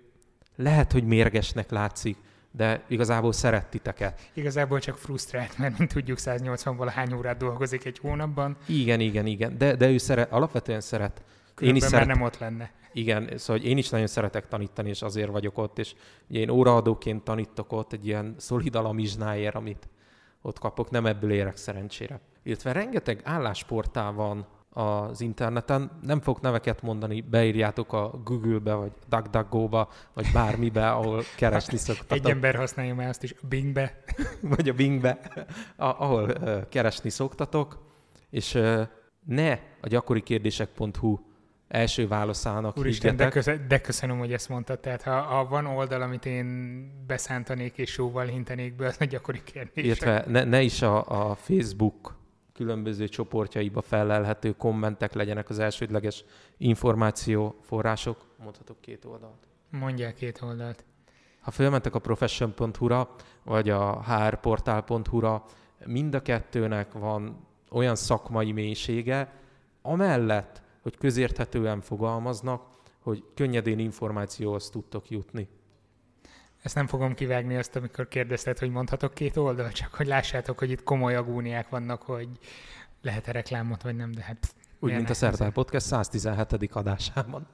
lehet, 0.58 0.92
hogy 0.92 1.04
mérgesnek 1.04 1.70
látszik, 1.70 2.16
de 2.50 2.82
igazából 2.86 3.32
szeret 3.32 3.66
titeket. 3.66 4.30
Igazából 4.32 4.78
csak 4.78 4.96
frusztrált, 4.96 5.58
mert 5.58 5.78
mint 5.78 5.92
tudjuk 5.92 6.18
180 6.18 6.88
hány 6.88 7.12
órát 7.12 7.36
dolgozik 7.36 7.84
egy 7.84 7.98
hónapban. 7.98 8.56
Igen, 8.66 9.00
igen, 9.00 9.26
igen, 9.26 9.58
de, 9.58 9.76
de 9.76 9.88
ő 9.90 9.98
szeret, 9.98 10.32
alapvetően 10.32 10.80
szeret. 10.80 11.22
Különben 11.54 11.82
én 11.82 11.88
is 11.88 11.94
szeret, 11.94 12.06
nem 12.06 12.22
ott 12.22 12.38
lenne. 12.38 12.70
Igen, 12.92 13.30
szóval 13.36 13.62
én 13.62 13.78
is 13.78 13.88
nagyon 13.88 14.06
szeretek 14.06 14.48
tanítani, 14.48 14.88
és 14.88 15.02
azért 15.02 15.30
vagyok 15.30 15.58
ott, 15.58 15.78
és 15.78 15.94
ugye 16.28 16.40
én 16.40 16.48
óraadóként 16.48 17.24
tanítok 17.24 17.72
ott 17.72 17.92
egy 17.92 18.06
ilyen 18.06 18.34
szolid 18.38 18.74
alamizsnáért, 18.74 19.54
amit 19.54 19.88
ott 20.42 20.58
kapok, 20.58 20.90
nem 20.90 21.06
ebből 21.06 21.30
érek 21.30 21.56
szerencsére. 21.56 22.20
Illetve 22.42 22.72
rengeteg 22.72 23.20
állásportál 23.24 24.12
van 24.12 24.46
az 24.70 25.20
interneten. 25.20 25.90
Nem 26.02 26.20
fogok 26.20 26.40
neveket 26.42 26.82
mondani, 26.82 27.20
beírjátok 27.20 27.92
a 27.92 28.10
Google-be, 28.24 28.74
vagy 28.74 28.92
DuckDuckGo-ba, 29.08 29.88
vagy 30.14 30.26
bármibe, 30.32 30.90
ahol 30.90 31.22
keresni 31.36 31.76
szoktatok. 31.76 32.26
Egy 32.26 32.30
ember 32.30 32.54
használja 32.54 32.94
már 32.94 33.08
azt 33.08 33.22
is, 33.22 33.34
Bingbe. 33.48 34.02
vagy 34.56 34.68
a 34.68 34.72
Bingbe, 34.72 35.18
ahol 35.76 36.22
uh, 36.22 36.68
keresni 36.68 37.10
szoktatok, 37.10 37.78
és 38.30 38.54
uh, 38.54 38.80
ne 39.24 39.52
a 39.80 39.88
gyakori 39.88 40.22
kérdések.hu 40.22 41.18
első 41.68 42.08
válaszának 42.08 42.78
Úristen, 42.78 43.16
de, 43.16 43.28
köszön, 43.28 43.64
de 43.68 43.80
köszönöm, 43.80 44.18
hogy 44.18 44.32
ezt 44.32 44.48
mondtad. 44.48 44.80
Tehát 44.80 45.02
ha, 45.02 45.20
ha 45.20 45.44
van 45.44 45.66
oldal, 45.66 46.02
amit 46.02 46.26
én 46.26 46.46
beszántanék 47.06 47.78
és 47.78 47.90
sóval 47.90 48.26
hintenék 48.26 48.76
be, 48.76 48.86
az 48.86 48.96
a 49.00 49.04
gyakori 49.04 49.42
kérdés. 49.44 49.84
Illetve 49.84 50.24
ne, 50.26 50.44
ne 50.44 50.60
is 50.60 50.82
a, 50.82 51.30
a 51.30 51.34
Facebook 51.34 52.17
különböző 52.58 53.08
csoportjaiba 53.08 53.82
felelhető 53.82 54.52
kommentek 54.52 55.12
legyenek 55.12 55.48
az 55.48 55.58
elsődleges 55.58 56.24
információforrások. 56.56 58.24
Mondhatok 58.42 58.80
két 58.80 59.04
oldalt. 59.04 59.46
Mondják 59.70 60.14
két 60.14 60.42
oldalt. 60.42 60.84
Ha 61.40 61.50
fölmentek 61.50 61.94
a 61.94 61.98
profession.hu-ra, 61.98 63.14
vagy 63.44 63.70
a 63.70 64.02
hrportál.hu-ra, 64.02 65.44
mind 65.84 66.14
a 66.14 66.22
kettőnek 66.22 66.92
van 66.92 67.46
olyan 67.70 67.94
szakmai 67.94 68.52
mélysége, 68.52 69.32
amellett, 69.82 70.62
hogy 70.82 70.96
közérthetően 70.96 71.80
fogalmaznak, 71.80 72.62
hogy 73.00 73.24
könnyedén 73.34 73.78
információhoz 73.78 74.70
tudtok 74.70 75.10
jutni. 75.10 75.48
Ezt 76.62 76.74
nem 76.74 76.86
fogom 76.86 77.14
kivágni 77.14 77.56
azt, 77.56 77.76
amikor 77.76 78.08
kérdezted, 78.08 78.58
hogy 78.58 78.70
mondhatok 78.70 79.14
két 79.14 79.36
oldal, 79.36 79.72
csak 79.72 79.94
hogy 79.94 80.06
lássátok, 80.06 80.58
hogy 80.58 80.70
itt 80.70 80.82
komoly 80.82 81.14
agóniák 81.14 81.68
vannak, 81.68 82.02
hogy 82.02 82.28
lehet-e 83.02 83.32
reklámot, 83.32 83.82
vagy 83.82 83.96
nem, 83.96 84.12
de 84.12 84.22
hát... 84.22 84.54
Úgy, 84.80 84.92
mint 84.92 85.10
a 85.10 85.14
Szerdán 85.14 85.52
Podcast 85.52 85.86
117. 85.86 86.70
adásában. 86.72 87.46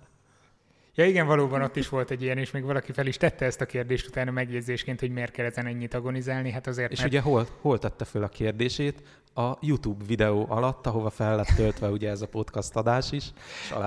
Ja 0.95 1.07
igen, 1.07 1.27
valóban 1.27 1.63
ott 1.63 1.77
is 1.77 1.89
volt 1.89 2.11
egy 2.11 2.23
ilyen, 2.23 2.39
és 2.39 2.51
még 2.51 2.63
valaki 2.63 2.93
fel 2.93 3.07
is 3.07 3.17
tette 3.17 3.45
ezt 3.45 3.61
a 3.61 3.67
kérdést 3.67 4.07
utána 4.07 4.31
megjegyzésként, 4.31 5.01
hogy 5.01 5.11
miért 5.11 5.33
kell 5.33 5.47
ezen 5.47 5.67
ennyit 5.67 5.95
agonizálni. 5.95 6.51
Hát 6.51 6.67
azért, 6.67 6.93
és 6.93 6.99
mert... 6.99 7.11
ugye 7.11 7.21
hol, 7.21 7.47
hol 7.61 7.79
tette 7.79 8.05
föl 8.05 8.23
a 8.23 8.29
kérdését? 8.29 9.03
A 9.37 9.57
YouTube 9.61 10.05
videó 10.07 10.47
alatt, 10.49 10.87
ahova 10.87 11.11
fel 11.11 11.37
lett 11.37 11.53
töltve 11.57 11.89
ugye 11.89 12.11
ez 12.11 12.23
a 12.23 12.27
podcast 12.27 12.77
adás 12.77 13.13
is. 13.13 13.25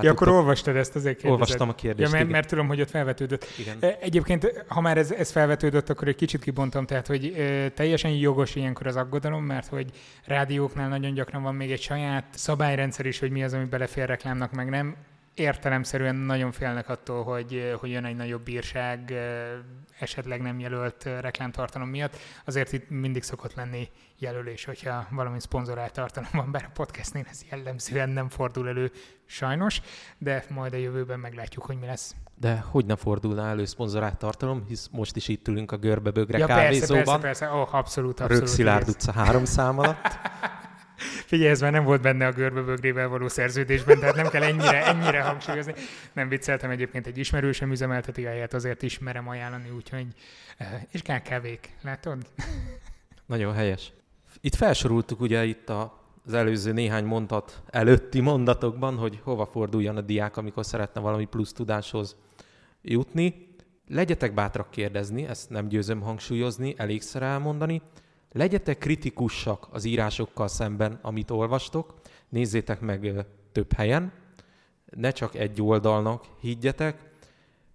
ja, 0.02 0.12
akkor 0.12 0.28
olvastad 0.28 0.76
ezt 0.76 0.96
azért 0.96 1.16
kérdezed. 1.16 1.32
Olvastam 1.40 1.70
a 1.70 1.74
kérdést. 1.74 2.12
Ja, 2.12 2.18
mert, 2.18 2.30
mert 2.30 2.48
tudom, 2.48 2.68
hogy 2.68 2.82
ott 2.82 2.90
felvetődött. 2.90 3.46
Igen. 3.60 3.78
E, 3.80 3.98
egyébként, 4.02 4.66
ha 4.68 4.82
már 4.82 4.98
ez, 4.98 5.12
ez 5.12 5.32
felvetődött, 5.32 5.90
akkor 5.90 6.08
egy 6.08 6.16
kicsit 6.16 6.44
kibontom, 6.44 6.86
tehát, 6.86 7.08
hogy 7.08 7.26
e, 7.26 7.70
teljesen 7.70 8.12
jogos 8.12 8.56
ilyenkor 8.56 8.88
az 8.88 8.96
aggodalom, 8.96 9.44
mert 9.44 9.68
hogy 9.68 9.92
rádióknál 10.26 10.90
nagyon 10.90 11.14
gyakran 11.14 11.44
van 11.44 11.56
még 11.56 11.72
egy 11.72 11.82
saját 11.82 12.26
szabályrendszer 12.32 13.06
is, 13.06 13.20
hogy 13.20 13.32
mi 13.32 13.44
az, 13.44 13.54
ami 13.54 13.66
belefér 13.66 14.06
reklámnak, 14.06 14.52
meg 14.52 14.70
nem 14.70 14.96
értelemszerűen 15.38 16.16
nagyon 16.16 16.52
félnek 16.52 16.90
attól, 16.90 17.24
hogy, 17.24 17.76
hogy 17.80 17.90
jön 17.90 18.06
egy 18.06 18.16
nagyobb 18.16 18.44
bírság 18.44 19.14
esetleg 20.00 20.42
nem 20.42 20.60
jelölt 20.60 21.04
reklámtartalom 21.04 21.90
miatt. 21.90 22.16
Azért 22.46 22.74
itt 22.74 22.90
mindig 22.90 23.24
szokott 23.24 23.54
lenni 23.54 23.90
jelölés, 24.20 24.66
hogyha 24.66 25.08
valami 25.12 25.40
szponzorált 25.40 25.94
tartalom 25.94 26.30
van, 26.34 26.52
bár 26.52 26.64
a 26.64 26.72
podcastnél 26.74 27.26
ez 27.30 27.42
jellemzően 27.50 28.10
nem 28.10 28.30
fordul 28.30 28.68
elő 28.68 28.92
sajnos, 29.26 29.82
de 30.18 30.44
majd 30.50 30.74
a 30.74 30.78
jövőben 30.78 31.20
meglátjuk, 31.20 31.66
hogy 31.66 31.80
mi 31.80 31.86
lesz. 31.86 32.16
De 32.40 32.64
hogy 32.70 32.86
ne 32.86 32.96
fordulna 32.96 33.48
elő 33.48 33.66
szponzorált 33.66 34.18
tartalom, 34.18 34.64
hisz 34.68 34.90
most 34.92 35.16
is 35.16 35.28
itt 35.28 35.48
ülünk 35.48 35.72
a 35.72 35.78
Görbebögre 35.78 36.38
ja, 36.38 36.46
kávézóban. 36.46 37.04
Persze, 37.04 37.20
persze, 37.20 37.46
persze. 37.46 37.62
Oh, 37.62 37.76
abszolút, 37.76 38.20
abszolút. 38.20 38.44
Rögszilárd 38.44 38.90
utca 38.90 39.12
három 39.12 39.46
szám 39.46 39.80
alatt. 39.80 40.08
Figyelj, 41.26 41.50
ez 41.50 41.62
már 41.62 41.72
nem 41.72 41.84
volt 41.84 42.02
benne 42.02 42.28
a 42.28 42.32
görbebögrével 42.32 43.08
való 43.08 43.28
szerződésben, 43.28 44.00
tehát 44.00 44.16
nem 44.16 44.28
kell 44.28 44.44
ennyire, 44.44 44.86
ennyire 44.86 45.22
hangsúlyozni. 45.22 45.74
Nem 46.14 46.30
vicceltem 46.30 46.70
egyébként, 46.70 47.08
egy 47.08 47.18
ismerősem 47.18 47.72
üzemelteti 47.72 48.24
helyet, 48.24 48.54
azért 48.54 48.82
is 48.82 49.00
merem 49.00 49.28
ajánlani, 49.28 49.70
úgyhogy... 49.70 50.08
Eh, 50.58 50.82
és 50.92 51.02
KKV-k, 51.02 51.70
látod? 51.82 52.18
Nagyon 53.26 53.54
helyes. 53.54 53.94
Itt 54.42 54.56
felsoroltuk 54.56 55.20
ugye 55.20 55.46
itt 55.46 55.70
a, 55.70 56.04
az 56.26 56.34
előző 56.34 56.72
néhány 56.72 57.06
mondat 57.06 57.62
előtti 57.68 58.20
mondatokban, 58.20 58.98
hogy 58.98 59.20
hova 59.24 59.46
forduljon 59.46 59.98
a 59.98 60.02
diák, 60.02 60.38
amikor 60.38 60.66
szeretne 60.66 61.02
valami 61.02 61.26
plusz 61.26 61.54
tudáshoz 61.54 62.16
jutni. 62.82 63.56
Legyetek 63.88 64.34
bátrak 64.34 64.72
kérdezni, 64.72 65.26
ezt 65.26 65.50
nem 65.50 65.68
győzöm 65.68 66.02
hangsúlyozni, 66.02 66.74
elégszer 66.78 67.22
elmondani. 67.22 67.82
Legyetek 68.32 68.78
kritikusak 68.78 69.68
az 69.72 69.84
írásokkal 69.84 70.48
szemben, 70.48 71.00
amit 71.02 71.32
olvastok, 71.32 71.94
nézzétek 72.30 72.80
meg 72.80 73.26
több 73.52 73.74
helyen, 73.74 74.12
ne 74.96 75.12
csak 75.12 75.36
egy 75.36 75.62
oldalnak 75.62 76.26
higgyetek. 76.40 77.02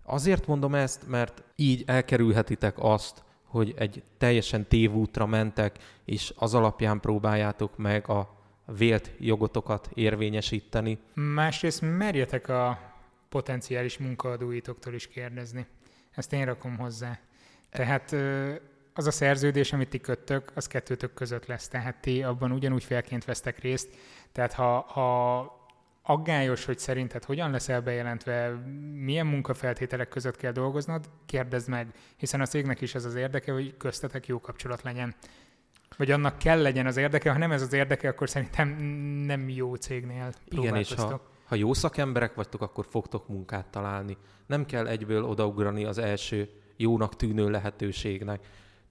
Azért 0.04 0.46
mondom 0.46 0.74
ezt, 0.74 1.08
mert 1.08 1.42
így 1.56 1.82
elkerülhetitek 1.86 2.74
azt, 2.78 3.22
hogy 3.44 3.74
egy 3.76 4.02
teljesen 4.18 4.66
tévútra 4.68 5.26
mentek, 5.26 5.78
és 6.04 6.32
az 6.36 6.54
alapján 6.54 7.00
próbáljátok 7.00 7.76
meg 7.76 8.08
a 8.08 8.36
vélt 8.66 9.10
jogotokat 9.18 9.90
érvényesíteni. 9.94 10.98
Másrészt 11.14 11.80
merjetek 11.80 12.48
a 12.48 12.78
potenciális 13.28 13.98
munkaadóitoktól 13.98 14.94
is 14.94 15.08
kérdezni. 15.08 15.66
Ezt 16.10 16.32
én 16.32 16.44
rakom 16.44 16.78
hozzá. 16.78 17.18
Tehát 17.70 18.16
az 18.94 19.06
a 19.06 19.10
szerződés, 19.10 19.72
amit 19.72 19.88
ti 19.88 20.00
köttök, 20.00 20.52
az 20.54 20.66
kettőtök 20.66 21.14
között 21.14 21.46
lesz. 21.46 21.68
Tehát 21.68 22.00
ti 22.00 22.22
abban 22.22 22.52
ugyanúgy 22.52 22.84
felként 22.84 23.24
vesztek 23.24 23.58
részt. 23.58 23.96
Tehát 24.32 24.52
ha, 24.52 24.80
ha 24.80 25.60
aggályos, 26.02 26.64
hogy 26.64 26.78
szerinted 26.78 27.24
hogyan 27.24 27.50
leszel 27.50 27.80
bejelentve, 27.80 28.48
milyen 28.94 29.26
munkafeltételek 29.26 30.08
között 30.08 30.36
kell 30.36 30.52
dolgoznod, 30.52 31.04
kérdezd 31.26 31.68
meg, 31.68 31.86
hiszen 32.16 32.40
a 32.40 32.46
cégnek 32.46 32.80
is 32.80 32.94
ez 32.94 33.04
az 33.04 33.14
érdeke, 33.14 33.52
hogy 33.52 33.76
köztetek 33.76 34.26
jó 34.26 34.40
kapcsolat 34.40 34.82
legyen. 34.82 35.14
Vagy 35.96 36.10
annak 36.10 36.38
kell 36.38 36.62
legyen 36.62 36.86
az 36.86 36.96
érdeke, 36.96 37.30
ha 37.32 37.38
nem 37.38 37.52
ez 37.52 37.62
az 37.62 37.72
érdeke, 37.72 38.08
akkor 38.08 38.28
szerintem 38.30 38.68
nem 39.26 39.48
jó 39.48 39.74
cégnél 39.74 40.32
Igen, 40.48 40.76
és 40.76 40.94
ha, 40.94 41.30
ha 41.44 41.54
jó 41.54 41.72
szakemberek 41.72 42.34
vagytok, 42.34 42.60
akkor 42.62 42.86
fogtok 42.90 43.28
munkát 43.28 43.66
találni. 43.66 44.16
Nem 44.46 44.64
kell 44.66 44.86
egyből 44.86 45.24
odaugrani 45.24 45.84
az 45.84 45.98
első 45.98 46.48
jónak 46.76 47.16
tűnő 47.16 47.50
lehetőségnek. 47.50 48.40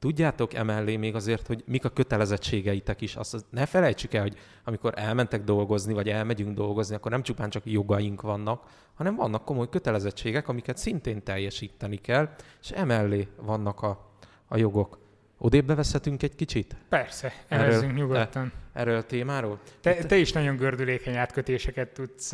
Tudjátok 0.02 0.54
emellé 0.54 0.96
még 0.96 1.16
azért, 1.16 1.48
hogy 1.48 1.64
mik 1.66 1.86
a 1.86 1.90
kötelezettségeitek 1.90 3.02
is. 3.02 3.16
Azt 3.16 3.46
ne 3.50 3.66
felejtsük 3.66 4.14
el, 4.14 4.22
hogy 4.22 4.38
amikor 4.64 4.94
elmentek 4.96 5.44
dolgozni, 5.44 5.94
vagy 5.94 6.10
elmegyünk 6.10 6.56
dolgozni, 6.56 6.96
akkor 6.96 7.12
nem 7.12 7.22
csupán 7.22 7.50
csak 7.50 7.64
jogaink 7.66 8.22
vannak, 8.22 8.64
hanem 8.94 9.16
vannak 9.16 9.46
komoly 9.46 9.70
kötelezettségek, 9.70 10.48
amiket 10.48 10.78
szintén 10.78 11.24
teljesíteni 11.24 11.98
kell, 11.98 12.30
és 12.62 12.70
emellé 12.70 13.28
vannak 13.36 13.82
a, 13.82 14.12
a 14.48 14.58
jogok. 14.58 15.00
Odébb 15.38 15.66
beveszhetünk 15.66 16.24
egy 16.24 16.36
kicsit? 16.36 16.76
Persze, 16.90 17.34
elvezzünk 17.48 17.94
nyugodtan. 17.96 18.52
Erről 18.74 18.98
a 18.98 19.04
témáról? 19.04 19.60
Te, 19.82 19.94
te 19.94 20.16
is 20.16 20.32
nagyon 20.32 20.56
gördülékeny 20.56 21.16
átkötéseket 21.16 21.90
tudsz, 21.90 22.34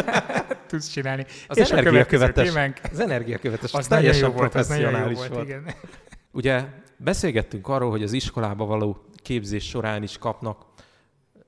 tudsz 0.70 0.88
csinálni. 0.88 1.26
Az 1.46 1.58
és 1.58 1.70
energiakövetes, 1.70 2.48
témánk, 2.48 2.80
az 2.92 3.00
energiakövetes, 3.00 3.72
az 3.72 3.86
teljesen 3.86 4.28
jó 4.28 4.34
volt, 4.34 4.54
az 4.54 4.68
nagyon 4.68 5.08
jó 5.08 5.14
volt, 5.14 5.28
volt. 5.28 5.44
Igen. 5.44 5.74
Ugye 6.32 6.64
beszélgettünk 7.02 7.68
arról, 7.68 7.90
hogy 7.90 8.02
az 8.02 8.12
iskolába 8.12 8.64
való 8.64 9.04
képzés 9.16 9.68
során 9.68 10.02
is 10.02 10.18
kapnak 10.18 10.64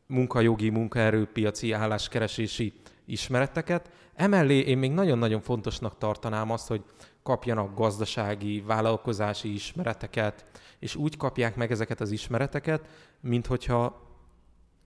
munkajogi, 0.06 0.68
munkaerőpiaci, 0.68 1.72
álláskeresési 1.72 2.72
ismereteket. 3.04 3.90
Emellé 4.14 4.58
én 4.58 4.78
még 4.78 4.92
nagyon-nagyon 4.92 5.40
fontosnak 5.40 5.98
tartanám 5.98 6.50
azt, 6.50 6.68
hogy 6.68 6.82
kapjanak 7.22 7.74
gazdasági, 7.74 8.60
vállalkozási 8.60 9.54
ismereteket, 9.54 10.44
és 10.78 10.94
úgy 10.94 11.16
kapják 11.16 11.56
meg 11.56 11.70
ezeket 11.70 12.00
az 12.00 12.10
ismereteket, 12.10 12.88
mint 13.20 13.46
hogyha 13.46 14.10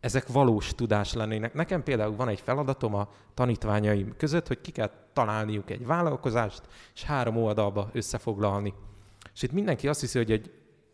ezek 0.01 0.27
valós 0.29 0.75
tudás 0.75 1.12
lennének. 1.12 1.55
Nekem 1.55 1.83
például 1.83 2.17
van 2.17 2.29
egy 2.29 2.41
feladatom 2.41 2.95
a 2.95 3.09
tanítványaim 3.35 4.14
között, 4.17 4.47
hogy 4.47 4.61
ki 4.61 4.71
kell 4.71 4.91
találniuk 5.12 5.71
egy 5.71 5.87
vállalkozást, 5.87 6.62
és 6.95 7.03
három 7.03 7.37
oldalba 7.37 7.91
összefoglalni. 7.93 8.75
És 9.37 9.43
itt 9.43 9.53
mindenki 9.53 9.89
azt 9.89 10.01
hiszi, 10.01 10.18
hogy 10.18 10.32
egy 10.32 10.51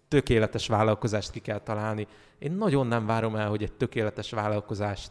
tökéletes 0.09 0.67
vállalkozást 0.67 1.31
ki 1.31 1.41
kell 1.41 1.61
találni. 1.61 2.07
Én 2.39 2.53
nagyon 2.53 2.87
nem 2.87 3.07
várom 3.07 3.37
el, 3.37 3.49
hogy 3.49 3.63
egy 3.63 3.73
tökéletes 3.73 4.31
vállalkozást 4.31 5.11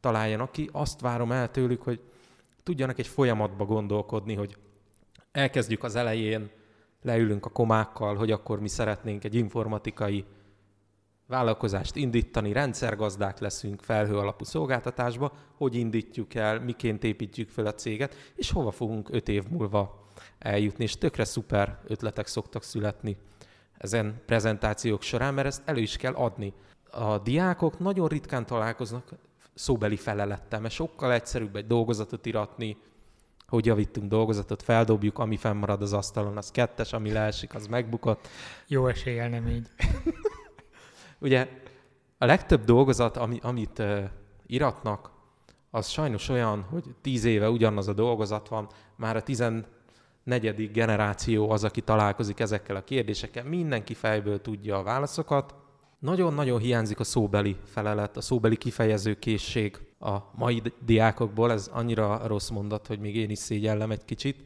találjanak 0.00 0.52
ki. 0.52 0.68
Azt 0.72 1.00
várom 1.00 1.32
el 1.32 1.50
tőlük, 1.50 1.82
hogy 1.82 2.00
tudjanak 2.62 2.98
egy 2.98 3.06
folyamatba 3.06 3.64
gondolkodni, 3.64 4.34
hogy 4.34 4.56
elkezdjük 5.32 5.82
az 5.82 5.96
elején, 5.96 6.50
leülünk 7.02 7.46
a 7.46 7.50
komákkal, 7.50 8.16
hogy 8.16 8.30
akkor 8.30 8.60
mi 8.60 8.68
szeretnénk 8.68 9.24
egy 9.24 9.34
informatikai 9.34 10.24
vállalkozást 11.26 11.96
indítani, 11.96 12.52
rendszergazdák 12.52 13.38
leszünk 13.38 13.82
felhő 13.82 14.16
alapú 14.16 14.44
szolgáltatásba, 14.44 15.32
hogy 15.56 15.74
indítjuk 15.74 16.34
el, 16.34 16.60
miként 16.60 17.04
építjük 17.04 17.48
fel 17.48 17.66
a 17.66 17.74
céget, 17.74 18.14
és 18.34 18.50
hova 18.50 18.70
fogunk 18.70 19.08
öt 19.10 19.28
év 19.28 19.44
múlva 19.48 20.08
eljutni, 20.38 20.84
és 20.84 20.98
tökre 20.98 21.24
szuper 21.24 21.78
ötletek 21.86 22.26
szoktak 22.26 22.62
születni 22.62 23.16
ezen 23.80 24.22
prezentációk 24.26 25.02
során, 25.02 25.34
mert 25.34 25.46
ezt 25.46 25.62
elő 25.64 25.80
is 25.80 25.96
kell 25.96 26.14
adni. 26.14 26.52
A 26.90 27.18
diákok 27.18 27.78
nagyon 27.78 28.08
ritkán 28.08 28.46
találkoznak 28.46 29.08
szóbeli 29.54 29.96
felelettel, 29.96 30.60
mert 30.60 30.74
sokkal 30.74 31.12
egyszerűbb 31.12 31.56
egy 31.56 31.66
dolgozatot 31.66 32.26
iratni, 32.26 32.76
hogy 33.48 33.66
javítunk 33.66 34.08
dolgozatot, 34.08 34.62
feldobjuk, 34.62 35.18
ami 35.18 35.36
fennmarad 35.36 35.82
az 35.82 35.92
asztalon, 35.92 36.36
az 36.36 36.50
kettes, 36.50 36.92
ami 36.92 37.12
leesik, 37.12 37.54
az 37.54 37.66
megbukott. 37.66 38.28
Jó 38.66 38.86
eséllyel 38.86 39.28
nem 39.28 39.46
így. 39.46 39.68
Ugye 41.18 41.48
a 42.18 42.24
legtöbb 42.24 42.64
dolgozat, 42.64 43.16
ami, 43.16 43.38
amit 43.42 43.78
uh, 43.78 44.04
iratnak, 44.46 45.10
az 45.70 45.88
sajnos 45.88 46.28
olyan, 46.28 46.62
hogy 46.62 46.84
tíz 47.00 47.24
éve 47.24 47.50
ugyanaz 47.50 47.88
a 47.88 47.92
dolgozat 47.92 48.48
van, 48.48 48.68
már 48.96 49.16
a 49.16 49.22
tizennegyedik 50.24 50.72
generáció 50.72 51.50
az, 51.50 51.64
aki 51.64 51.80
találkozik 51.80 52.40
ezekkel 52.40 52.76
a 52.76 52.84
kérdésekkel, 52.84 53.44
mindenki 53.44 53.94
fejből 53.94 54.40
tudja 54.40 54.78
a 54.78 54.82
válaszokat. 54.82 55.54
Nagyon-nagyon 55.98 56.60
hiányzik 56.60 57.00
a 57.00 57.04
szóbeli 57.04 57.56
felelet, 57.64 58.16
a 58.16 58.20
szóbeli 58.20 58.56
kifejező 58.56 59.18
készség 59.18 59.78
a 59.98 60.16
mai 60.34 60.62
diákokból, 60.84 61.52
ez 61.52 61.70
annyira 61.72 62.26
rossz 62.26 62.48
mondat, 62.48 62.86
hogy 62.86 62.98
még 62.98 63.16
én 63.16 63.30
is 63.30 63.38
szégyellem 63.38 63.90
egy 63.90 64.04
kicsit, 64.04 64.36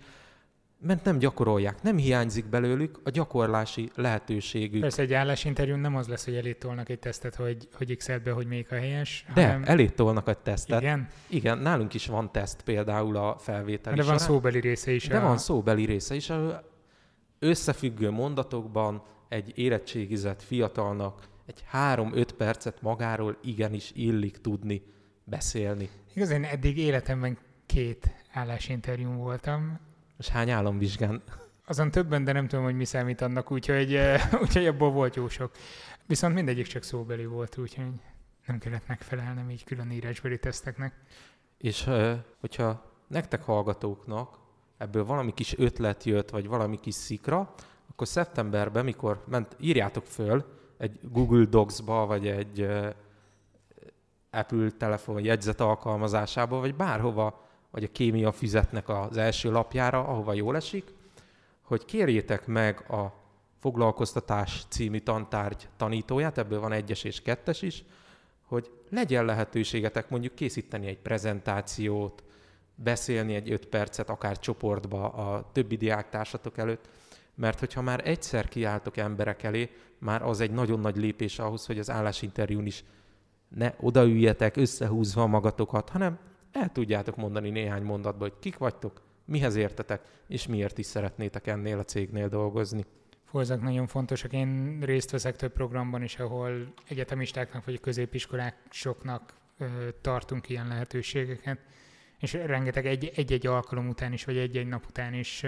mert 0.85 1.05
nem 1.05 1.19
gyakorolják, 1.19 1.83
nem 1.83 1.97
hiányzik 1.97 2.47
belőlük 2.47 3.01
a 3.05 3.11
gyakorlási 3.11 3.91
lehetőségük. 3.95 4.81
Persze 4.81 5.03
egy 5.03 5.13
állásinterjún 5.13 5.79
nem 5.79 5.97
az 5.97 6.09
lesz, 6.09 6.25
hogy 6.25 6.35
elétolnak 6.35 6.89
egy 6.89 6.99
tesztet, 6.99 7.35
hogy, 7.35 7.69
hogy 7.73 7.97
x 7.97 8.07
be, 8.25 8.31
hogy 8.31 8.47
melyik 8.47 8.73
a 8.73 8.75
helyes. 8.75 9.25
De, 9.35 9.47
hanem... 9.47 9.63
elétolnak 9.65 10.29
egy 10.29 10.39
tesztet. 10.39 10.81
Igen? 10.81 11.09
Igen, 11.29 11.59
nálunk 11.59 11.95
is 11.95 12.07
van 12.07 12.33
teszt 12.33 12.63
például 12.63 13.17
a 13.17 13.39
felvétel. 13.39 13.95
De 13.95 14.03
van 14.03 14.19
szóbeli 14.19 14.61
része 14.61 14.93
is. 14.93 15.09
De 15.09 15.19
a... 15.19 15.23
van 15.23 15.39
szóbeli 15.39 15.85
része 15.85 16.15
is. 16.15 16.33
Összefüggő 17.39 18.11
mondatokban 18.11 19.03
egy 19.29 19.53
érettségizett 19.59 20.43
fiatalnak 20.43 21.29
egy 21.47 21.65
három-öt 21.67 22.33
percet 22.33 22.83
magáról 22.83 23.39
igenis 23.43 23.93
illik 23.95 24.37
tudni 24.37 24.83
beszélni. 25.25 25.89
Igaz, 26.15 26.31
én 26.31 26.45
eddig 26.45 26.79
életemben 26.79 27.39
két 27.67 28.15
állásinterjún 28.33 29.17
voltam, 29.17 29.81
és 30.19 30.29
hány 30.29 30.51
államvizsgán? 30.51 31.23
Azon 31.67 31.91
többen, 31.91 32.25
de 32.25 32.33
nem 32.33 32.49
tudom, 32.49 32.65
hogy 32.65 32.77
mi 32.77 32.85
számít 32.85 33.21
annak, 33.21 33.51
úgyhogy, 33.51 33.95
eh, 33.95 34.33
úgyhogy 34.43 34.67
abból 34.67 34.91
volt 34.91 35.17
jó 35.17 35.29
sok. 35.29 35.51
Viszont 36.07 36.35
mindegyik 36.35 36.67
csak 36.67 36.83
szóbeli 36.83 37.27
volt, 37.27 37.59
úgyhogy 37.59 37.93
nem 38.47 38.59
kellett 38.59 38.87
megfelelnem 38.87 39.51
így 39.51 39.65
külön 39.65 39.91
írásbeli 39.91 40.39
teszteknek. 40.39 40.95
És 41.59 41.87
eh, 41.87 42.19
hogyha 42.41 42.93
nektek 43.09 43.43
hallgatóknak 43.43 44.39
ebből 44.79 45.05
valami 45.05 45.35
kis 45.35 45.59
ötlet 45.59 46.05
jött, 46.05 46.31
vagy 46.31 46.47
valami 46.47 46.81
kis 46.81 46.95
szikra, 46.95 47.55
akkor 47.91 48.07
szeptemberben, 48.07 48.85
mikor 48.85 49.25
ment, 49.29 49.57
írjátok 49.61 50.07
föl 50.07 50.45
egy 50.79 50.99
Google 51.03 51.45
Docs-ba, 51.45 52.07
vagy 52.07 52.27
egy 52.27 52.61
eh, 52.61 52.93
Apple 54.31 54.71
telefon 54.71 55.25
jegyzet 55.25 55.61
alkalmazásába, 55.61 56.59
vagy 56.59 56.75
bárhova 56.75 57.44
vagy 57.75 57.85
a 57.85 57.93
kémia 57.93 58.33
füzetnek 58.33 58.89
az 58.89 59.17
első 59.17 59.51
lapjára, 59.51 59.99
ahova 59.99 60.33
jól 60.33 60.57
esik, 60.57 60.85
hogy 61.63 61.85
kérjétek 61.85 62.47
meg 62.47 62.91
a 62.91 63.15
foglalkoztatás 63.61 64.65
című 64.69 64.99
tantárgy 64.99 65.69
tanítóját, 65.77 66.39
ebből 66.39 66.61
van 66.61 66.73
egyes 66.73 67.05
és 67.05 67.23
kettes 67.23 67.63
is, 67.63 67.85
hogy 68.47 68.71
legyen 68.91 69.25
lehetőségetek 69.25 70.09
mondjuk 70.09 70.35
készíteni 70.35 70.87
egy 70.87 70.99
prezentációt, 70.99 72.23
beszélni 72.75 73.35
egy 73.35 73.51
öt 73.51 73.67
percet, 73.67 74.09
akár 74.09 74.39
csoportba 74.39 75.09
a 75.09 75.51
többi 75.53 75.77
diáktársatok 75.77 76.59
előtt, 76.59 76.89
mert 77.35 77.59
hogyha 77.59 77.83
már 77.83 78.09
egyszer 78.09 78.49
kiálltok 78.49 78.97
emberek 78.97 79.43
elé, 79.43 79.71
már 79.99 80.23
az 80.23 80.41
egy 80.41 80.51
nagyon 80.51 80.81
nagy 80.81 80.97
lépés 80.97 81.39
ahhoz, 81.39 81.67
hogy 81.67 81.79
az 81.79 81.91
állásinterjún 81.91 82.67
is 82.67 82.85
ne 83.49 83.73
odaüljetek 83.81 84.57
összehúzva 84.57 85.27
magatokat, 85.27 85.89
hanem 85.89 86.19
el 86.55 86.73
tudjátok 86.73 87.17
mondani 87.17 87.51
néhány 87.51 87.83
mondatban, 87.83 88.29
hogy 88.29 88.39
kik 88.39 88.59
vagytok, 88.59 89.03
mihez 89.25 89.55
értetek, 89.55 90.01
és 90.29 90.47
miért 90.47 90.79
is 90.79 90.87
szeretnétek 90.87 91.47
ennél 91.47 91.79
a 91.79 91.85
cégnél 91.85 92.29
dolgozni. 92.29 92.85
Ezek 93.33 93.61
nagyon 93.61 93.87
fontosak. 93.87 94.33
Én 94.33 94.81
részt 94.81 95.11
veszek 95.11 95.37
több 95.37 95.53
programban 95.53 96.03
is, 96.03 96.19
ahol 96.19 96.75
egyetemistáknak 96.89 97.65
vagy 97.65 97.81
középiskolásoknak 97.81 99.35
ö, 99.59 99.65
tartunk 100.01 100.49
ilyen 100.49 100.69
lehetőségeket, 100.69 101.59
és 102.19 102.33
rengeteg 102.33 102.87
egy, 102.87 103.13
egy-egy 103.15 103.47
alkalom 103.47 103.89
után 103.89 104.13
is, 104.13 104.25
vagy 104.25 104.37
egy-egy 104.37 104.67
nap 104.67 104.87
után 104.89 105.15
is 105.15 105.45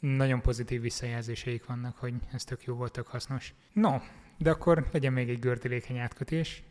nagyon 0.00 0.40
pozitív 0.40 0.80
visszajelzéseik 0.80 1.66
vannak, 1.66 1.96
hogy 1.96 2.14
ez 2.32 2.44
tök 2.44 2.64
jó 2.64 2.74
volt, 2.74 2.92
tök 2.92 3.06
hasznos. 3.06 3.54
No, 3.72 3.98
de 4.38 4.50
akkor 4.50 4.88
legyen 4.92 5.12
még 5.12 5.28
egy 5.28 5.38
gördülékeny 5.38 5.98
átkötés. 5.98 6.62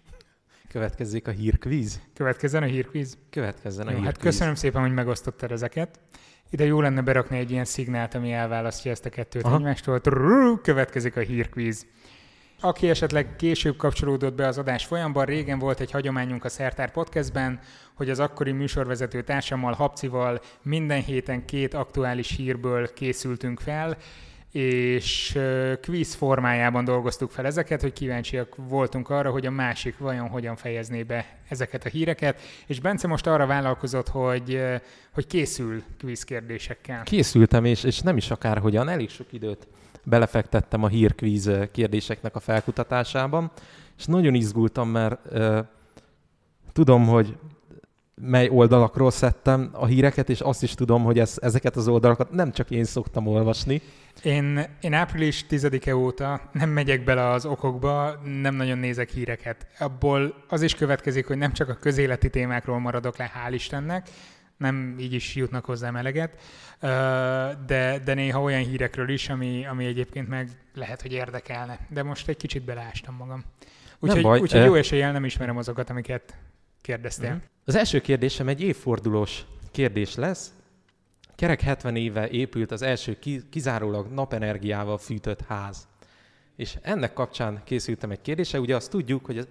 Következzék 0.73 1.27
a 1.27 1.31
hírkvíz? 1.31 2.01
Következzen 2.13 2.63
a 2.63 2.65
hírkvíz? 2.65 3.17
Következzen 3.29 3.87
a 3.87 3.89
jó, 3.89 3.95
hírkvíz. 3.95 4.15
Hát 4.15 4.23
köszönöm 4.23 4.55
szépen, 4.55 4.81
hogy 4.81 4.93
megosztottad 4.93 5.51
ezeket. 5.51 5.99
Ide 6.49 6.65
jó 6.65 6.81
lenne 6.81 7.01
berakni 7.01 7.37
egy 7.37 7.51
ilyen 7.51 7.65
szignált, 7.65 8.13
ami 8.13 8.31
elválasztja 8.31 8.91
ezt 8.91 9.05
a 9.05 9.09
kettőt 9.09 9.43
Aha. 9.43 9.55
egymástól. 9.55 10.01
Trrr, 10.01 10.61
következik 10.61 11.15
a 11.15 11.19
hírkvíz. 11.19 11.85
Aki 12.59 12.89
esetleg 12.89 13.35
később 13.35 13.77
kapcsolódott 13.77 14.35
be 14.35 14.47
az 14.47 14.57
adás 14.57 14.85
folyamban, 14.85 15.25
régen 15.25 15.59
volt 15.59 15.79
egy 15.79 15.91
hagyományunk 15.91 16.43
a 16.43 16.49
Szertár 16.49 16.91
Podcastben, 16.91 17.59
hogy 17.93 18.09
az 18.09 18.19
akkori 18.19 18.51
műsorvezető 18.51 19.21
társammal, 19.21 19.73
Habcival 19.73 20.41
minden 20.61 21.01
héten 21.01 21.45
két 21.45 21.73
aktuális 21.73 22.35
hírből 22.35 22.93
készültünk 22.93 23.59
fel, 23.59 23.97
és 24.53 25.39
quiz 25.81 26.13
formájában 26.13 26.83
dolgoztuk 26.83 27.31
fel 27.31 27.45
ezeket, 27.45 27.81
hogy 27.81 27.93
kíváncsiak 27.93 28.55
voltunk 28.55 29.09
arra, 29.09 29.31
hogy 29.31 29.45
a 29.45 29.51
másik 29.51 29.97
vajon 29.97 30.27
hogyan 30.27 30.55
fejezné 30.55 31.03
be 31.03 31.25
ezeket 31.49 31.85
a 31.85 31.89
híreket, 31.89 32.41
és 32.67 32.79
Bence 32.79 33.07
most 33.07 33.27
arra 33.27 33.45
vállalkozott, 33.45 34.07
hogy, 34.07 34.61
hogy 35.13 35.27
készül 35.27 35.83
quiz 35.99 36.23
kérdésekkel. 36.23 37.03
Készültem, 37.03 37.65
és, 37.65 37.83
és 37.83 37.99
nem 37.99 38.17
is 38.17 38.31
akárhogyan, 38.31 38.89
elég 38.89 39.09
sok 39.09 39.33
időt 39.33 39.67
belefektettem 40.03 40.83
a 40.83 40.87
hírkvíz 40.87 41.51
kérdéseknek 41.71 42.35
a 42.35 42.39
felkutatásában, 42.39 43.51
és 43.97 44.05
nagyon 44.05 44.33
izgultam, 44.33 44.89
mert 44.89 45.19
uh, 45.31 45.59
tudom, 46.73 47.05
hogy 47.07 47.37
mely 48.15 48.49
oldalakról 48.49 49.11
szedtem 49.11 49.69
a 49.71 49.85
híreket, 49.85 50.29
és 50.29 50.39
azt 50.39 50.63
is 50.63 50.73
tudom, 50.73 51.03
hogy 51.03 51.19
ez, 51.19 51.37
ezeket 51.41 51.75
az 51.75 51.87
oldalakat 51.87 52.31
nem 52.31 52.51
csak 52.51 52.71
én 52.71 52.83
szoktam 52.83 53.27
olvasni. 53.27 53.81
Én, 54.23 54.65
én 54.81 54.93
április 54.93 55.45
10-e 55.49 55.95
óta 55.95 56.41
nem 56.51 56.69
megyek 56.69 57.03
bele 57.03 57.29
az 57.29 57.45
okokba, 57.45 58.19
nem 58.41 58.55
nagyon 58.55 58.77
nézek 58.77 59.09
híreket. 59.09 59.67
Abból 59.79 60.35
az 60.47 60.61
is 60.61 60.75
következik, 60.75 61.27
hogy 61.27 61.37
nem 61.37 61.53
csak 61.53 61.69
a 61.69 61.73
közéleti 61.73 62.29
témákról 62.29 62.79
maradok 62.79 63.17
le, 63.17 63.31
hál' 63.35 63.53
Istennek, 63.53 64.09
nem 64.57 64.95
így 64.99 65.13
is 65.13 65.35
jutnak 65.35 65.65
hozzám 65.65 65.95
eleget, 65.95 66.41
de, 67.65 67.99
de 68.05 68.13
néha 68.13 68.41
olyan 68.41 68.63
hírekről 68.63 69.09
is, 69.09 69.29
ami, 69.29 69.65
ami 69.65 69.85
egyébként 69.85 70.27
meg 70.27 70.49
lehet, 70.73 71.01
hogy 71.01 71.11
érdekelne. 71.11 71.79
De 71.89 72.03
most 72.03 72.27
egy 72.27 72.37
kicsit 72.37 72.63
beleástam 72.63 73.15
magam. 73.15 73.43
Úgyhogy, 73.99 74.41
úgyhogy 74.41 74.63
jó 74.63 74.73
eséllyel 74.73 75.11
nem 75.11 75.25
ismerem 75.25 75.57
azokat, 75.57 75.89
amiket 75.89 76.37
kérdeztél. 76.83 77.29
Mhm. 77.29 77.43
Az 77.65 77.75
első 77.75 78.01
kérdésem 78.01 78.47
egy 78.47 78.61
évfordulós 78.61 79.45
kérdés 79.71 80.15
lesz. 80.15 80.53
Kerek 81.35 81.61
70 81.61 81.95
éve 81.95 82.29
épült 82.29 82.71
az 82.71 82.81
első 82.81 83.19
kizárólag 83.49 84.07
napenergiával 84.07 84.97
fűtött 84.97 85.41
ház. 85.41 85.87
És 86.55 86.77
ennek 86.81 87.13
kapcsán 87.13 87.61
készültem 87.63 88.11
egy 88.11 88.21
kérdése. 88.21 88.59
Ugye 88.59 88.75
azt 88.75 88.89
tudjuk, 88.89 89.25
hogy 89.25 89.47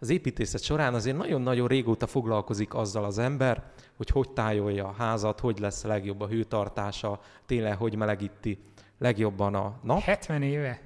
az 0.00 0.10
építészet 0.10 0.62
során 0.62 0.94
azért 0.94 1.16
nagyon-nagyon 1.16 1.68
régóta 1.68 2.06
foglalkozik 2.06 2.74
azzal 2.74 3.04
az 3.04 3.18
ember, 3.18 3.62
hogy 3.96 4.08
hogy 4.08 4.30
tájolja 4.30 4.86
a 4.86 4.94
házat, 4.98 5.40
hogy 5.40 5.58
lesz 5.58 5.84
a 5.84 5.88
legjobb 5.88 6.20
a 6.20 6.28
hőtartása, 6.28 7.20
tényleg 7.46 7.76
hogy 7.76 7.96
melegíti 7.96 8.58
legjobban 8.98 9.54
a 9.54 9.78
nap. 9.82 10.00
70 10.00 10.42
éve? 10.42 10.80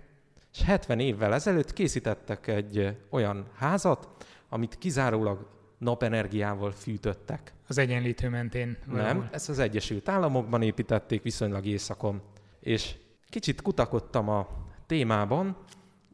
És 0.54 0.62
70 0.62 1.00
évvel 1.00 1.34
ezelőtt 1.34 1.72
készítettek 1.72 2.46
egy 2.46 2.96
olyan 3.10 3.46
házat, 3.56 4.08
amit 4.48 4.78
kizárólag 4.78 5.57
napenergiával 5.78 6.70
fűtöttek. 6.70 7.52
Az 7.66 7.78
egyenlítő 7.78 8.28
mentén? 8.28 8.76
Valahol. 8.86 9.12
Nem, 9.12 9.28
ezt 9.32 9.48
az 9.48 9.58
Egyesült 9.58 10.08
Államokban 10.08 10.62
építették, 10.62 11.22
viszonylag 11.22 11.66
északon. 11.66 12.22
És 12.60 12.94
kicsit 13.28 13.62
kutakodtam 13.62 14.28
a 14.28 14.48
témában, 14.86 15.56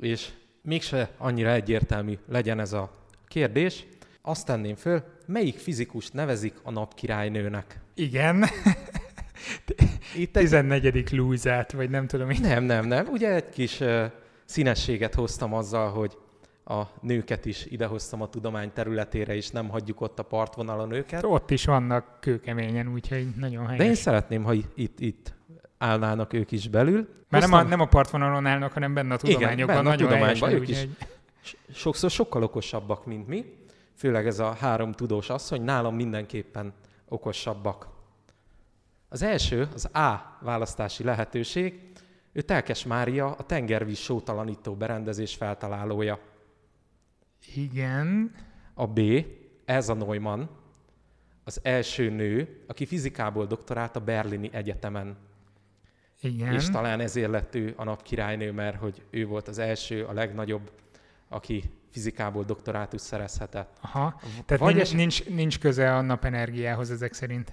és 0.01 0.31
mégse 0.62 1.11
annyira 1.19 1.51
egyértelmű 1.51 2.19
legyen 2.29 2.61
ez 2.61 2.73
a 2.73 3.07
kérdés. 3.27 3.87
Azt 4.23 4.47
tenném 4.47 4.75
föl, 4.75 5.03
melyik 5.27 5.59
fizikus 5.59 6.11
nevezik 6.11 6.55
a 6.62 6.71
napkirálynőnek? 6.71 7.81
Igen. 7.95 8.45
Itt 10.17 10.37
egy... 10.37 10.43
14. 10.43 11.12
Lúzát, 11.12 11.73
vagy 11.73 11.91
nem 11.91 12.07
tudom. 12.07 12.31
Én. 12.31 12.41
Nem, 12.41 12.65
nem, 12.65 12.87
nem. 12.87 13.07
Ugye 13.11 13.35
egy 13.35 13.49
kis 13.49 13.81
uh, 13.81 14.05
színességet 14.45 15.15
hoztam 15.15 15.55
azzal, 15.55 15.91
hogy 15.91 16.19
a 16.65 16.83
nőket 17.01 17.45
is 17.45 17.67
idehoztam 17.67 18.23
a 18.23 18.29
tudomány 18.29 18.73
területére, 18.73 19.35
és 19.35 19.51
nem 19.51 19.69
hagyjuk 19.69 20.01
ott 20.01 20.19
a 20.19 20.23
partvonalon 20.23 20.93
őket. 20.93 21.25
Ott 21.25 21.51
is 21.51 21.65
vannak 21.65 22.21
kőkeményen, 22.21 22.93
úgyhogy 22.93 23.27
nagyon 23.37 23.67
helyes. 23.67 23.79
De 23.79 23.85
én 23.85 23.95
szeretném, 23.95 24.43
ha 24.43 24.53
itt, 24.75 25.01
itt 25.01 25.35
állnának 25.79 26.33
ők 26.33 26.53
is 26.53 26.69
belül. 26.69 27.09
Hoztam... 27.31 27.51
nem, 27.51 27.67
a, 27.67 27.69
nem 27.69 27.81
a 27.81 27.87
partvonalon 27.87 28.47
állnak, 28.47 28.73
hanem 28.73 28.95
benne 28.95 29.15
a 29.15 29.17
tudományokban. 29.17 29.53
Igen, 29.53 29.67
benne 29.67 29.81
nagyon 29.81 30.07
a 30.07 30.09
tudományban 30.09 30.49
helyes, 30.49 30.61
ők 30.61 30.69
is. 30.69 30.87
Sokszor 31.73 32.11
sokkal 32.11 32.43
okosabbak, 32.43 33.07
mint 33.07 33.27
mi. 33.27 33.45
Főleg 33.97 34.27
ez 34.27 34.39
a 34.39 34.53
három 34.53 34.93
tudós 34.93 35.31
asszony, 35.31 35.62
nálam 35.62 35.95
mindenképpen 35.95 36.73
okosabbak. 37.09 37.89
Az 39.09 39.23
első, 39.23 39.69
az 39.75 39.85
A 39.85 40.39
választási 40.41 41.05
lehetőség, 41.05 41.81
ő 42.33 42.41
Telkes 42.41 42.85
Mária, 42.85 43.33
a 43.33 43.43
tengervíz 43.43 43.99
sótalanító 43.99 44.75
berendezés 44.75 45.35
feltalálója. 45.35 46.19
Igen. 47.55 48.35
A 48.75 48.87
B, 48.87 49.01
ez 49.65 49.89
a 49.89 49.95
Neumann, 49.95 50.43
az 51.45 51.61
első 51.63 52.11
nő, 52.11 52.61
aki 52.67 52.87
fizikából 52.87 53.47
doktorált 53.47 53.97
a 53.97 54.01
Berlini 54.01 54.49
Egyetemen. 54.53 55.17
Igen. 56.21 56.53
És 56.53 56.71
talán 56.71 57.01
ezért 57.01 57.31
lett 57.31 57.55
ő 57.55 57.75
a 57.77 57.85
napkirálynő, 57.85 58.53
mert 58.53 58.77
hogy 58.77 59.03
ő 59.11 59.27
volt 59.27 59.49
az 59.49 59.59
első, 59.59 60.05
a 60.05 60.13
legnagyobb, 60.13 60.71
aki 61.29 61.71
fizikából 61.91 62.45
doktorátus 62.45 63.01
szerezhetett. 63.01 63.77
Aha, 63.81 64.21
tehát 64.47 64.63
Vagy 64.63 64.75
nincs, 64.75 64.95
nincs, 64.95 65.25
nincs 65.25 65.59
köze 65.59 65.97
a 65.97 66.01
napenergiához 66.01 66.91
ezek 66.91 67.13
szerint. 67.13 67.53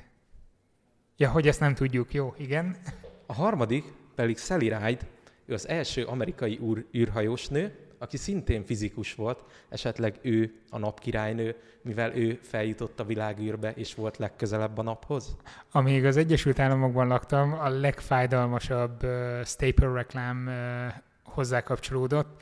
Ja, 1.17 1.29
hogy 1.29 1.47
ezt 1.47 1.59
nem 1.59 1.73
tudjuk, 1.73 2.13
jó, 2.13 2.33
igen. 2.37 2.77
A 3.25 3.33
harmadik 3.33 3.83
pedig 4.15 4.37
Sally 4.37 4.67
Ride, 4.67 5.07
ő 5.45 5.53
az 5.53 5.67
első 5.67 6.03
amerikai 6.03 6.57
úr, 6.57 6.85
űrhajós 6.95 7.47
nő, 7.47 7.90
aki 8.01 8.17
szintén 8.17 8.63
fizikus 8.65 9.15
volt, 9.15 9.43
esetleg 9.69 10.19
ő 10.21 10.53
a 10.69 10.77
napkirálynő, 10.77 11.55
mivel 11.81 12.15
ő 12.15 12.39
feljutott 12.41 12.99
a 12.99 13.05
világűrbe 13.05 13.71
és 13.71 13.95
volt 13.95 14.17
legközelebb 14.17 14.77
a 14.77 14.81
naphoz? 14.81 15.37
Amíg 15.71 16.05
az 16.05 16.17
Egyesült 16.17 16.59
Államokban 16.59 17.07
laktam, 17.07 17.53
a 17.53 17.69
legfájdalmasabb 17.69 19.03
uh, 19.03 19.43
staple 19.43 19.91
reklám 19.93 20.47
uh, 20.47 20.93
hozzá 21.23 21.61
kapcsolódott. 21.61 22.41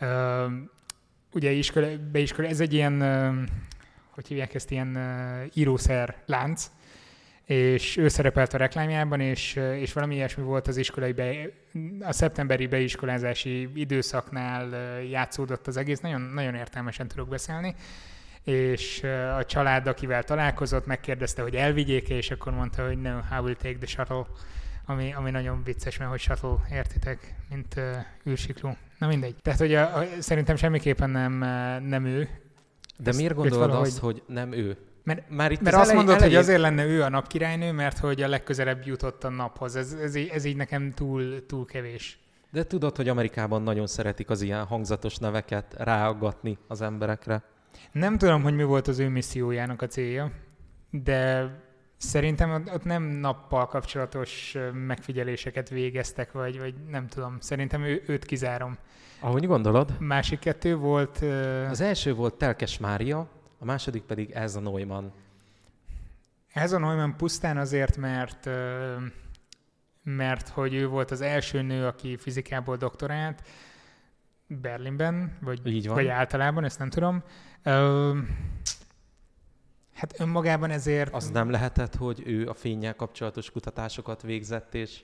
Uh, 0.00 0.52
ugye 1.32 1.50
iskola, 1.50 1.88
beiskola, 2.12 2.48
ez 2.48 2.60
egy 2.60 2.72
ilyen, 2.72 3.02
uh, 3.02 3.48
hogy 4.10 4.26
hívják 4.26 4.54
ezt, 4.54 4.70
ilyen 4.70 4.96
uh, 4.96 5.56
írószer 5.56 6.22
lánc, 6.26 6.70
és 7.50 7.96
ő 7.96 8.08
szerepelt 8.08 8.54
a 8.54 8.56
reklámjában, 8.56 9.20
és, 9.20 9.60
és 9.78 9.92
valami 9.92 10.14
ilyesmi 10.14 10.42
volt 10.42 10.68
az 10.68 10.76
iskolai 10.76 11.12
be, 11.12 11.32
a 12.00 12.12
szeptemberi 12.12 12.66
beiskolázási 12.66 13.68
időszaknál 13.74 14.68
játszódott 15.02 15.66
az 15.66 15.76
egész, 15.76 16.00
nagyon, 16.00 16.20
nagyon 16.20 16.54
értelmesen 16.54 17.08
tudok 17.08 17.28
beszélni, 17.28 17.74
és 18.44 19.02
a 19.38 19.44
család, 19.44 19.86
akivel 19.86 20.22
találkozott, 20.22 20.86
megkérdezte, 20.86 21.42
hogy 21.42 21.54
elvigyék 21.54 22.08
és 22.08 22.30
akkor 22.30 22.52
mondta, 22.52 22.86
hogy 22.86 23.00
no, 23.00 23.18
I 23.18 23.40
will 23.42 23.54
take 23.54 23.76
the 23.76 23.86
shuttle, 23.86 24.26
ami, 24.86 25.12
ami 25.12 25.30
nagyon 25.30 25.62
vicces, 25.64 25.98
mert 25.98 26.10
hogy 26.10 26.20
shuttle, 26.20 26.56
értitek, 26.72 27.34
mint 27.48 27.74
uh, 27.76 28.32
űrsikló. 28.32 28.76
Na 28.98 29.06
mindegy. 29.06 29.34
Tehát, 29.42 29.58
hogy 29.58 29.74
a, 29.74 29.96
a, 29.98 30.04
szerintem 30.18 30.56
semmiképpen 30.56 31.10
nem, 31.10 31.32
nem 31.84 32.04
ő. 32.04 32.28
De 32.96 33.12
miért 33.16 33.34
gondolod 33.34 33.66
valahogy... 33.66 33.88
azt, 33.88 33.98
hogy 33.98 34.22
nem 34.26 34.52
ő? 34.52 34.76
Mert, 35.02 35.30
Már 35.30 35.52
itt 35.52 35.60
mert 35.60 35.76
az 35.76 35.82
azt 35.82 35.94
mondod, 35.94 36.14
elején... 36.14 36.34
hogy 36.34 36.44
azért 36.44 36.60
lenne 36.60 36.84
ő 36.84 37.02
a 37.02 37.08
napkirálynő, 37.08 37.72
mert 37.72 37.98
hogy 37.98 38.22
a 38.22 38.28
legközelebb 38.28 38.86
jutott 38.86 39.24
a 39.24 39.28
naphoz. 39.28 39.76
Ez, 39.76 39.92
ez, 39.92 40.14
így, 40.14 40.28
ez 40.28 40.44
így 40.44 40.56
nekem 40.56 40.92
túl, 40.92 41.46
túl 41.46 41.64
kevés. 41.64 42.18
De 42.50 42.64
tudod, 42.64 42.96
hogy 42.96 43.08
Amerikában 43.08 43.62
nagyon 43.62 43.86
szeretik 43.86 44.30
az 44.30 44.42
ilyen 44.42 44.64
hangzatos 44.64 45.16
neveket 45.16 45.74
ráaggatni 45.78 46.58
az 46.68 46.80
emberekre. 46.80 47.42
Nem 47.92 48.18
tudom, 48.18 48.42
hogy 48.42 48.54
mi 48.54 48.62
volt 48.62 48.88
az 48.88 48.98
ő 48.98 49.08
missziójának 49.08 49.82
a 49.82 49.86
célja, 49.86 50.30
de 50.90 51.50
szerintem 51.96 52.64
ott 52.74 52.84
nem 52.84 53.02
nappal 53.02 53.66
kapcsolatos 53.66 54.56
megfigyeléseket 54.86 55.68
végeztek, 55.68 56.32
vagy, 56.32 56.58
vagy 56.58 56.74
nem 56.88 57.06
tudom. 57.06 57.36
Szerintem 57.40 57.82
ő, 57.82 58.02
őt 58.06 58.24
kizárom. 58.24 58.76
Ahogy 59.20 59.46
gondolod? 59.46 59.96
Másik 59.98 60.38
kettő 60.38 60.76
volt... 60.76 61.24
Az 61.70 61.80
első 61.80 62.14
volt 62.14 62.34
Telkes 62.34 62.78
Mária, 62.78 63.28
a 63.60 63.64
második 63.64 64.02
pedig 64.02 64.30
ez 64.30 64.54
a 64.56 64.60
Neumann. 64.60 65.06
Ez 66.52 66.72
a 66.72 66.78
Neumann 66.78 67.16
pusztán 67.16 67.56
azért, 67.56 67.96
mert 67.96 68.48
mert 70.02 70.48
hogy 70.48 70.74
ő 70.74 70.86
volt 70.86 71.10
az 71.10 71.20
első 71.20 71.62
nő, 71.62 71.86
aki 71.86 72.16
fizikából 72.16 72.76
doktorált 72.76 73.42
Berlinben, 74.46 75.36
vagy, 75.40 75.66
Így 75.66 75.86
van. 75.86 75.94
vagy 75.94 76.06
általában, 76.06 76.64
ezt 76.64 76.78
nem 76.78 76.90
tudom. 76.90 77.22
Hát 79.94 80.20
önmagában 80.20 80.70
ezért... 80.70 81.14
Az 81.14 81.30
nem 81.30 81.50
lehetett, 81.50 81.94
hogy 81.94 82.22
ő 82.26 82.48
a 82.48 82.54
fényjel 82.54 82.94
kapcsolatos 82.94 83.50
kutatásokat 83.50 84.22
végzett, 84.22 84.74
és 84.74 85.02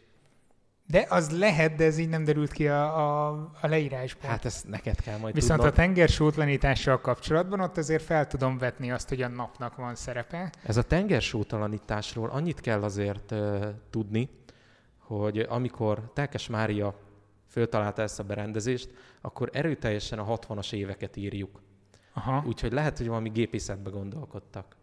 de 0.87 1.07
az 1.09 1.39
lehet, 1.39 1.74
de 1.74 1.84
ez 1.84 1.99
így 1.99 2.09
nem 2.09 2.24
derült 2.24 2.53
ki 2.53 2.68
a, 2.68 2.99
a, 2.99 3.28
a 3.61 3.66
leírásból. 3.66 4.30
Hát 4.30 4.45
ezt 4.45 4.68
neked 4.68 5.01
kell 5.01 5.18
majd 5.18 5.34
Viszont 5.34 5.61
tudnod. 5.61 5.72
a 5.72 5.76
tengersótlanítással 5.76 7.01
kapcsolatban 7.01 7.61
ott 7.61 7.76
azért 7.76 8.03
fel 8.03 8.26
tudom 8.26 8.59
vetni 8.59 8.91
azt, 8.91 9.09
hogy 9.09 9.22
a 9.22 9.28
napnak 9.28 9.76
van 9.76 9.95
szerepe. 9.95 10.53
Ez 10.62 10.76
a 10.76 10.82
tengersótlanításról 10.82 12.30
annyit 12.30 12.61
kell 12.61 12.82
azért 12.82 13.30
uh, 13.30 13.66
tudni, 13.91 14.28
hogy 14.99 15.39
amikor 15.39 16.11
Telkes 16.14 16.49
Mária 16.49 16.99
föltalálta 17.49 18.03
ezt 18.03 18.18
a 18.18 18.22
berendezést, 18.24 18.91
akkor 19.20 19.51
erőteljesen 19.53 20.18
a 20.18 20.39
60-as 20.39 20.72
éveket 20.72 21.16
írjuk. 21.16 21.62
Aha. 22.12 22.43
Úgyhogy 22.47 22.72
lehet, 22.72 22.99
hogy 22.99 23.07
valami 23.09 23.28
gépészetbe 23.28 23.91
gondolkodtak. 23.91 24.76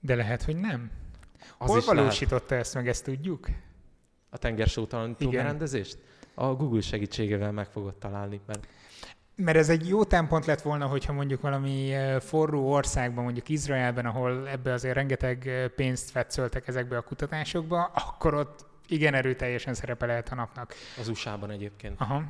De 0.00 0.14
lehet, 0.14 0.42
hogy 0.42 0.56
nem. 0.56 0.90
Az 1.58 1.70
Hol 1.70 1.80
valósította 1.94 2.44
lehet. 2.48 2.64
ezt 2.64 2.74
meg, 2.74 2.88
ezt 2.88 3.04
tudjuk? 3.04 3.48
A 4.30 4.38
tengersótalanító 4.38 5.30
berendezést? 5.30 5.98
A 6.34 6.46
Google 6.46 6.80
segítségével 6.80 7.52
meg 7.52 7.66
fogod 7.66 7.94
találni. 7.94 8.40
Mert... 8.46 8.66
mert 9.34 9.56
ez 9.56 9.68
egy 9.68 9.88
jó 9.88 10.04
tempont 10.04 10.46
lett 10.46 10.62
volna, 10.62 10.86
hogyha 10.86 11.12
mondjuk 11.12 11.40
valami 11.40 11.94
forró 12.20 12.72
országban, 12.72 13.24
mondjuk 13.24 13.48
Izraelben, 13.48 14.06
ahol 14.06 14.48
ebbe 14.48 14.72
azért 14.72 14.94
rengeteg 14.94 15.70
pénzt 15.76 16.10
fetszöltek 16.10 16.68
ezekbe 16.68 16.96
a 16.96 17.00
kutatásokba, 17.02 17.84
akkor 17.84 18.34
ott 18.34 18.66
igen 18.88 19.14
erőteljesen 19.14 19.74
szerepe 19.74 20.06
lehet 20.06 20.28
a 20.28 20.34
napnak. 20.34 20.74
Az 20.98 21.08
USA-ban 21.08 21.50
egyébként. 21.50 22.00
Aha. 22.00 22.22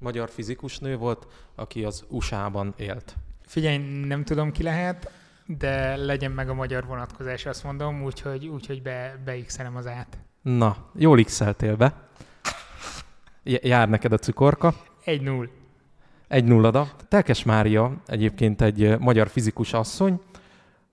Magyar 0.00 0.30
fizikus 0.30 0.78
nő 0.78 0.96
volt, 0.96 1.26
aki 1.54 1.84
az 1.84 2.04
USA-ban 2.08 2.74
élt. 2.76 3.14
Figyelj, 3.46 3.76
nem 4.04 4.24
tudom 4.24 4.52
ki 4.52 4.62
lehet, 4.62 5.10
de 5.58 5.96
legyen 5.96 6.30
meg 6.30 6.48
a 6.48 6.54
magyar 6.54 6.86
vonatkozás, 6.86 7.46
azt 7.46 7.64
mondom, 7.64 8.02
úgyhogy, 8.02 8.46
úgyhogy 8.46 8.82
be, 8.82 9.20
beixelem 9.24 9.76
az 9.76 9.86
át. 9.86 10.18
Na, 10.42 10.76
jól 10.94 11.24
x 11.24 11.42
be. 11.78 12.08
Jár 13.42 13.88
neked 13.88 14.12
a 14.12 14.18
cukorka. 14.18 14.74
1-0. 15.04 15.48
Egy 16.28 16.44
nullada. 16.44 16.90
Telkes 17.08 17.44
Mária 17.44 17.92
egyébként 18.06 18.62
egy 18.62 18.98
magyar 18.98 19.28
fizikus 19.28 19.72
asszony, 19.72 20.20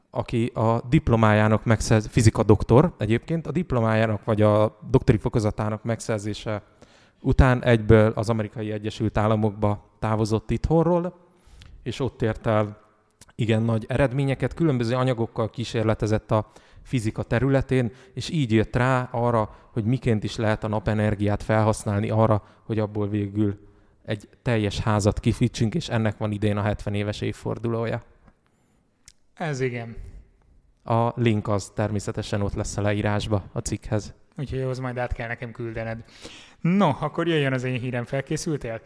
aki 0.09 0.45
a 0.45 0.81
diplomájának 0.89 1.65
megszerz, 1.65 2.07
fizika 2.07 2.43
doktor 2.43 2.93
egyébként, 2.97 3.47
a 3.47 3.51
diplomájának 3.51 4.23
vagy 4.23 4.41
a 4.41 4.79
doktori 4.89 5.17
fokozatának 5.17 5.83
megszerzése 5.83 6.61
után 7.21 7.63
egyből 7.63 8.11
az 8.15 8.29
amerikai 8.29 8.71
Egyesült 8.71 9.17
Államokba 9.17 9.89
távozott 9.99 10.51
itthonról, 10.51 11.13
és 11.83 11.99
ott 11.99 12.21
ért 12.21 12.47
el 12.47 12.86
igen 13.39 13.61
nagy 13.61 13.85
eredményeket, 13.87 14.53
különböző 14.53 14.95
anyagokkal 14.95 15.49
kísérletezett 15.49 16.31
a 16.31 16.51
fizika 16.83 17.23
területén, 17.23 17.91
és 18.13 18.29
így 18.29 18.51
jött 18.51 18.75
rá 18.75 19.09
arra, 19.11 19.55
hogy 19.71 19.83
miként 19.83 20.23
is 20.23 20.35
lehet 20.35 20.63
a 20.63 20.67
napenergiát 20.67 21.43
felhasználni 21.43 22.09
arra, 22.09 22.43
hogy 22.63 22.79
abból 22.79 23.09
végül 23.09 23.59
egy 24.05 24.29
teljes 24.41 24.79
házat 24.79 25.19
kifítsünk, 25.19 25.75
és 25.75 25.89
ennek 25.89 26.17
van 26.17 26.31
idén 26.31 26.57
a 26.57 26.61
70 26.61 26.93
éves 26.93 27.21
évfordulója. 27.21 28.03
Ez 29.33 29.59
igen. 29.59 29.95
A 30.83 31.11
link 31.15 31.47
az 31.47 31.71
természetesen 31.75 32.41
ott 32.41 32.53
lesz 32.53 32.77
a 32.77 32.81
leírásba 32.81 33.49
a 33.51 33.59
cikkhez. 33.59 34.13
Úgyhogy 34.37 34.61
ahhoz 34.61 34.79
majd 34.79 34.97
át 34.97 35.13
kell 35.13 35.27
nekem 35.27 35.51
küldened. 35.51 36.03
No, 36.61 36.89
akkor 36.99 37.27
jöjjön 37.27 37.53
az 37.53 37.63
én 37.63 37.79
hírem. 37.79 38.05
Felkészültél? 38.05 38.81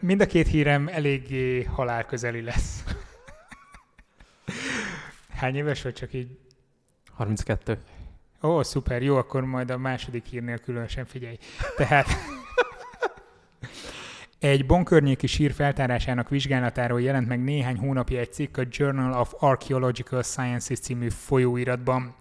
Mind 0.00 0.20
a 0.20 0.26
két 0.26 0.46
hírem 0.46 0.88
eléggé 0.88 1.62
halálközeli 1.62 2.42
lesz. 2.42 2.84
Hány 5.40 5.56
éves 5.56 5.82
vagy 5.82 5.92
csak 5.92 6.12
így? 6.12 6.38
32. 7.12 7.78
Ó, 8.42 8.62
szuper, 8.62 9.02
jó, 9.02 9.16
akkor 9.16 9.44
majd 9.44 9.70
a 9.70 9.78
második 9.78 10.24
hírnél 10.24 10.58
különösen 10.58 11.04
figyelj. 11.04 11.38
Tehát 11.76 12.06
egy 14.38 14.66
bonkörnyéki 14.66 15.26
sír 15.26 15.52
feltárásának 15.52 16.28
vizsgálatáról 16.28 17.00
jelent 17.00 17.28
meg 17.28 17.42
néhány 17.42 17.76
hónapja 17.76 18.18
egy 18.18 18.32
cikk 18.32 18.56
a 18.56 18.62
Journal 18.70 19.20
of 19.20 19.32
Archaeological 19.38 20.22
Sciences 20.22 20.78
című 20.78 21.08
folyóiratban. 21.08 22.14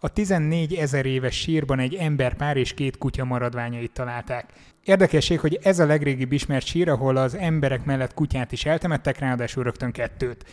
A 0.00 0.08
14 0.08 0.74
ezer 0.74 1.06
éves 1.06 1.40
sírban 1.40 1.78
egy 1.78 1.94
emberpár 1.94 2.56
és 2.56 2.74
két 2.74 2.98
kutya 2.98 3.24
maradványait 3.24 3.92
találták. 3.92 4.52
Érdekesség, 4.84 5.40
hogy 5.40 5.58
ez 5.62 5.78
a 5.78 5.86
legrégibb 5.86 6.32
ismert 6.32 6.66
sír, 6.66 6.88
ahol 6.88 7.16
az 7.16 7.34
emberek 7.34 7.84
mellett 7.84 8.14
kutyát 8.14 8.52
is 8.52 8.64
eltemettek, 8.64 9.18
ráadásul 9.18 9.62
rögtön 9.62 9.92
kettőt. 9.92 10.44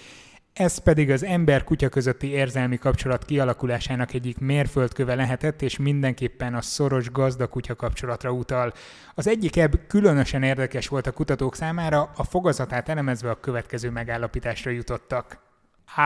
Ez 0.57 0.77
pedig 0.77 1.11
az 1.11 1.23
ember-kutya 1.23 1.89
közötti 1.89 2.27
érzelmi 2.27 2.77
kapcsolat 2.77 3.25
kialakulásának 3.25 4.13
egyik 4.13 4.39
mérföldköve 4.39 5.15
lehetett, 5.15 5.61
és 5.61 5.77
mindenképpen 5.77 6.55
a 6.55 6.61
szoros 6.61 7.11
gazda-kutya 7.11 7.75
kapcsolatra 7.75 8.31
utal. 8.31 8.73
Az 9.15 9.27
egyik 9.27 9.57
ebb 9.57 9.79
különösen 9.87 10.43
érdekes 10.43 10.87
volt 10.87 11.07
a 11.07 11.11
kutatók 11.11 11.55
számára, 11.55 12.11
a 12.15 12.23
fogazatát 12.23 12.89
elemezve 12.89 13.29
a 13.29 13.39
következő 13.39 13.89
megállapításra 13.89 14.71
jutottak. 14.71 15.39
H. 15.85 15.99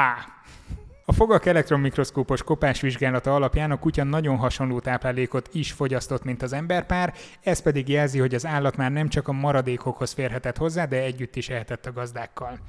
A 1.05 1.13
fogak 1.13 1.45
elektronmikroszkópos 1.45 2.43
kopás 2.43 2.81
vizsgálata 2.81 3.35
alapján 3.35 3.71
a 3.71 3.79
kutya 3.79 4.03
nagyon 4.03 4.37
hasonló 4.37 4.79
táplálékot 4.79 5.49
is 5.53 5.71
fogyasztott, 5.71 6.23
mint 6.23 6.41
az 6.41 6.53
emberpár, 6.53 7.13
ez 7.41 7.61
pedig 7.61 7.89
jelzi, 7.89 8.19
hogy 8.19 8.35
az 8.35 8.45
állat 8.45 8.77
már 8.77 8.91
nem 8.91 9.09
csak 9.09 9.27
a 9.27 9.31
maradékokhoz 9.31 10.11
férhetett 10.11 10.57
hozzá, 10.57 10.85
de 10.85 10.97
együtt 11.01 11.35
is 11.35 11.49
ehetett 11.49 11.85
a 11.85 11.91
gazdákkal 11.91 12.59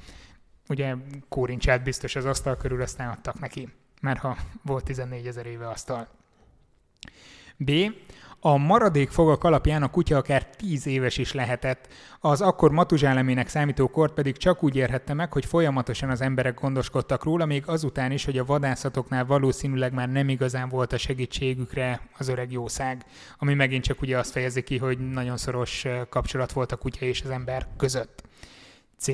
ugye 0.69 0.95
kórincsát 1.29 1.83
biztos 1.83 2.15
az 2.15 2.25
asztal 2.25 2.57
körül, 2.57 2.81
aztán 2.81 3.09
adtak 3.09 3.39
neki, 3.39 3.69
mert 4.01 4.19
ha 4.19 4.37
volt 4.61 4.83
14 4.83 5.27
ezer 5.27 5.45
éve 5.45 5.67
asztal. 5.67 6.07
B. 7.57 7.71
A 8.45 8.57
maradék 8.57 9.09
fogak 9.09 9.43
alapján 9.43 9.83
a 9.83 9.89
kutya 9.89 10.17
akár 10.17 10.45
10 10.45 10.87
éves 10.87 11.17
is 11.17 11.33
lehetett, 11.33 11.87
az 12.19 12.41
akkor 12.41 12.71
matuzsálemének 12.71 13.47
számító 13.47 13.87
kort 13.87 14.13
pedig 14.13 14.37
csak 14.37 14.63
úgy 14.63 14.75
érhette 14.75 15.13
meg, 15.13 15.33
hogy 15.33 15.45
folyamatosan 15.45 16.09
az 16.09 16.21
emberek 16.21 16.59
gondoskodtak 16.59 17.23
róla, 17.23 17.45
még 17.45 17.63
azután 17.65 18.11
is, 18.11 18.25
hogy 18.25 18.37
a 18.37 18.45
vadászatoknál 18.45 19.25
valószínűleg 19.25 19.93
már 19.93 20.09
nem 20.09 20.29
igazán 20.29 20.69
volt 20.69 20.93
a 20.93 20.97
segítségükre 20.97 22.01
az 22.17 22.27
öreg 22.27 22.51
jószág, 22.51 23.05
ami 23.37 23.53
megint 23.53 23.83
csak 23.83 24.01
ugye 24.01 24.17
azt 24.17 24.31
fejezi 24.31 24.63
ki, 24.63 24.77
hogy 24.77 25.11
nagyon 25.11 25.37
szoros 25.37 25.85
kapcsolat 26.09 26.51
volt 26.51 26.71
a 26.71 26.77
kutya 26.77 27.05
és 27.05 27.21
az 27.21 27.29
ember 27.29 27.67
között. 27.77 28.23
C. 28.97 29.11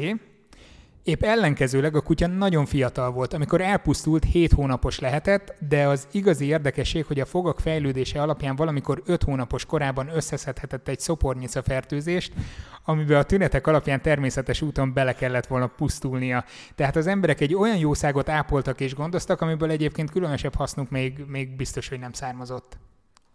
Épp 1.03 1.23
ellenkezőleg 1.23 1.95
a 1.95 2.01
kutya 2.01 2.27
nagyon 2.27 2.65
fiatal 2.65 3.11
volt, 3.11 3.33
amikor 3.33 3.61
elpusztult 3.61 4.23
7 4.23 4.53
hónapos 4.53 4.99
lehetett, 4.99 5.53
de 5.69 5.87
az 5.87 6.07
igazi 6.11 6.45
érdekesség, 6.45 7.05
hogy 7.05 7.19
a 7.19 7.25
fogak 7.25 7.59
fejlődése 7.59 8.21
alapján 8.21 8.55
valamikor 8.55 9.01
5 9.05 9.23
hónapos 9.23 9.65
korában 9.65 10.09
összeszedhetett 10.15 10.87
egy 10.87 10.99
szopornyica 10.99 11.61
fertőzést, 11.61 12.33
amiben 12.85 13.17
a 13.17 13.23
tünetek 13.23 13.67
alapján 13.67 14.01
természetes 14.01 14.61
úton 14.61 14.93
bele 14.93 15.13
kellett 15.13 15.47
volna 15.47 15.67
pusztulnia. 15.67 16.45
Tehát 16.75 16.95
az 16.95 17.07
emberek 17.07 17.41
egy 17.41 17.55
olyan 17.55 17.77
jószágot 17.77 18.29
ápoltak 18.29 18.79
és 18.79 18.95
gondoztak, 18.95 19.41
amiből 19.41 19.69
egyébként 19.69 20.11
különösebb 20.11 20.55
hasznuk 20.55 20.89
még, 20.89 21.23
még 21.27 21.55
biztos, 21.55 21.89
hogy 21.89 21.99
nem 21.99 22.13
származott. 22.13 22.77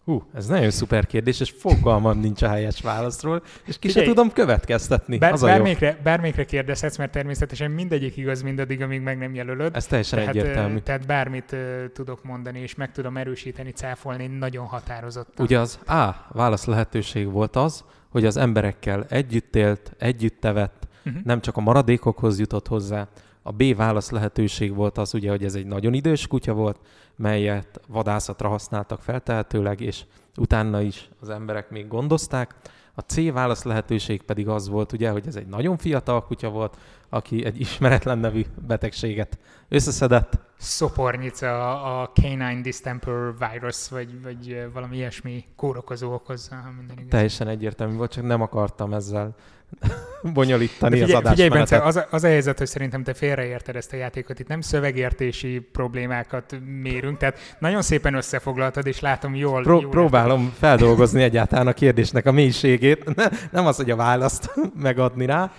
Hú, 0.05 0.23
ez 0.35 0.47
nagyon 0.47 0.71
szuper 0.71 1.07
kérdés, 1.07 1.41
és 1.41 1.55
fogalmam 1.59 2.21
nincs 2.21 2.43
a 2.43 2.49
helyes 2.49 2.81
válaszról, 2.81 3.43
és 3.67 3.79
ki 3.79 3.89
se 3.89 4.03
tudom 4.03 4.33
következtetni. 4.33 5.19
Bár, 5.19 5.39
bármikre, 5.39 5.99
bármikre 6.03 6.45
kérdezhetsz, 6.45 6.97
mert 6.97 7.13
természetesen 7.13 7.71
mindegyik 7.71 8.17
igaz 8.17 8.43
mindaddig, 8.43 8.83
amíg 8.83 9.01
meg 9.01 9.19
nem 9.19 9.35
jelölöd. 9.35 9.77
Ez 9.77 9.87
teljesen 9.87 10.19
tehát, 10.19 10.35
egyértelmű. 10.35 10.79
Tehát 10.79 11.07
bármit 11.07 11.53
uh, 11.53 11.59
tudok 11.93 12.25
mondani, 12.25 12.59
és 12.59 12.75
meg 12.75 12.93
tudom 12.93 13.17
erősíteni, 13.17 13.71
cáfolni 13.71 14.27
nagyon 14.27 14.67
határozott. 14.67 15.41
Ugye 15.41 15.59
az 15.59 15.79
A 15.87 16.11
válasz 16.29 16.65
lehetőség 16.65 17.31
volt 17.31 17.57
az, 17.57 17.85
hogy 18.09 18.25
az 18.25 18.37
emberekkel 18.37 19.07
együtt 19.09 19.57
élt, 19.57 19.93
együtt 19.99 20.41
tevett, 20.41 20.89
uh-huh. 21.05 21.23
nem 21.23 21.41
csak 21.41 21.57
a 21.57 21.61
maradékokhoz 21.61 22.39
jutott 22.39 22.69
hozzá. 22.69 23.09
A 23.47 23.53
B 23.53 23.77
válasz 23.77 24.11
lehetőség 24.11 24.75
volt 24.75 24.99
az 24.99 25.15
ugye, 25.15 25.31
hogy 25.31 25.45
ez 25.45 25.55
egy 25.55 25.67
nagyon 25.67 25.95
idős 25.95 26.27
kutya 26.27 26.53
volt, 26.53 26.79
melyet 27.17 27.81
vadászatra 27.89 28.49
használtak 28.49 29.03
feltehetőleg, 29.03 29.81
és 29.81 30.05
utána 30.37 30.81
is 30.81 31.09
az 31.21 31.29
emberek 31.29 31.71
még 31.71 31.89
gondozták. 31.89 32.55
A 32.95 33.01
C 33.01 33.33
válasz 33.33 33.63
lehetőség 33.63 34.23
pedig 34.23 34.49
az 34.49 34.69
volt, 34.69 34.93
ugye, 34.93 35.11
hogy 35.11 35.27
ez 35.27 35.37
egy 35.37 35.47
nagyon 35.47 35.77
fiatal 35.77 36.25
kutya 36.25 36.51
volt, 36.51 36.79
aki 37.09 37.45
egy 37.45 37.61
ismeretlen 37.61 38.19
nevű 38.19 38.45
betegséget 38.67 39.39
összeszedett. 39.69 40.39
Szopornyica, 40.57 41.83
a 42.01 42.09
canine 42.09 42.61
distemper 42.61 43.35
virus, 43.53 43.89
vagy, 43.89 44.23
vagy 44.23 44.67
valami 44.73 44.97
ilyesmi 44.97 45.45
kórokozó 45.57 46.13
okozza. 46.13 46.57
Minden 46.77 46.97
igaz. 46.97 47.11
Teljesen 47.11 47.49
egyértelmű 47.49 47.97
volt, 47.97 48.13
csak 48.13 48.25
nem 48.25 48.43
akartam 48.43 48.93
ezzel 48.93 49.35
bonyolítani 50.33 50.93
figyelj, 50.93 51.13
az 51.13 51.19
adást. 51.19 51.35
Figyelj, 51.35 51.49
Bence, 51.49 51.83
az, 51.83 52.05
az 52.11 52.25
a 52.25 52.27
helyzet, 52.27 52.59
hogy 52.59 52.67
szerintem 52.67 53.03
te 53.03 53.15
félreérted 53.15 53.77
ezt 53.77 53.93
a 53.93 53.97
játékot. 53.97 54.39
Itt 54.39 54.49
nem 54.49 54.61
szövegértési 54.61 55.59
problémákat 55.73 56.57
mérünk, 56.83 57.19
tehát 57.19 57.57
nagyon 57.59 57.83
szépen 57.83 58.15
összefoglaltad, 58.15 58.87
és 58.87 59.01
látom 59.01 59.35
jól. 59.35 59.63
Pró- 59.63 59.81
jól 59.81 59.91
próbálom 59.91 60.41
érted. 60.41 60.59
feldolgozni 60.59 61.23
egyáltalán 61.23 61.67
a 61.67 61.73
kérdésnek 61.73 62.27
a 62.27 62.33
mélységét, 62.33 63.15
nem 63.53 63.67
az, 63.67 63.77
hogy 63.77 63.91
a 63.91 63.97
választ 63.97 64.51
megadni 64.83 65.27
rá. 65.27 65.53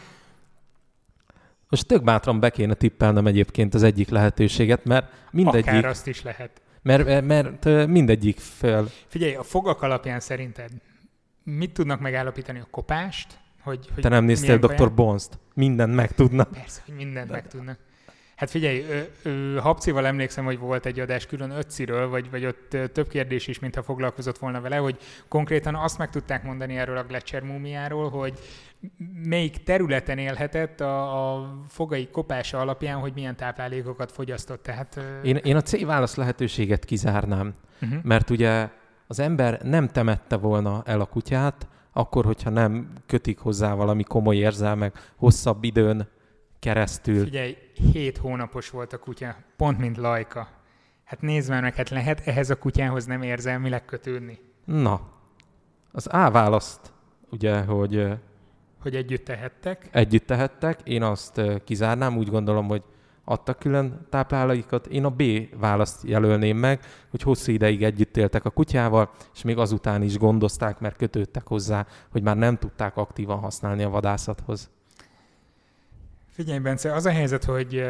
Most 1.69 1.87
tök 1.87 2.03
bátran 2.03 2.39
be 2.39 2.49
kéne 2.49 2.73
tippelnem 2.73 3.27
egyébként 3.27 3.73
az 3.73 3.83
egyik 3.83 4.09
lehetőséget, 4.09 4.85
mert 4.85 5.11
mindegyik... 5.31 5.67
Akár 5.67 5.85
azt 5.85 6.07
is 6.07 6.23
lehet. 6.23 6.61
Mert, 6.81 7.25
mert 7.25 7.87
mindegyik 7.87 8.39
fel... 8.39 8.87
Figyelj, 9.07 9.35
a 9.35 9.43
fogak 9.43 9.81
alapján 9.81 10.19
szerinted 10.19 10.69
mit 11.43 11.71
tudnak 11.73 11.99
megállapítani 11.99 12.59
a 12.59 12.67
kopást, 12.71 13.39
hogy, 13.65 13.89
hogy 13.93 14.03
Te 14.03 14.09
nem 14.09 14.23
néztél 14.23 14.57
Dr. 14.57 14.93
Bonst? 14.93 15.39
Mindent 15.53 15.95
megtudna. 15.95 16.43
Persze, 16.43 16.81
hogy 16.85 16.95
mindent 16.95 17.27
De. 17.27 17.33
megtudnak. 17.33 17.77
Hát 18.35 18.49
figyelj, 18.49 18.85
ö, 18.89 19.29
ö, 19.29 19.57
Habcival 19.59 20.05
emlékszem, 20.05 20.45
hogy 20.45 20.59
volt 20.59 20.85
egy 20.85 20.99
adás 20.99 21.25
külön 21.25 21.51
ötciről, 21.51 22.09
vagy, 22.09 22.29
vagy 22.29 22.45
ott 22.45 22.77
több 22.93 23.07
kérdés 23.07 23.47
is, 23.47 23.59
mintha 23.59 23.83
foglalkozott 23.83 24.37
volna 24.37 24.61
vele, 24.61 24.75
hogy 24.75 24.97
konkrétan 25.27 25.75
azt 25.75 25.97
meg 25.97 26.09
tudták 26.09 26.43
mondani 26.43 26.77
erről 26.77 26.97
a 26.97 27.03
Gletscher 27.03 27.41
múmiáról, 27.41 28.09
hogy 28.09 28.39
melyik 29.23 29.63
területen 29.63 30.17
élhetett 30.17 30.81
a, 30.81 31.33
a 31.33 31.49
fogai 31.67 32.07
kopása 32.11 32.59
alapján, 32.59 32.99
hogy 32.99 33.11
milyen 33.13 33.35
táplálékokat 33.35 34.11
fogyasztott. 34.11 34.63
Tehát, 34.63 34.99
én, 35.23 35.35
én 35.35 35.55
a 35.55 35.61
C 35.61 35.85
válasz 35.85 36.15
lehetőséget 36.15 36.85
kizárnám, 36.85 37.53
uh-huh. 37.81 38.03
mert 38.03 38.29
ugye 38.29 38.69
az 39.07 39.19
ember 39.19 39.61
nem 39.61 39.87
temette 39.87 40.35
volna 40.37 40.83
el 40.85 41.01
a 41.01 41.05
kutyát, 41.05 41.67
akkor, 41.97 42.25
hogyha 42.25 42.49
nem 42.49 42.93
kötik 43.05 43.39
hozzá 43.39 43.73
valami 43.73 44.03
komoly 44.03 44.35
érzelmek 44.35 45.13
hosszabb 45.15 45.63
időn 45.63 46.07
keresztül. 46.59 47.23
Figyelj, 47.23 47.57
hét 47.93 48.17
hónapos 48.17 48.69
volt 48.69 48.93
a 48.93 48.97
kutya, 48.97 49.35
pont 49.57 49.77
mint 49.79 49.97
Lajka. 49.97 50.47
Hát 51.03 51.21
nézd 51.21 51.49
már 51.49 51.61
meg, 51.61 51.75
hát 51.75 51.89
lehet 51.89 52.21
ehhez 52.27 52.49
a 52.49 52.57
kutyához 52.57 53.05
nem 53.05 53.21
érzelmileg 53.21 53.85
kötődni. 53.85 54.39
Na, 54.65 55.01
az 55.91 56.07
A 56.11 56.31
választ, 56.31 56.93
ugye, 57.29 57.61
hogy 57.61 58.07
hogy 58.81 58.95
együtt 58.95 59.25
tehettek. 59.25 59.87
Együtt 59.91 60.25
tehettek. 60.25 60.79
Én 60.83 61.03
azt 61.03 61.41
kizárnám, 61.63 62.17
úgy 62.17 62.29
gondolom, 62.29 62.67
hogy 62.67 62.83
adtak 63.25 63.59
külön 63.59 64.07
táplálékot. 64.09 64.87
Én 64.87 65.05
a 65.05 65.09
B 65.09 65.23
választ 65.59 66.03
jelölném 66.03 66.57
meg, 66.57 66.79
hogy 67.09 67.21
hosszú 67.21 67.51
ideig 67.51 67.83
együtt 67.83 68.17
éltek 68.17 68.45
a 68.45 68.49
kutyával, 68.49 69.11
és 69.33 69.41
még 69.41 69.57
azután 69.57 70.01
is 70.01 70.17
gondozták, 70.17 70.79
mert 70.79 70.97
kötődtek 70.97 71.47
hozzá, 71.47 71.85
hogy 72.11 72.21
már 72.21 72.37
nem 72.37 72.57
tudták 72.57 72.97
aktívan 72.97 73.39
használni 73.39 73.83
a 73.83 73.89
vadászathoz. 73.89 74.69
Figyelj, 76.35 76.59
Bence, 76.59 76.93
az 76.93 77.05
a 77.05 77.11
helyzet, 77.11 77.43
hogy 77.43 77.85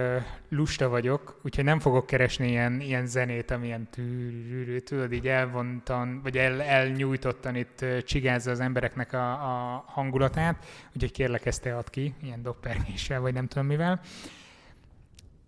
lusta 0.50 0.90
vagyok, 0.90 1.40
úgyhogy 1.44 1.64
nem 1.64 1.80
fogok 1.80 2.06
keresni 2.06 2.48
ilyen, 2.48 2.80
ilyen 2.80 3.06
zenét, 3.06 3.52
amilyen 3.52 3.88
tűrű, 3.92 4.80
tudod, 4.80 5.14
így 5.14 5.28
elvontan, 5.28 6.20
vagy 6.24 6.38
el, 6.38 6.62
elnyújtottan 6.62 7.56
itt 7.56 7.86
csigázza 8.06 8.52
az 8.52 8.60
embereknek 8.60 9.14
a, 9.14 9.32
a 9.32 9.84
hangulatát, 9.88 10.66
úgyhogy 10.94 11.12
kérlek 11.12 11.46
ezt 11.46 11.62
te 11.62 11.78
ad 11.78 11.90
ki, 11.90 12.14
ilyen 12.24 12.42
doppergéssel, 12.42 13.20
vagy 13.20 13.34
nem 13.34 13.48
tudom 13.48 13.68
mivel. 13.68 14.00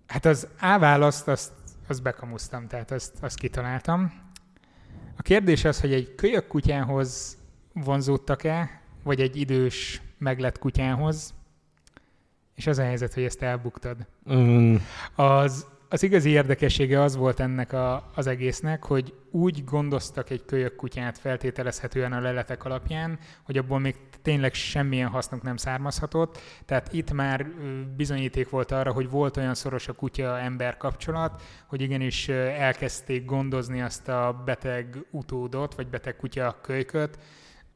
Hát 0.08 0.26
az 0.26 0.48
A 0.60 0.80
választ, 0.80 1.28
azt, 1.28 1.52
azt 1.88 2.02
bekamusztam, 2.02 2.68
tehát 2.68 2.92
azt, 2.92 3.14
azt 3.22 3.40
kitaláltam. 3.40 4.14
A 5.18 5.22
kérdés 5.22 5.66
az, 5.66 5.82
hogy 5.82 5.94
egy 5.94 6.16
kölyök 6.16 6.48
kutyához 6.48 7.38
vonzódtak-e, 7.74 8.82
vagy 9.04 9.22
egy 9.22 9.36
idős 9.36 10.02
meglett 10.18 10.60
kutyához, 10.60 11.34
és 12.56 12.68
az 12.68 12.78
a 12.78 12.84
helyzet, 12.84 13.14
hogy 13.14 13.24
ezt 13.24 13.42
elbuktad. 13.42 13.98
Mm. 14.34 14.76
Az, 15.16 15.68
az 15.90 16.04
igazi 16.04 16.30
érdekessége 16.30 17.02
az 17.02 17.16
volt 17.16 17.40
ennek 17.40 17.74
a, 17.74 18.12
az 18.16 18.28
egésznek, 18.28 18.84
hogy 18.84 19.14
úgy 19.32 19.64
gondoztak 19.64 20.30
egy 20.30 20.46
kölyök 20.46 20.76
kutyát 20.76 21.18
feltételezhetően 21.18 22.14
a 22.14 22.20
leletek 22.20 22.66
alapján, 22.66 23.20
hogy 23.44 23.58
abból 23.58 23.80
még 23.80 23.96
tényleg 24.22 24.54
semmilyen 24.54 25.10
hasznuk 25.10 25.42
nem 25.42 25.58
származhatott. 25.58 26.40
Tehát 26.66 26.94
itt 26.94 27.12
már 27.12 27.46
bizonyíték 27.96 28.50
volt 28.50 28.72
arra, 28.72 28.92
hogy 28.92 29.10
volt 29.10 29.38
olyan 29.38 29.54
szoros 29.54 29.88
a 29.88 29.94
kutya-ember 29.94 30.78
kapcsolat, 30.78 31.42
hogy 31.68 31.82
igenis 31.82 32.28
elkezdték 32.30 33.26
gondozni 33.26 33.82
azt 33.82 34.08
a 34.08 34.42
beteg 34.46 35.06
utódot, 35.12 35.76
vagy 35.76 35.88
beteg 35.88 36.16
kutya 36.16 36.60
kölyköt, 36.62 37.18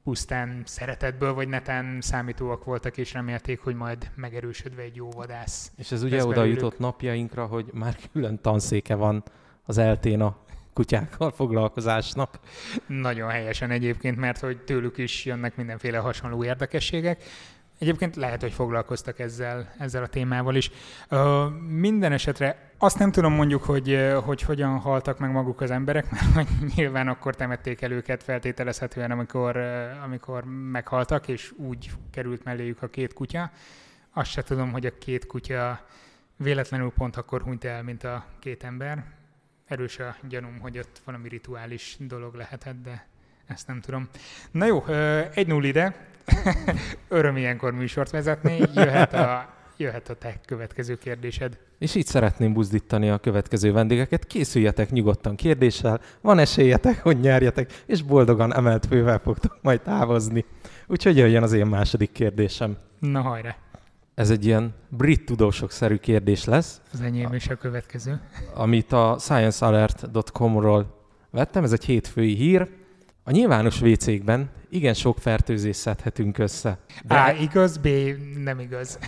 pusztán 0.03 0.61
szeretetből, 0.65 1.33
vagy 1.33 1.47
netán 1.47 1.97
számítóak 2.01 2.63
voltak, 2.63 2.97
és 2.97 3.13
remélték, 3.13 3.59
hogy 3.59 3.75
majd 3.75 4.11
megerősödve 4.15 4.81
egy 4.81 4.95
jó 4.95 5.09
vadász. 5.09 5.71
És 5.77 5.91
ez 5.91 6.03
ugye 6.03 6.25
oda 6.25 6.43
jutott 6.43 6.79
napjainkra, 6.79 7.45
hogy 7.45 7.65
már 7.73 7.97
külön 8.11 8.39
tanszéke 8.41 8.95
van 8.95 9.23
az 9.65 9.77
eltén 9.77 10.21
a 10.21 10.37
kutyákkal 10.73 11.31
foglalkozásnak. 11.31 12.39
Nagyon 12.87 13.29
helyesen 13.29 13.71
egyébként, 13.71 14.17
mert 14.17 14.39
hogy 14.39 14.57
tőlük 14.57 14.97
is 14.97 15.25
jönnek 15.25 15.55
mindenféle 15.55 15.97
hasonló 15.97 16.43
érdekességek. 16.43 17.23
Egyébként 17.79 18.15
lehet, 18.15 18.41
hogy 18.41 18.51
foglalkoztak 18.51 19.19
ezzel, 19.19 19.73
ezzel 19.77 20.03
a 20.03 20.07
témával 20.07 20.55
is. 20.55 20.71
Uh, 21.09 21.49
minden 21.69 22.11
esetre 22.11 22.70
azt 22.83 22.99
nem 22.99 23.11
tudom 23.11 23.33
mondjuk, 23.33 23.63
hogy, 23.63 24.11
hogy 24.23 24.41
hogyan 24.41 24.79
haltak 24.79 25.19
meg 25.19 25.31
maguk 25.31 25.61
az 25.61 25.71
emberek, 25.71 26.05
mert 26.35 26.49
nyilván 26.75 27.07
akkor 27.07 27.35
temették 27.35 27.81
el 27.81 27.91
őket 27.91 28.23
feltételezhetően, 28.23 29.11
amikor, 29.11 29.57
amikor 30.03 30.43
meghaltak, 30.71 31.27
és 31.27 31.53
úgy 31.57 31.91
került 32.11 32.43
melléjük 32.43 32.81
a 32.81 32.87
két 32.87 33.13
kutya. 33.13 33.51
Azt 34.13 34.31
se 34.31 34.41
tudom, 34.41 34.71
hogy 34.71 34.85
a 34.85 34.97
két 34.97 35.25
kutya 35.25 35.85
véletlenül 36.35 36.91
pont 36.91 37.15
akkor 37.15 37.41
hunyt 37.41 37.63
el, 37.63 37.83
mint 37.83 38.03
a 38.03 38.25
két 38.39 38.63
ember. 38.63 39.03
Erős 39.65 39.99
a 39.99 40.15
gyanúm, 40.27 40.59
hogy 40.59 40.77
ott 40.77 41.01
valami 41.05 41.29
rituális 41.29 41.95
dolog 41.99 42.35
lehetett, 42.35 42.81
de 42.83 43.07
ezt 43.45 43.67
nem 43.67 43.81
tudom. 43.81 44.09
Na 44.51 44.65
jó, 44.65 44.85
egy 45.33 45.47
null 45.47 45.63
ide. 45.63 45.95
Öröm 47.07 47.37
ilyenkor 47.37 47.73
műsort 47.73 48.09
vezetni. 48.09 48.57
Jöhet 48.73 49.13
a, 49.13 49.53
jöhet 49.81 50.09
a 50.09 50.13
te 50.13 50.39
következő 50.45 50.95
kérdésed. 50.97 51.57
És 51.79 51.95
így 51.95 52.05
szeretném 52.05 52.53
buzdítani 52.53 53.09
a 53.09 53.17
következő 53.17 53.71
vendégeket. 53.71 54.25
Készüljetek 54.25 54.91
nyugodtan 54.91 55.35
kérdéssel, 55.35 56.01
van 56.21 56.39
esélyetek, 56.39 57.01
hogy 57.01 57.19
nyerjetek, 57.19 57.83
és 57.85 58.01
boldogan 58.01 58.55
emelt 58.55 58.85
fővel 58.85 59.19
fogtok 59.19 59.59
majd 59.61 59.81
távozni. 59.81 60.45
Úgyhogy 60.87 61.17
jöjjön 61.17 61.43
az 61.43 61.53
én 61.53 61.65
második 61.65 62.11
kérdésem. 62.11 62.77
Na 62.99 63.21
hajrá! 63.21 63.55
Ez 64.15 64.29
egy 64.29 64.45
ilyen 64.45 64.73
brit 64.89 65.25
tudósok-szerű 65.25 65.95
kérdés 65.95 66.45
lesz. 66.45 66.81
Az 66.93 67.01
enyém 67.01 67.33
is 67.33 67.47
a 67.47 67.55
következő. 67.55 68.21
Amit 68.53 68.91
a 68.91 69.15
sciencealert.com-ról 69.19 70.99
vettem, 71.29 71.63
ez 71.63 71.71
egy 71.71 71.85
hétfői 71.85 72.35
hír. 72.35 72.69
A 73.23 73.31
nyilvános 73.31 73.81
WC-kben 73.81 74.49
igen 74.69 74.93
sok 74.93 75.17
fertőzést 75.17 75.79
szedhetünk 75.79 76.37
össze. 76.37 76.77
De 77.03 77.19
A 77.19 77.31
igaz, 77.31 77.77
B 77.77 77.87
nem 78.43 78.59
igaz. 78.59 78.99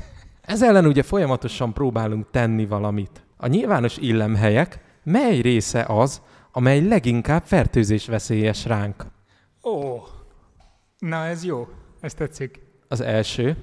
Ez 0.43 0.63
ellen 0.63 0.85
ugye 0.85 1.03
folyamatosan 1.03 1.73
próbálunk 1.73 2.29
tenni 2.31 2.65
valamit. 2.65 3.23
A 3.37 3.47
nyilvános 3.47 3.97
illemhelyek 3.97 4.79
mely 5.03 5.39
része 5.39 5.85
az, 5.87 6.21
amely 6.51 6.87
leginkább 6.87 7.43
fertőzés 7.45 8.05
veszélyes 8.05 8.65
ránk? 8.65 9.05
Ó, 9.63 10.01
na 10.97 11.25
ez 11.25 11.43
jó, 11.43 11.67
ez 11.99 12.13
tetszik. 12.13 12.61
Az 12.87 13.01
első, 13.01 13.57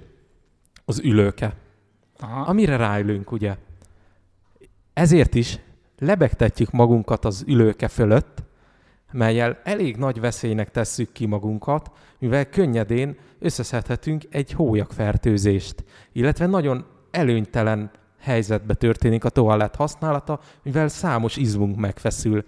az 0.85 1.01
ülőke. 1.01 1.55
Aha. 2.19 2.41
Amire 2.41 2.77
ráülünk, 2.77 3.33
ugye. 3.33 3.57
Ezért 4.93 5.35
is 5.35 5.59
lebegtetjük 5.99 6.71
magunkat 6.71 7.25
az 7.25 7.45
ülőke 7.47 7.89
fölött, 7.89 8.43
melyel 9.13 9.61
elég 9.65 9.97
nagy 9.97 10.21
veszélynek 10.21 10.71
tesszük 10.71 11.13
ki 11.13 11.27
magunkat, 11.27 11.91
mivel 12.19 12.49
könnyedén 12.49 13.17
összeszedhetünk 13.39 14.25
egy 14.31 14.53
hólyagfertőzést, 14.53 15.85
illetve 16.13 16.47
nagyon 16.47 16.87
előnytelen 17.11 17.91
helyzetbe 18.19 18.75
történik 18.75 19.25
a 19.25 19.29
toalett 19.29 19.75
használata, 19.75 20.41
mivel 20.63 20.89
számos 20.89 21.37
izmunk 21.37 21.77
megfeszül. 21.77 22.45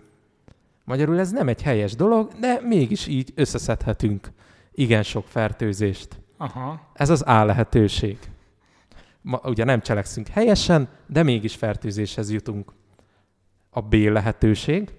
Magyarul 0.84 1.18
ez 1.18 1.30
nem 1.30 1.48
egy 1.48 1.62
helyes 1.62 1.94
dolog, 1.94 2.32
de 2.40 2.60
mégis 2.62 3.06
így 3.06 3.32
összeszedhetünk 3.34 4.32
igen 4.74 5.02
sok 5.02 5.26
fertőzést. 5.26 6.20
Aha. 6.36 6.80
Ez 6.92 7.10
az 7.10 7.22
A 7.26 7.44
lehetőség. 7.44 8.18
Ma, 9.20 9.40
ugye 9.44 9.64
nem 9.64 9.80
cselekszünk 9.80 10.28
helyesen, 10.28 10.88
de 11.06 11.22
mégis 11.22 11.54
fertőzéshez 11.54 12.30
jutunk. 12.30 12.72
A 13.70 13.80
B 13.80 13.94
lehetőség, 13.94 14.90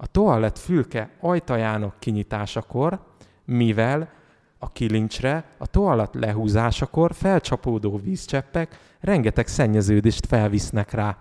a 0.00 0.06
toalett 0.06 0.58
fülke 0.58 1.10
ajtajának 1.20 1.94
kinyitásakor, 1.98 3.00
mivel 3.44 4.10
a 4.58 4.72
kilincsre 4.72 5.44
a 5.58 5.66
toalett 5.66 6.14
lehúzásakor 6.14 7.14
felcsapódó 7.14 7.96
vízcseppek 7.96 8.78
rengeteg 9.00 9.46
szennyeződést 9.46 10.26
felvisznek 10.26 10.90
rá. 10.90 11.18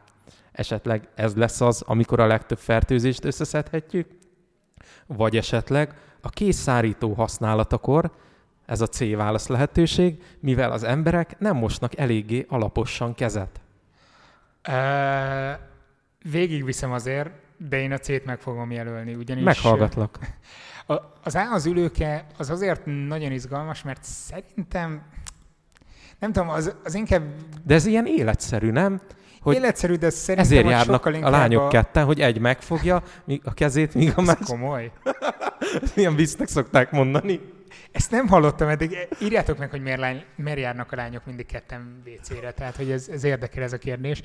Esetleg 0.51 1.09
ez 1.15 1.35
lesz 1.35 1.61
az, 1.61 1.81
amikor 1.81 2.19
a 2.19 2.27
legtöbb 2.27 2.57
fertőzést 2.57 3.25
összeszedhetjük? 3.25 4.07
Vagy 5.05 5.37
esetleg 5.37 5.93
a 6.21 6.29
készszárító 6.29 7.13
használatakor, 7.13 8.11
ez 8.65 8.81
a 8.81 8.87
C 8.87 9.15
válasz 9.15 9.47
lehetőség, 9.47 10.23
mivel 10.39 10.71
az 10.71 10.83
emberek 10.83 11.39
nem 11.39 11.57
mosnak 11.57 11.97
eléggé 11.97 12.45
alaposan 12.49 13.13
kezet. 13.13 13.61
Végigviszem 16.31 16.91
azért, 16.91 17.31
de 17.57 17.79
én 17.79 17.91
a 17.91 17.97
C-t 17.97 18.25
meg 18.25 18.39
fogom 18.39 18.71
jelölni, 18.71 19.13
ugyanis... 19.13 19.43
Meghallgatlak. 19.43 20.19
A, 20.87 20.93
az 21.23 21.35
A 21.35 21.51
az 21.51 21.65
ülőke 21.65 22.25
az 22.37 22.49
azért 22.49 22.81
nagyon 22.85 23.31
izgalmas, 23.31 23.83
mert 23.83 24.03
szerintem 24.03 25.01
nem 26.19 26.31
tudom, 26.31 26.49
az, 26.49 26.75
az 26.83 26.95
inkább... 26.95 27.23
De 27.65 27.73
ez 27.73 27.85
ilyen 27.85 28.05
életszerű, 28.05 28.71
nem? 28.71 29.01
Hogy 29.41 29.55
életszerű, 29.55 29.95
de 29.95 30.09
szerintem 30.09 30.45
Ezért 30.45 30.69
járnak 30.69 31.05
a 31.05 31.29
lányok 31.29 31.63
a... 31.63 31.67
ketten, 31.67 32.05
hogy 32.05 32.21
egy 32.21 32.39
megfogja 32.39 33.03
a 33.43 33.53
kezét, 33.53 33.93
míg 33.93 34.13
a 34.15 34.21
másik... 34.21 34.45
komoly. 34.45 34.91
Milyen 35.95 36.15
visznek 36.15 36.47
szokták 36.47 36.91
mondani. 36.91 37.39
Ezt 37.91 38.11
nem 38.11 38.27
hallottam 38.27 38.67
eddig. 38.67 38.97
Írjátok 39.21 39.57
meg, 39.57 39.69
hogy 39.69 39.81
miért, 39.81 39.99
lány, 39.99 40.23
miért 40.35 40.59
járnak 40.59 40.91
a 40.91 40.95
lányok 40.95 41.25
mindig 41.25 41.45
ketten 41.45 42.01
WC-re. 42.05 42.51
Tehát, 42.51 42.75
hogy 42.75 42.91
ez, 42.91 43.07
ez 43.07 43.23
érdekel 43.23 43.63
ez 43.63 43.73
a 43.73 43.77
kérdés. 43.77 44.21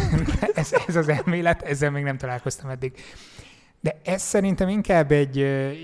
ez, 0.54 0.72
ez 0.86 0.96
az 0.96 1.08
elmélet, 1.08 1.62
ezzel 1.62 1.90
még 1.90 2.02
nem 2.02 2.16
találkoztam 2.16 2.70
eddig. 2.70 2.92
De 3.80 4.00
ez 4.04 4.22
szerintem 4.22 4.68
inkább 4.68 5.12
egy, 5.12 5.36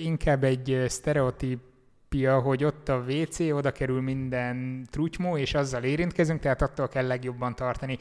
inkább 0.05 0.45
egy 0.45 0.85
sztereotípia, 0.89 2.41
hogy 2.41 2.65
ott 2.65 2.89
a 2.89 3.05
WC, 3.09 3.41
oda 3.41 3.73
kerül 3.73 4.01
minden 4.01 4.87
trutymó, 4.91 5.37
és 5.37 5.55
azzal 5.55 5.83
érintkezünk, 5.83 6.41
tehát 6.41 6.63
attól 6.63 6.89
kell 6.89 7.07
legjobban 7.07 7.55
tartani. 7.55 7.99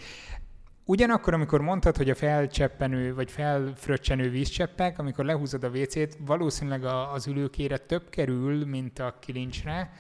Ugyanakkor, 0.90 1.34
amikor 1.34 1.62
mondtad, 1.62 1.98
hogy 1.98 2.10
a 2.10 2.16
felcseppenő 2.16 3.14
vagy 3.16 3.32
felfröccsenő 3.32 4.30
vízcseppek, 4.30 5.00
amikor 5.00 5.26
lehúzod 5.26 5.64
a 5.64 5.70
WC-t, 5.70 6.18
valószínűleg 6.20 6.84
az 7.14 7.28
ülőkére 7.28 7.78
több 7.78 8.10
kerül, 8.10 8.66
mint 8.66 9.00
a 9.00 9.16
kilincsre, 9.20 9.92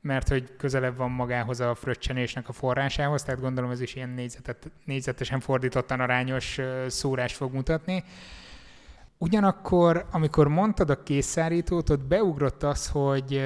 mert 0.00 0.28
hogy 0.28 0.56
közelebb 0.56 0.96
van 0.96 1.10
magához 1.10 1.60
a 1.60 1.74
fröccsenésnek 1.74 2.48
a 2.48 2.52
forrásához, 2.52 3.22
tehát 3.22 3.40
gondolom 3.40 3.70
ez 3.70 3.80
is 3.80 3.94
ilyen 3.94 4.08
négyzetet, 4.08 4.70
négyzetesen 4.84 5.40
fordítottan 5.40 6.00
arányos 6.00 6.60
szórás 6.86 7.34
fog 7.34 7.52
mutatni. 7.52 8.04
Ugyanakkor, 9.16 10.06
amikor 10.10 10.48
mondtad 10.48 10.90
a 10.90 11.02
készszárítót, 11.02 11.90
ott 11.90 12.04
beugrott 12.04 12.62
az, 12.62 12.88
hogy 12.88 13.42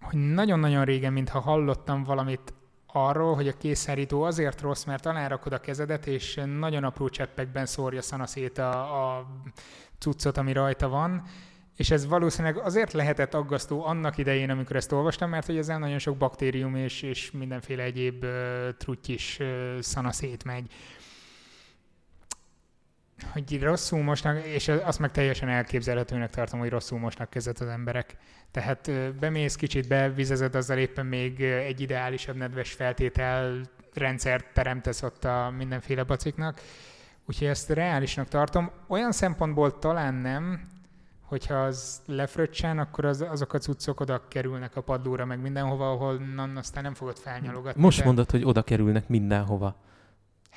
hogy 0.00 0.32
nagyon-nagyon 0.32 0.84
régen, 0.84 1.12
mintha 1.12 1.40
hallottam 1.40 2.02
valamit 2.02 2.52
arról, 3.06 3.34
hogy 3.34 3.48
a 3.48 3.56
készszerító 3.56 4.22
azért 4.22 4.60
rossz, 4.60 4.84
mert 4.84 5.06
alárakod 5.06 5.52
a 5.52 5.60
kezedet, 5.60 6.06
és 6.06 6.40
nagyon 6.58 6.84
apró 6.84 7.08
cseppekben 7.08 7.66
szórja 7.66 8.02
szanaszét 8.02 8.58
a, 8.58 9.16
a 9.16 9.26
cuccot, 9.98 10.36
ami 10.36 10.52
rajta 10.52 10.88
van, 10.88 11.22
és 11.76 11.90
ez 11.90 12.06
valószínűleg 12.06 12.56
azért 12.56 12.92
lehetett 12.92 13.34
aggasztó 13.34 13.84
annak 13.84 14.18
idején, 14.18 14.50
amikor 14.50 14.76
ezt 14.76 14.92
olvastam, 14.92 15.30
mert 15.30 15.46
hogy 15.46 15.56
ezzel 15.56 15.78
nagyon 15.78 15.98
sok 15.98 16.16
baktérium 16.16 16.76
és, 16.76 17.02
és 17.02 17.30
mindenféle 17.30 17.82
egyéb 17.82 18.24
uh, 18.24 18.30
truttyis 18.76 19.38
uh, 19.40 19.80
szanaszét 19.80 20.44
megy 20.44 20.72
hogy 23.32 23.62
rosszul 23.62 24.02
mosnak, 24.02 24.44
és 24.44 24.68
azt 24.68 24.98
meg 24.98 25.10
teljesen 25.10 25.48
elképzelhetőnek 25.48 26.30
tartom, 26.30 26.58
hogy 26.58 26.68
rosszul 26.68 26.98
mosnak 26.98 27.30
kezet 27.30 27.60
az 27.60 27.68
emberek. 27.68 28.16
Tehát 28.50 28.90
bemész 29.20 29.56
kicsit, 29.56 29.88
bevizezed, 29.88 30.54
azzal 30.54 30.78
éppen 30.78 31.06
még 31.06 31.42
egy 31.42 31.80
ideálisabb 31.80 32.36
nedves 32.36 32.72
feltétel 32.72 33.60
rendszert 33.94 34.46
teremtesz 34.52 35.02
ott 35.02 35.24
a 35.24 35.52
mindenféle 35.56 36.02
baciknak. 36.02 36.60
Úgyhogy 37.26 37.46
ezt 37.46 37.70
reálisnak 37.70 38.28
tartom. 38.28 38.70
Olyan 38.86 39.12
szempontból 39.12 39.78
talán 39.78 40.14
nem, 40.14 40.66
hogyha 41.22 41.54
az 41.54 42.00
lefröccsen, 42.06 42.78
akkor 42.78 43.04
az, 43.04 43.20
azok 43.20 43.52
a 43.52 43.58
cuccok 43.58 44.00
oda 44.00 44.28
kerülnek 44.28 44.76
a 44.76 44.80
padlóra, 44.80 45.24
meg 45.24 45.40
mindenhova, 45.40 45.90
ahol 45.90 46.20
aztán 46.54 46.82
nem 46.82 46.94
fogod 46.94 47.18
felnyalogatni. 47.18 47.82
Most 47.82 47.98
de... 47.98 48.04
mondod, 48.04 48.30
hogy 48.30 48.44
oda 48.44 48.62
kerülnek 48.62 49.08
mindenhova. 49.08 49.76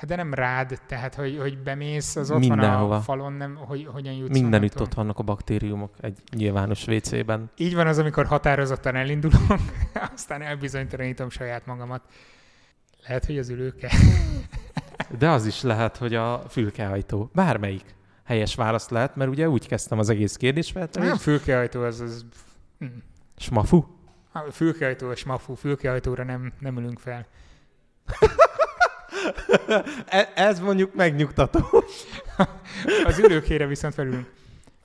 Hát 0.02 0.10
de 0.10 0.16
nem 0.16 0.34
rád, 0.34 0.80
tehát 0.88 1.16
hogy, 1.16 1.38
hogy 1.40 1.58
bemész, 1.58 2.16
az 2.16 2.32
ott 2.32 2.40
Mindenhova. 2.40 2.88
van 2.88 2.98
a 2.98 3.02
falon, 3.02 3.34
nem, 3.34 3.56
hogy 3.56 3.88
hogyan 3.92 4.14
jutsz 4.14 4.40
Mindenütt 4.40 4.82
ott 4.82 4.94
vannak 4.94 5.20
a 5.20 5.24
baktériumok 5.24 5.94
egy 6.00 6.20
nyilvános 6.36 6.88
WC-ben. 6.88 7.52
Így 7.58 7.76
van 7.76 7.88
az, 7.88 7.98
amikor 7.98 8.26
határozottan 8.26 8.96
elindulok, 8.96 9.42
aztán 10.16 10.42
elbizonytalanítom 10.42 11.30
saját 11.30 11.66
magamat. 11.66 12.02
Lehet, 13.08 13.26
hogy 13.26 13.38
az 13.38 13.50
ülőke. 13.50 13.92
De 15.18 15.30
az 15.30 15.46
is 15.46 15.62
lehet, 15.62 15.98
hogy 15.98 16.16
a 16.16 16.44
fülkehajtó. 16.50 17.30
Bármelyik 17.34 17.96
helyes 18.24 18.56
válasz 18.56 18.90
lehet, 18.90 19.16
mert 19.16 19.30
ugye 19.30 19.50
úgy 19.50 19.68
kezdtem 19.68 20.00
az 20.00 20.10
egész 20.10 20.36
kérdésfeltevést. 20.36 21.12
Nem 21.12 21.20
fülkehajtó, 21.22 21.84
az... 21.84 22.00
az... 22.00 22.26
Hm. 22.80 22.86
Smafu? 23.38 23.84
A 24.32 24.40
fülkehajtó 24.52 25.10
a 25.10 25.16
smafu, 25.16 25.54
fülkehajtóra 25.54 26.24
nem, 26.24 26.54
nem 26.60 26.78
ülünk 26.78 27.00
fel. 27.00 27.28
E, 30.06 30.32
ez 30.36 30.60
mondjuk 30.60 30.96
megnyugtató. 30.96 31.60
az 33.06 33.20
ülőkére 33.20 33.66
viszont 33.66 33.94
felülünk. 33.94 34.32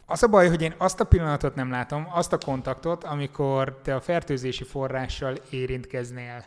Az 0.07 0.23
a 0.23 0.27
baj, 0.27 0.49
hogy 0.49 0.63
én 0.63 0.75
azt 0.79 1.01
a 1.01 1.05
pillanatot 1.05 1.55
nem 1.55 1.71
látom, 1.71 2.07
azt 2.13 2.33
a 2.33 2.39
kontaktot, 2.39 3.05
amikor 3.05 3.81
te 3.83 3.95
a 3.95 4.01
fertőzési 4.01 4.65
forrással 4.65 5.35
érintkeznél. 5.51 6.45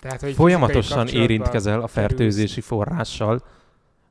Tehát, 0.00 0.20
hogy 0.20 0.34
Folyamatosan 0.34 1.08
érintkezel 1.08 1.80
a 1.80 1.86
fertőzési 1.86 2.60
forrással, 2.60 3.42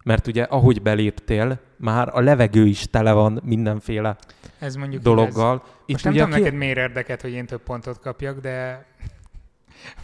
mert 0.04 0.28
ugye 0.28 0.44
ahogy 0.44 0.82
beléptél, 0.82 1.60
már 1.78 2.10
a 2.14 2.20
levegő 2.20 2.66
is 2.66 2.90
tele 2.90 3.12
van 3.12 3.42
mindenféle 3.44 4.18
ez 4.60 4.76
mondjuk 4.76 5.02
dologgal. 5.02 5.62
Ez. 5.64 5.72
Itt 5.86 5.92
Most 5.92 6.04
nem 6.04 6.14
tudom 6.14 6.30
ki... 6.30 6.40
neked 6.40 6.54
miért 6.54 6.78
érdeket, 6.78 7.22
hogy 7.22 7.32
én 7.32 7.46
több 7.46 7.62
pontot 7.62 8.00
kapjak, 8.00 8.40
de 8.40 8.86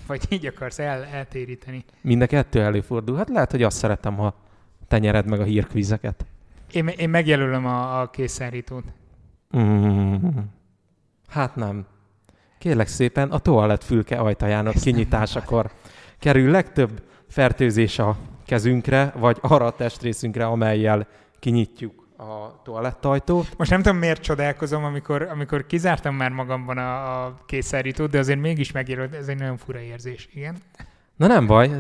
vagy 0.07 0.25
így 0.29 0.45
akarsz 0.45 0.79
el, 0.79 1.03
eltéríteni? 1.03 1.85
Mind 2.01 2.21
a 2.21 2.25
kettő 2.25 2.61
előfordul. 2.61 3.17
Hát 3.17 3.29
lehet, 3.29 3.51
hogy 3.51 3.63
azt 3.63 3.77
szeretem, 3.77 4.15
ha 4.15 4.35
te 4.87 4.97
nyered 4.97 5.29
meg 5.29 5.39
a 5.39 5.43
hírkvizeket. 5.43 6.25
Én, 6.71 6.87
én 6.87 7.09
megjelölöm 7.09 7.65
a, 7.65 8.01
a 8.01 8.09
készszárítót. 8.09 8.83
Mm. 9.57 10.15
Hát 11.27 11.55
nem. 11.55 11.85
Kérlek 12.57 12.87
szépen, 12.87 13.31
a 13.31 13.39
toalett 13.39 13.83
fülke 13.83 14.17
ajtajának 14.17 14.73
Ezt 14.73 14.83
kinyitásakor 14.83 15.71
kerül 16.19 16.51
legtöbb 16.51 17.03
fertőzés 17.27 17.99
a 17.99 18.17
kezünkre, 18.45 19.13
vagy 19.17 19.37
arra 19.41 19.65
a 19.65 19.75
testrészünkre, 19.75 20.45
amelyel 20.45 21.07
kinyitjuk 21.39 22.02
a 22.17 22.61
toalettajtót. 22.63 23.57
Most 23.57 23.69
nem 23.69 23.81
tudom, 23.81 23.97
miért 23.97 24.21
csodálkozom, 24.21 24.83
amikor, 24.83 25.21
amikor 25.21 25.65
kizártam 25.65 26.15
már 26.15 26.31
magamban 26.31 26.77
a, 26.77 27.25
a 27.25 27.39
készszárítót, 27.45 28.09
de 28.09 28.19
azért 28.19 28.39
mégis 28.39 28.71
megjelölt, 28.71 29.13
ez 29.13 29.27
egy 29.27 29.39
nagyon 29.39 29.57
fura 29.57 29.79
érzés, 29.79 30.29
igen. 30.33 30.57
Na 31.15 31.27
nem 31.27 31.47
baj, 31.47 31.71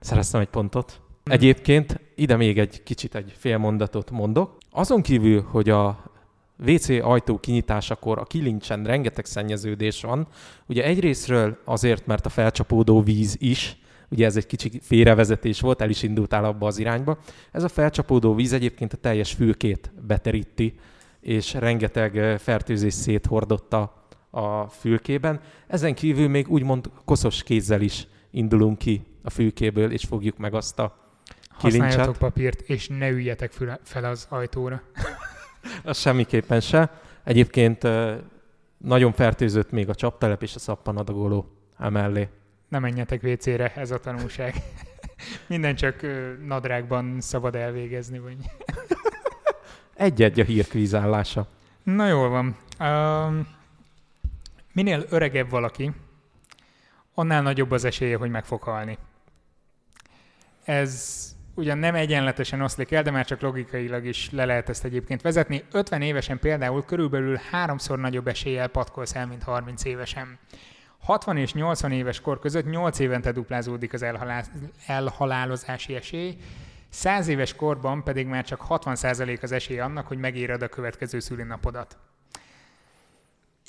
szereztem 0.00 0.40
egy 0.40 0.48
pontot. 0.48 1.00
Hmm. 1.24 1.32
Egyébként 1.32 2.00
ide 2.14 2.36
még 2.36 2.58
egy 2.58 2.82
kicsit 2.82 3.14
egy 3.14 3.34
fél 3.38 3.58
mondatot 3.58 4.10
mondok. 4.10 4.56
Azon 4.70 5.02
kívül, 5.02 5.42
hogy 5.42 5.70
a 5.70 6.02
WC 6.66 6.88
ajtó 6.88 7.38
kinyitásakor 7.38 8.18
a 8.18 8.24
kilincsen 8.24 8.84
rengeteg 8.84 9.24
szennyeződés 9.24 10.02
van, 10.02 10.26
ugye 10.66 10.84
egyrésztről 10.84 11.58
azért, 11.64 12.06
mert 12.06 12.26
a 12.26 12.28
felcsapódó 12.28 13.02
víz 13.02 13.36
is 13.38 13.78
Ugye 14.10 14.26
ez 14.26 14.36
egy 14.36 14.46
kicsi 14.46 14.80
félrevezetés 14.82 15.60
volt, 15.60 15.80
el 15.80 15.90
is 15.90 16.02
indultál 16.02 16.44
abba 16.44 16.66
az 16.66 16.78
irányba. 16.78 17.18
Ez 17.52 17.62
a 17.62 17.68
felcsapódó 17.68 18.34
víz 18.34 18.52
egyébként 18.52 18.92
a 18.92 18.96
teljes 18.96 19.32
fülkét 19.32 19.92
beteríti, 20.06 20.74
és 21.20 21.54
rengeteg 21.54 22.38
fertőzés 22.38 22.94
széthordotta 22.94 24.06
a 24.30 24.68
fülkében. 24.68 25.40
Ezen 25.66 25.94
kívül 25.94 26.28
még 26.28 26.48
úgymond 26.48 26.90
koszos 27.04 27.42
kézzel 27.42 27.80
is 27.80 28.06
indulunk 28.30 28.78
ki 28.78 29.02
a 29.22 29.30
fülkéből, 29.30 29.92
és 29.92 30.04
fogjuk 30.04 30.36
meg 30.36 30.54
azt 30.54 30.78
a 30.78 30.96
kilincset. 31.58 31.86
Használjatok 31.86 32.16
papírt, 32.16 32.60
és 32.60 32.88
ne 32.88 33.08
üljetek 33.08 33.52
fel 33.82 34.04
az 34.04 34.26
ajtóra. 34.30 34.82
az 35.84 35.98
semmiképpen 35.98 36.60
se. 36.60 37.00
Egyébként 37.24 37.88
nagyon 38.78 39.12
fertőzött 39.12 39.70
még 39.70 39.88
a 39.88 39.94
csaptelep 39.94 40.42
és 40.42 40.54
a 40.54 40.58
szappanadagoló 40.58 41.52
emellé 41.78 42.28
ne 42.68 42.78
menjetek 42.78 43.22
WC-re, 43.22 43.72
ez 43.74 43.90
a 43.90 43.98
tanulság. 43.98 44.54
Minden 45.46 45.74
csak 45.74 46.06
nadrágban 46.46 47.20
szabad 47.20 47.54
elvégezni, 47.54 48.18
vagy... 48.18 48.36
Egy-egy 49.94 50.40
a 50.40 50.44
hírkvízállása. 50.44 51.48
Na 51.82 52.06
jól 52.06 52.28
van. 52.28 52.56
Uh, 52.78 53.46
minél 54.72 55.04
öregebb 55.08 55.50
valaki, 55.50 55.92
annál 57.14 57.42
nagyobb 57.42 57.70
az 57.70 57.84
esélye, 57.84 58.16
hogy 58.16 58.30
meg 58.30 58.44
fog 58.44 58.62
halni. 58.62 58.98
Ez 60.64 61.22
ugyan 61.54 61.78
nem 61.78 61.94
egyenletesen 61.94 62.60
oszlik 62.60 62.90
el, 62.90 63.02
de 63.02 63.10
már 63.10 63.26
csak 63.26 63.40
logikailag 63.40 64.04
is 64.04 64.30
le 64.30 64.44
lehet 64.44 64.68
ezt 64.68 64.84
egyébként 64.84 65.22
vezetni. 65.22 65.64
50 65.72 66.02
évesen 66.02 66.38
például 66.38 66.84
körülbelül 66.84 67.38
háromszor 67.50 67.98
nagyobb 67.98 68.28
eséllyel 68.28 68.68
patkolsz 68.68 69.14
el, 69.14 69.26
mint 69.26 69.42
30 69.42 69.84
évesen. 69.84 70.38
60 71.00 71.36
és 71.36 71.52
80 71.52 71.92
éves 71.92 72.20
kor 72.20 72.38
között 72.38 72.70
8 72.70 72.98
évente 72.98 73.32
duplázódik 73.32 73.92
az 73.92 74.04
elhalálozási 74.86 75.94
esély, 75.94 76.36
100 76.88 77.28
éves 77.28 77.54
korban 77.54 78.02
pedig 78.02 78.26
már 78.26 78.44
csak 78.44 78.64
60% 78.68 79.42
az 79.42 79.52
esély 79.52 79.78
annak, 79.78 80.06
hogy 80.06 80.18
megéred 80.18 80.62
a 80.62 80.68
következő 80.68 81.18
szülinapodat. 81.18 81.96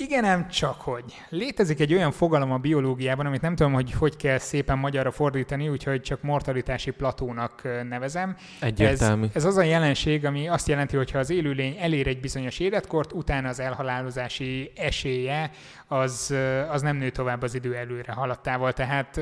Igen, 0.02 0.24
nem 0.24 0.48
csak 0.48 0.82
hogy. 0.82 1.04
Létezik 1.30 1.80
egy 1.80 1.94
olyan 1.94 2.12
fogalom 2.12 2.52
a 2.52 2.58
biológiában, 2.58 3.26
amit 3.26 3.42
nem 3.42 3.56
tudom, 3.56 3.74
hogy 3.74 3.92
hogy 3.92 4.16
kell 4.16 4.38
szépen 4.38 4.78
magyarra 4.78 5.12
fordítani, 5.12 5.70
úgyhogy 5.70 6.02
csak 6.02 6.22
mortalitási 6.22 6.92
platónak 6.92 7.62
nevezem. 7.90 8.36
Egyértelmű. 8.60 9.24
Ez, 9.24 9.30
ez 9.34 9.46
az 9.46 9.58
a 9.58 9.62
jelenség, 9.62 10.26
ami 10.26 10.48
azt 10.48 10.68
jelenti, 10.68 10.96
hogy 10.96 11.12
ha 11.12 11.20
az 11.20 11.30
élőlény 11.30 11.78
elér 11.80 12.08
egy 12.08 12.20
bizonyos 12.20 12.60
életkort, 12.60 13.14
utána 13.14 13.48
az 13.48 13.60
elhalálozási 13.60 14.72
esélye 14.76 15.52
az, 15.88 16.36
az 16.70 16.82
nem 16.82 16.96
nő 16.98 17.10
tovább 17.10 17.42
az 17.42 17.56
idő 17.56 17.76
előre 17.76 18.12
haladtával. 18.12 18.74
Tehát 18.74 19.22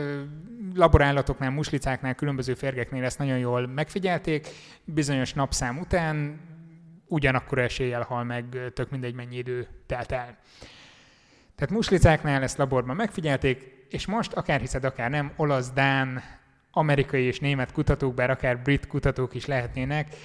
laborállatoknál, 0.75 1.51
muslicáknál, 1.51 2.15
különböző 2.15 2.53
férgeknél 2.53 3.03
ezt 3.03 3.19
nagyon 3.19 3.37
jól 3.37 3.67
megfigyelték. 3.67 4.47
Bizonyos 4.83 5.33
napszám 5.33 5.77
után 5.77 6.39
ugyanakkor 7.07 7.59
eséllyel 7.59 8.01
hal 8.01 8.23
meg, 8.23 8.71
tök 8.73 8.89
mindegy 8.89 9.13
mennyi 9.13 9.37
idő 9.37 9.67
telt 9.85 10.11
el. 10.11 10.37
Tehát 11.55 11.73
muslicáknál 11.73 12.41
ezt 12.43 12.57
laborban 12.57 12.95
megfigyelték, 12.95 13.85
és 13.89 14.05
most 14.05 14.33
akár 14.33 14.59
hiszed, 14.59 14.83
akár 14.83 15.09
nem, 15.09 15.31
olasz, 15.35 15.71
dán, 15.71 16.21
amerikai 16.71 17.23
és 17.23 17.39
német 17.39 17.71
kutatók, 17.71 18.13
bár 18.13 18.29
akár 18.29 18.61
brit 18.61 18.87
kutatók 18.87 19.33
is 19.35 19.45
lehetnének, 19.45 20.15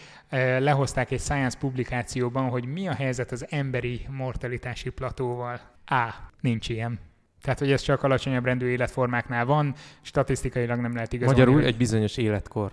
lehozták 0.59 1.11
egy 1.11 1.20
science 1.20 1.59
publikációban, 1.59 2.49
hogy 2.49 2.64
mi 2.64 2.89
a 2.89 2.95
helyzet 2.95 3.33
az 3.33 3.47
emberi 3.51 4.07
mortalitási 4.11 4.91
platóval. 4.91 5.61
A. 5.87 6.09
Nincs 6.41 6.68
ilyen. 6.68 7.01
Tehát, 7.43 7.59
hogy 7.59 7.72
ez 7.72 7.83
csak 7.83 8.03
alacsonyabb 8.03 8.45
rendű 8.45 8.66
életformáknál 8.66 9.45
van, 9.45 9.74
statisztikailag 10.01 10.80
nem 10.80 10.95
lehet 10.95 11.12
igazolni. 11.12 11.41
Magyarul 11.41 11.64
egy 11.64 11.76
bizonyos 11.76 12.16
életkor 12.16 12.70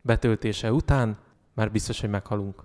betöltése 0.00 0.72
után 0.72 1.16
már 1.54 1.70
biztos, 1.70 2.00
hogy 2.00 2.10
meghalunk. 2.10 2.62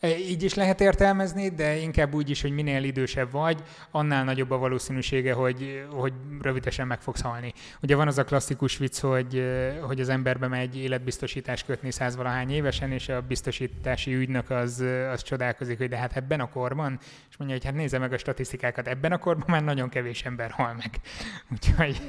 E, 0.00 0.18
így 0.18 0.42
is 0.42 0.54
lehet 0.54 0.80
értelmezni, 0.80 1.48
de 1.48 1.76
inkább 1.76 2.14
úgy 2.14 2.30
is, 2.30 2.42
hogy 2.42 2.50
minél 2.50 2.84
idősebb 2.84 3.30
vagy, 3.30 3.62
annál 3.90 4.24
nagyobb 4.24 4.50
a 4.50 4.58
valószínűsége, 4.58 5.32
hogy, 5.32 5.86
hogy 5.90 6.12
rövidesen 6.40 6.86
meg 6.86 7.00
fogsz 7.00 7.20
halni. 7.20 7.52
Ugye 7.82 7.96
van 7.96 8.06
az 8.06 8.18
a 8.18 8.24
klasszikus 8.24 8.76
vicc, 8.76 9.00
hogy, 9.00 9.44
hogy 9.80 10.00
az 10.00 10.08
emberbe 10.08 10.48
megy 10.48 10.76
életbiztosítás 10.76 11.64
kötni 11.64 11.90
százvalahány 11.90 12.50
évesen, 12.50 12.92
és 12.92 13.08
a 13.08 13.20
biztosítási 13.20 14.14
ügynök 14.14 14.50
az, 14.50 14.84
az 15.12 15.22
csodálkozik, 15.22 15.78
hogy 15.78 15.88
de 15.88 15.96
hát 15.96 16.16
ebben 16.16 16.40
a 16.40 16.48
korban, 16.48 16.98
és 17.30 17.36
mondja, 17.36 17.56
hogy 17.56 17.66
hát 17.66 17.74
nézze 17.74 17.98
meg 17.98 18.12
a 18.12 18.18
statisztikákat, 18.18 18.88
ebben 18.88 19.12
a 19.12 19.18
korban 19.18 19.46
már 19.48 19.64
nagyon 19.64 19.88
kevés 19.88 20.22
ember 20.22 20.50
hal 20.50 20.74
meg. 20.74 20.90
Úgyhogy, 21.52 22.02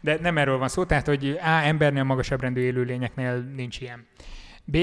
de 0.00 0.18
nem 0.20 0.38
erről 0.38 0.58
van 0.58 0.68
szó, 0.68 0.84
tehát 0.84 1.06
hogy 1.06 1.38
A, 1.42 1.48
embernél 1.48 2.02
magasabb 2.02 2.40
rendű 2.40 2.60
élőlényeknél 2.60 3.38
nincs 3.38 3.80
ilyen. 3.80 4.06
B. 4.68 4.76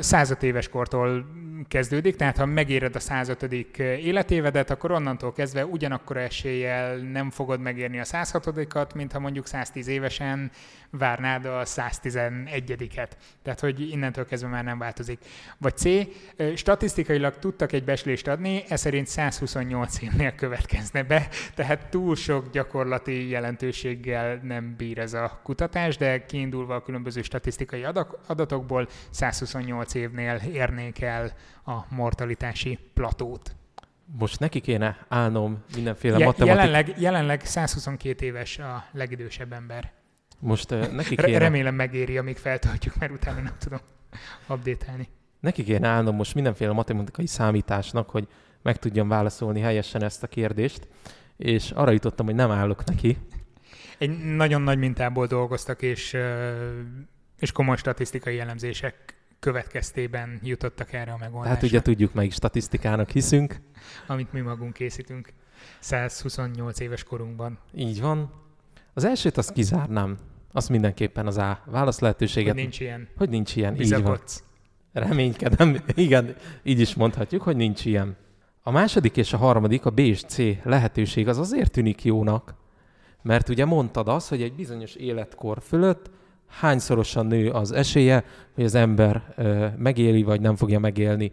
105 0.00 0.42
éves 0.42 0.68
kortól 0.68 1.26
kezdődik, 1.68 2.16
tehát 2.16 2.36
ha 2.36 2.46
megéred 2.46 2.96
a 2.96 3.00
105. 3.00 3.42
életévedet, 3.78 4.70
akkor 4.70 4.90
onnantól 4.90 5.32
kezdve 5.32 5.66
ugyanakkor 5.66 6.16
eséllyel 6.16 6.96
nem 6.96 7.30
fogod 7.30 7.60
megérni 7.60 7.98
a 7.98 8.04
106-at, 8.04 8.94
mint 8.94 9.12
ha 9.12 9.18
mondjuk 9.18 9.46
110 9.46 9.86
évesen 9.86 10.50
várnád 10.98 11.44
a 11.44 11.64
111-et. 11.64 13.08
Tehát, 13.42 13.60
hogy 13.60 13.90
innentől 13.90 14.26
kezdve 14.26 14.48
már 14.48 14.64
nem 14.64 14.78
változik. 14.78 15.18
Vagy 15.58 15.76
C. 15.76 15.84
Statisztikailag 16.56 17.38
tudtak 17.38 17.72
egy 17.72 17.84
beslést 17.84 18.28
adni, 18.28 18.64
ez 18.68 18.80
szerint 18.80 19.06
128 19.06 20.02
évnél 20.02 20.34
következne 20.34 21.02
be, 21.02 21.28
tehát 21.54 21.86
túl 21.86 22.16
sok 22.16 22.50
gyakorlati 22.50 23.28
jelentőséggel 23.28 24.40
nem 24.42 24.74
bír 24.76 24.98
ez 24.98 25.12
a 25.12 25.40
kutatás, 25.42 25.96
de 25.96 26.24
kiindulva 26.24 26.74
a 26.74 26.82
különböző 26.82 27.22
statisztikai 27.22 27.84
adatokból 28.26 28.88
128 29.10 29.94
évnél 29.94 30.40
érnék 30.52 31.00
el 31.00 31.32
a 31.64 31.94
mortalitási 31.94 32.78
platót. 32.94 33.54
Most 34.18 34.40
neki 34.40 34.60
kéne 34.60 35.06
állnom 35.08 35.64
mindenféle 35.74 36.18
Je- 36.18 36.26
matematik... 36.26 36.56
Jelenleg, 36.56 37.00
jelenleg 37.00 37.44
122 37.44 38.24
éves 38.24 38.58
a 38.58 38.84
legidősebb 38.92 39.52
ember. 39.52 39.92
Most 40.38 40.70
uh, 40.70 40.92
neki 40.92 41.16
kéne... 41.16 41.38
Remélem 41.38 41.74
megéri, 41.74 42.18
amíg 42.18 42.36
feltöltjük, 42.36 42.96
mert 42.96 43.12
utána 43.12 43.40
nem 43.40 43.56
tudom 43.58 43.80
update-elni. 44.48 45.08
Neki 45.40 45.62
kéne 45.62 45.88
állnom 45.88 46.16
most 46.16 46.34
mindenféle 46.34 46.72
matematikai 46.72 47.26
számításnak, 47.26 48.10
hogy 48.10 48.28
meg 48.62 48.76
tudjam 48.76 49.08
válaszolni 49.08 49.60
helyesen 49.60 50.02
ezt 50.02 50.22
a 50.22 50.26
kérdést, 50.26 50.88
és 51.36 51.70
arra 51.70 51.90
jutottam, 51.90 52.26
hogy 52.26 52.34
nem 52.34 52.50
állok 52.50 52.84
neki. 52.84 53.18
Egy 53.98 54.34
nagyon 54.34 54.62
nagy 54.62 54.78
mintából 54.78 55.26
dolgoztak, 55.26 55.82
és, 55.82 56.16
és 57.38 57.52
komoly 57.52 57.76
statisztikai 57.76 58.38
elemzések 58.38 59.14
következtében 59.38 60.40
jutottak 60.42 60.92
erre 60.92 61.12
a 61.12 61.16
megoldásra. 61.16 61.54
Hát 61.54 61.62
ugye 61.62 61.80
tudjuk, 61.82 62.14
melyik 62.14 62.32
statisztikának 62.32 63.10
hiszünk. 63.10 63.56
Amit 64.06 64.32
mi 64.32 64.40
magunk 64.40 64.72
készítünk 64.72 65.28
128 65.78 66.80
éves 66.80 67.02
korunkban. 67.02 67.58
Így 67.74 68.00
van. 68.00 68.43
Az 68.94 69.04
elsőt 69.04 69.36
azt 69.36 69.52
kizárnám. 69.52 70.18
Azt 70.52 70.68
mindenképpen 70.68 71.26
az 71.26 71.36
A 71.36 71.60
válasz 71.66 71.98
lehetőséget. 71.98 72.52
Hogy 72.52 72.62
nincs 72.62 72.80
ilyen. 72.80 73.08
Hogy 73.16 73.28
nincs 73.28 73.56
ilyen, 73.56 73.74
Bizakodsz. 73.74 74.36
így 74.36 74.42
van. 74.92 75.04
Reménykedem. 75.04 75.76
Igen, 75.94 76.34
így 76.62 76.80
is 76.80 76.94
mondhatjuk, 76.94 77.42
hogy 77.42 77.56
nincs 77.56 77.84
ilyen. 77.84 78.16
A 78.62 78.70
második 78.70 79.16
és 79.16 79.32
a 79.32 79.36
harmadik, 79.36 79.86
a 79.86 79.90
B 79.90 79.98
és 79.98 80.22
C 80.22 80.38
lehetőség 80.62 81.28
az 81.28 81.38
azért 81.38 81.70
tűnik 81.72 82.04
jónak, 82.04 82.54
mert 83.22 83.48
ugye 83.48 83.64
mondtad 83.64 84.08
azt, 84.08 84.28
hogy 84.28 84.42
egy 84.42 84.52
bizonyos 84.52 84.94
életkor 84.94 85.58
fölött 85.62 86.10
hányszorosan 86.46 87.26
nő 87.26 87.50
az 87.50 87.72
esélye, 87.72 88.24
hogy 88.54 88.64
az 88.64 88.74
ember 88.74 89.34
megéli, 89.78 90.22
vagy 90.22 90.40
nem 90.40 90.56
fogja 90.56 90.78
megélni 90.78 91.32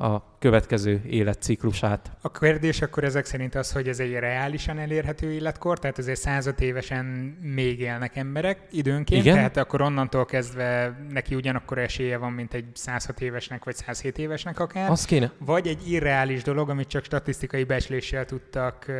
a 0.00 0.22
következő 0.38 1.02
életciklusát. 1.06 2.10
A 2.20 2.30
kérdés 2.30 2.82
akkor 2.82 3.04
ezek 3.04 3.24
szerint 3.24 3.54
az, 3.54 3.72
hogy 3.72 3.88
ez 3.88 4.00
egy 4.00 4.12
reálisan 4.12 4.78
elérhető 4.78 5.32
életkor, 5.32 5.78
tehát 5.78 5.98
azért 5.98 6.20
105 6.20 6.60
évesen 6.60 7.04
még 7.40 7.80
élnek 7.80 8.16
emberek 8.16 8.60
időnként, 8.70 9.22
Igen? 9.22 9.34
tehát 9.34 9.56
akkor 9.56 9.80
onnantól 9.80 10.24
kezdve 10.24 10.98
neki 11.10 11.34
ugyanakkor 11.34 11.78
esélye 11.78 12.16
van, 12.16 12.32
mint 12.32 12.54
egy 12.54 12.64
106 12.74 13.20
évesnek, 13.20 13.64
vagy 13.64 13.74
107 13.74 14.18
évesnek 14.18 14.60
akár. 14.60 14.90
Az 14.90 15.04
kéne. 15.04 15.32
Vagy 15.38 15.66
egy 15.66 15.90
irreális 15.90 16.42
dolog, 16.42 16.68
amit 16.68 16.88
csak 16.88 17.04
statisztikai 17.04 17.64
becsléssel 17.64 18.24
tudtak, 18.24 18.84
uh, 18.88 18.94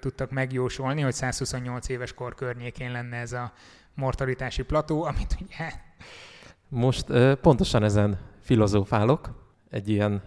tudtak 0.00 0.30
megjósolni, 0.30 1.00
hogy 1.00 1.14
128 1.14 1.88
éves 1.88 2.14
kor 2.14 2.34
környékén 2.34 2.92
lenne 2.92 3.16
ez 3.16 3.32
a 3.32 3.52
mortalitási 3.94 4.62
plató, 4.62 5.02
amit 5.02 5.36
ugye... 5.40 5.72
Most 6.68 7.08
uh, 7.08 7.32
pontosan 7.32 7.84
ezen 7.84 8.18
filozófálok, 8.40 9.42
egy 9.70 9.88
ilyen 9.88 10.22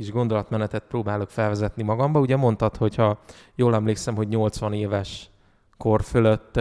kis 0.00 0.10
gondolatmenetet 0.10 0.82
próbálok 0.88 1.30
felvezetni 1.30 1.82
magamba. 1.82 2.20
Ugye 2.20 2.36
mondtad, 2.36 2.76
hogyha 2.76 3.20
jól 3.54 3.74
emlékszem, 3.74 4.14
hogy 4.14 4.28
80 4.28 4.72
éves 4.72 5.30
kor 5.76 6.02
fölött 6.02 6.60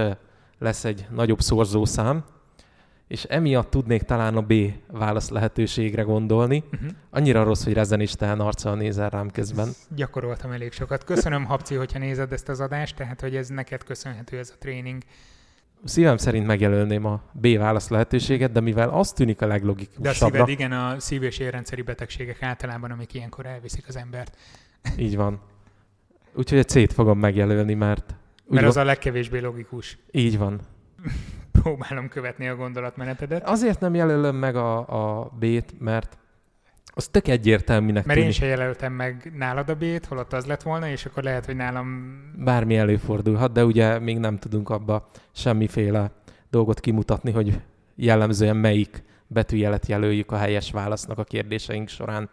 lesz 0.57 0.85
egy 0.85 1.07
nagyobb 1.09 1.39
szorzószám, 1.39 2.23
és 3.07 3.23
emiatt 3.23 3.69
tudnék 3.69 4.01
talán 4.01 4.37
a 4.37 4.41
B 4.41 4.53
válasz 4.87 5.29
lehetőségre 5.29 6.01
gondolni. 6.01 6.63
Uh-huh. 6.71 6.89
Annyira 7.09 7.43
rossz, 7.43 7.63
hogy 7.63 7.73
rezenisten 7.73 8.39
arccal 8.39 8.75
nézel 8.75 9.09
rám 9.09 9.29
közben. 9.29 9.69
Gyakoroltam 9.95 10.51
elég 10.51 10.71
sokat. 10.71 11.03
Köszönöm, 11.03 11.45
Habci, 11.45 11.75
hogyha 11.75 11.99
nézed 11.99 12.31
ezt 12.33 12.49
az 12.49 12.59
adást, 12.59 12.95
tehát 12.95 13.21
hogy 13.21 13.35
ez 13.35 13.47
neked 13.47 13.83
köszönhető 13.83 14.37
ez 14.37 14.51
a 14.55 14.57
tréning 14.59 15.03
szívem 15.83 16.17
szerint 16.17 16.45
megjelölném 16.45 17.05
a 17.05 17.21
B 17.31 17.57
válasz 17.57 17.89
lehetőséget, 17.89 18.51
de 18.51 18.59
mivel 18.59 18.89
az 18.89 19.11
tűnik 19.11 19.41
a 19.41 19.47
leglogikusabbnak... 19.47 20.03
De 20.03 20.25
a 20.25 20.29
szíved, 20.29 20.47
igen, 20.49 20.71
a 20.71 20.99
szív- 20.99 21.23
és 21.23 21.37
érrendszeri 21.39 21.81
betegségek 21.81 22.41
általában, 22.43 22.91
amik 22.91 23.13
ilyenkor 23.13 23.45
elviszik 23.45 23.87
az 23.87 23.95
embert. 23.95 24.37
Így 24.97 25.15
van. 25.15 25.41
Úgyhogy 26.33 26.59
a 26.59 26.63
C-t 26.63 26.93
fogom 26.93 27.19
megjelölni, 27.19 27.73
mert... 27.73 28.15
Mert 28.47 28.65
az 28.65 28.75
van... 28.75 28.83
a 28.83 28.87
legkevésbé 28.87 29.39
logikus. 29.39 29.97
Így 30.11 30.37
van. 30.37 30.59
Próbálom 31.61 32.07
követni 32.07 32.47
a 32.47 32.55
gondolatmenetedet. 32.55 33.47
Azért 33.47 33.79
nem 33.79 33.95
jelölöm 33.95 34.35
meg 34.35 34.55
a, 34.55 34.77
a 35.21 35.31
B-t, 35.39 35.79
mert 35.79 36.17
az 36.93 37.07
tök 37.07 37.27
egyértelműnek 37.27 38.05
Mert 38.05 38.19
tűnik. 38.19 38.33
én 38.33 38.39
se 38.39 38.45
jelöltem 38.45 38.93
meg 38.93 39.31
nálad 39.35 39.69
a 39.69 39.75
B-t, 39.75 40.05
holott 40.05 40.33
az 40.33 40.45
lett 40.45 40.61
volna, 40.61 40.89
és 40.89 41.05
akkor 41.05 41.23
lehet, 41.23 41.45
hogy 41.45 41.55
nálam... 41.55 42.17
Bármi 42.37 42.77
előfordulhat, 42.77 43.51
de 43.51 43.65
ugye 43.65 43.99
még 43.99 44.17
nem 44.17 44.37
tudunk 44.37 44.69
abba 44.69 45.07
semmiféle 45.31 46.11
dolgot 46.49 46.79
kimutatni, 46.79 47.31
hogy 47.31 47.61
jellemzően 47.95 48.57
melyik 48.57 49.03
betűjelet 49.27 49.87
jelöljük 49.87 50.31
a 50.31 50.37
helyes 50.37 50.71
válasznak 50.71 51.17
a 51.17 51.23
kérdéseink 51.23 51.89
során. 51.89 52.29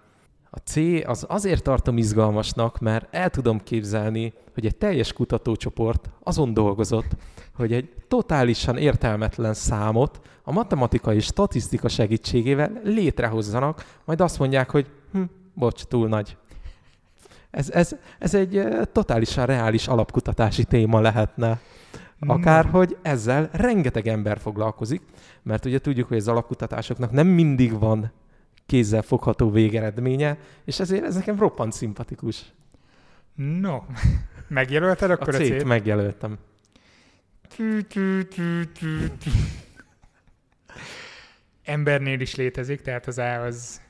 A 0.57 0.59
C 0.65 0.77
az 1.05 1.25
azért 1.29 1.63
tartom 1.63 1.99
izgalmasnak, 1.99 2.79
mert 2.79 3.15
el 3.15 3.31
tudom 3.31 3.59
képzelni, 3.63 4.33
hogy 4.55 4.67
egy 4.67 4.77
teljes 4.77 5.13
kutatócsoport 5.13 6.11
azon 6.23 6.55
dolgozott, 6.55 7.17
hogy 7.55 7.73
egy 7.73 7.93
totálisan 8.09 8.77
értelmetlen 8.77 9.55
számot 9.55 10.21
a 10.43 10.53
matematikai 10.53 11.21
statisztika 11.21 11.89
segítségével 11.89 12.81
létrehozzanak, 12.85 13.85
majd 14.05 14.21
azt 14.21 14.39
mondják, 14.39 14.71
hogy 14.71 14.87
hm, 15.13 15.23
bocs, 15.55 15.83
túl 15.83 16.09
nagy. 16.09 16.37
Ez, 17.51 17.71
ez, 17.71 17.97
ez 18.19 18.35
egy 18.35 18.63
totálisan 18.93 19.47
reális 19.47 19.89
alapkutatási 19.89 20.65
téma 20.65 21.01
lehetne. 21.01 21.61
Akár, 22.21 22.65
hogy 22.65 22.97
ezzel 23.03 23.49
rengeteg 23.53 24.07
ember 24.09 24.39
foglalkozik, 24.39 25.03
mert 25.43 25.65
ugye 25.65 25.79
tudjuk, 25.79 26.09
hogy 26.09 26.17
az 26.17 26.29
alapkutatásoknak 26.29 27.11
nem 27.11 27.27
mindig 27.27 27.79
van 27.79 28.13
kézzel 28.67 29.03
fogható 29.03 29.51
végeredménye, 29.51 30.39
és 30.65 30.81
ezért 30.81 31.05
ez 31.05 31.15
nekem 31.15 31.39
roppant 31.39 31.73
szimpatikus. 31.73 32.45
No, 33.35 33.79
megjelölted 34.49 35.11
akkor 35.11 35.35
a, 35.35 35.39
a 35.39 35.41
C-t? 35.41 35.65
megjelöltem. 35.65 36.39
Embernél 41.65 42.21
is 42.21 42.35
létezik, 42.35 42.81
tehát 42.81 43.07
az 43.07 43.19
A 43.19 43.41
az, 43.43 43.81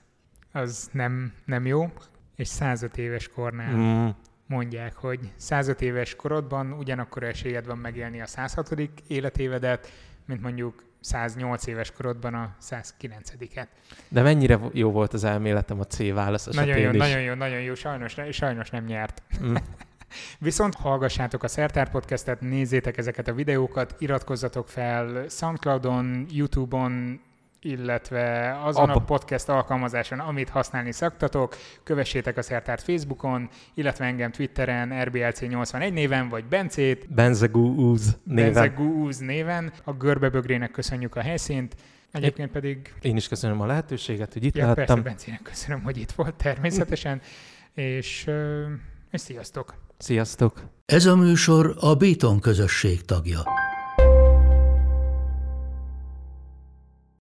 az 0.53 0.89
nem, 0.93 1.33
nem 1.45 1.67
jó, 1.67 1.93
és 2.37 2.49
105 2.49 2.99
éves 2.99 3.29
kornál 3.29 3.77
mm. 3.77 4.09
mondják, 4.47 4.95
hogy 4.97 5.33
105 5.37 5.81
éves 5.81 6.15
korodban 6.15 6.73
ugyanakkor 6.73 7.23
esélyed 7.23 7.67
van 7.67 7.79
megélni 7.79 8.21
a 8.21 8.27
106. 8.27 8.75
életévedet, 9.07 9.93
mint 10.25 10.43
mondjuk 10.43 10.85
108 11.07 11.67
éves 11.67 11.91
korodban 11.91 12.35
a 12.35 12.57
109-et. 12.63 13.67
De 14.09 14.23
mennyire 14.23 14.59
jó 14.73 14.91
volt 14.91 15.13
az 15.13 15.25
elméletem 15.25 15.81
a 15.81 15.85
C 15.85 16.13
válasz 16.13 16.47
Nagyon 16.47 16.79
jó, 16.79 16.91
is. 16.91 16.97
nagyon 16.97 17.21
jó, 17.21 17.35
nagyon 17.35 17.61
jó. 17.61 17.75
Sajnos, 17.75 18.17
sajnos 18.31 18.71
nem 18.71 18.85
nyert. 18.85 19.23
Mm. 19.43 19.55
Viszont 20.39 20.75
hallgassátok 20.75 21.43
a 21.43 21.49
Szertár 21.49 21.91
Podcastet, 21.91 22.41
nézzétek 22.41 22.97
ezeket 22.97 23.29
a 23.29 23.33
videókat, 23.33 23.95
iratkozzatok 23.99 24.69
fel 24.69 25.29
Soundcloudon, 25.29 26.27
YouTube-on, 26.31 27.21
illetve 27.67 28.57
azon 28.63 28.89
Abba. 28.89 29.01
a 29.01 29.05
podcast 29.05 29.49
alkalmazáson, 29.49 30.19
amit 30.19 30.49
használni 30.49 30.93
szoktatok, 30.93 31.57
kövessétek 31.83 32.37
a 32.37 32.43
Szertárt 32.43 32.83
Facebookon, 32.83 33.49
illetve 33.75 34.05
engem 34.05 34.31
Twitteren, 34.31 34.91
RBLC81 34.93 35.93
néven, 35.93 36.29
vagy 36.29 36.45
Bencét. 36.45 37.15
Benzegúz 37.15 38.19
néven. 38.25 38.53
Benzegúz 38.53 39.19
néven. 39.19 39.73
A 39.85 39.93
görbebögrének 39.93 40.71
köszönjük 40.71 41.17
a 41.17 41.21
helyszínt. 41.21 41.77
Egyébként 42.11 42.51
pedig... 42.51 42.95
Én 43.01 43.17
is 43.17 43.29
köszönöm 43.29 43.61
a 43.61 43.67
lehetőséget, 43.67 44.33
hogy 44.33 44.45
itt 44.45 44.57
ja, 44.57 44.63
lehettem. 44.63 44.87
Persze, 44.87 45.03
Bencének 45.03 45.43
köszönöm, 45.43 45.83
hogy 45.83 45.97
itt 45.97 46.13
volt 46.13 46.35
természetesen, 46.35 47.21
és, 47.75 48.31
és 49.11 49.21
sziasztok! 49.21 49.75
Sziasztok! 49.99 50.63
Ez 50.87 51.07
a 51.07 51.17
műsor 51.17 51.77
a 51.81 51.95
Béton 51.95 52.41
közösség 52.41 53.05
tagja. 53.05 53.43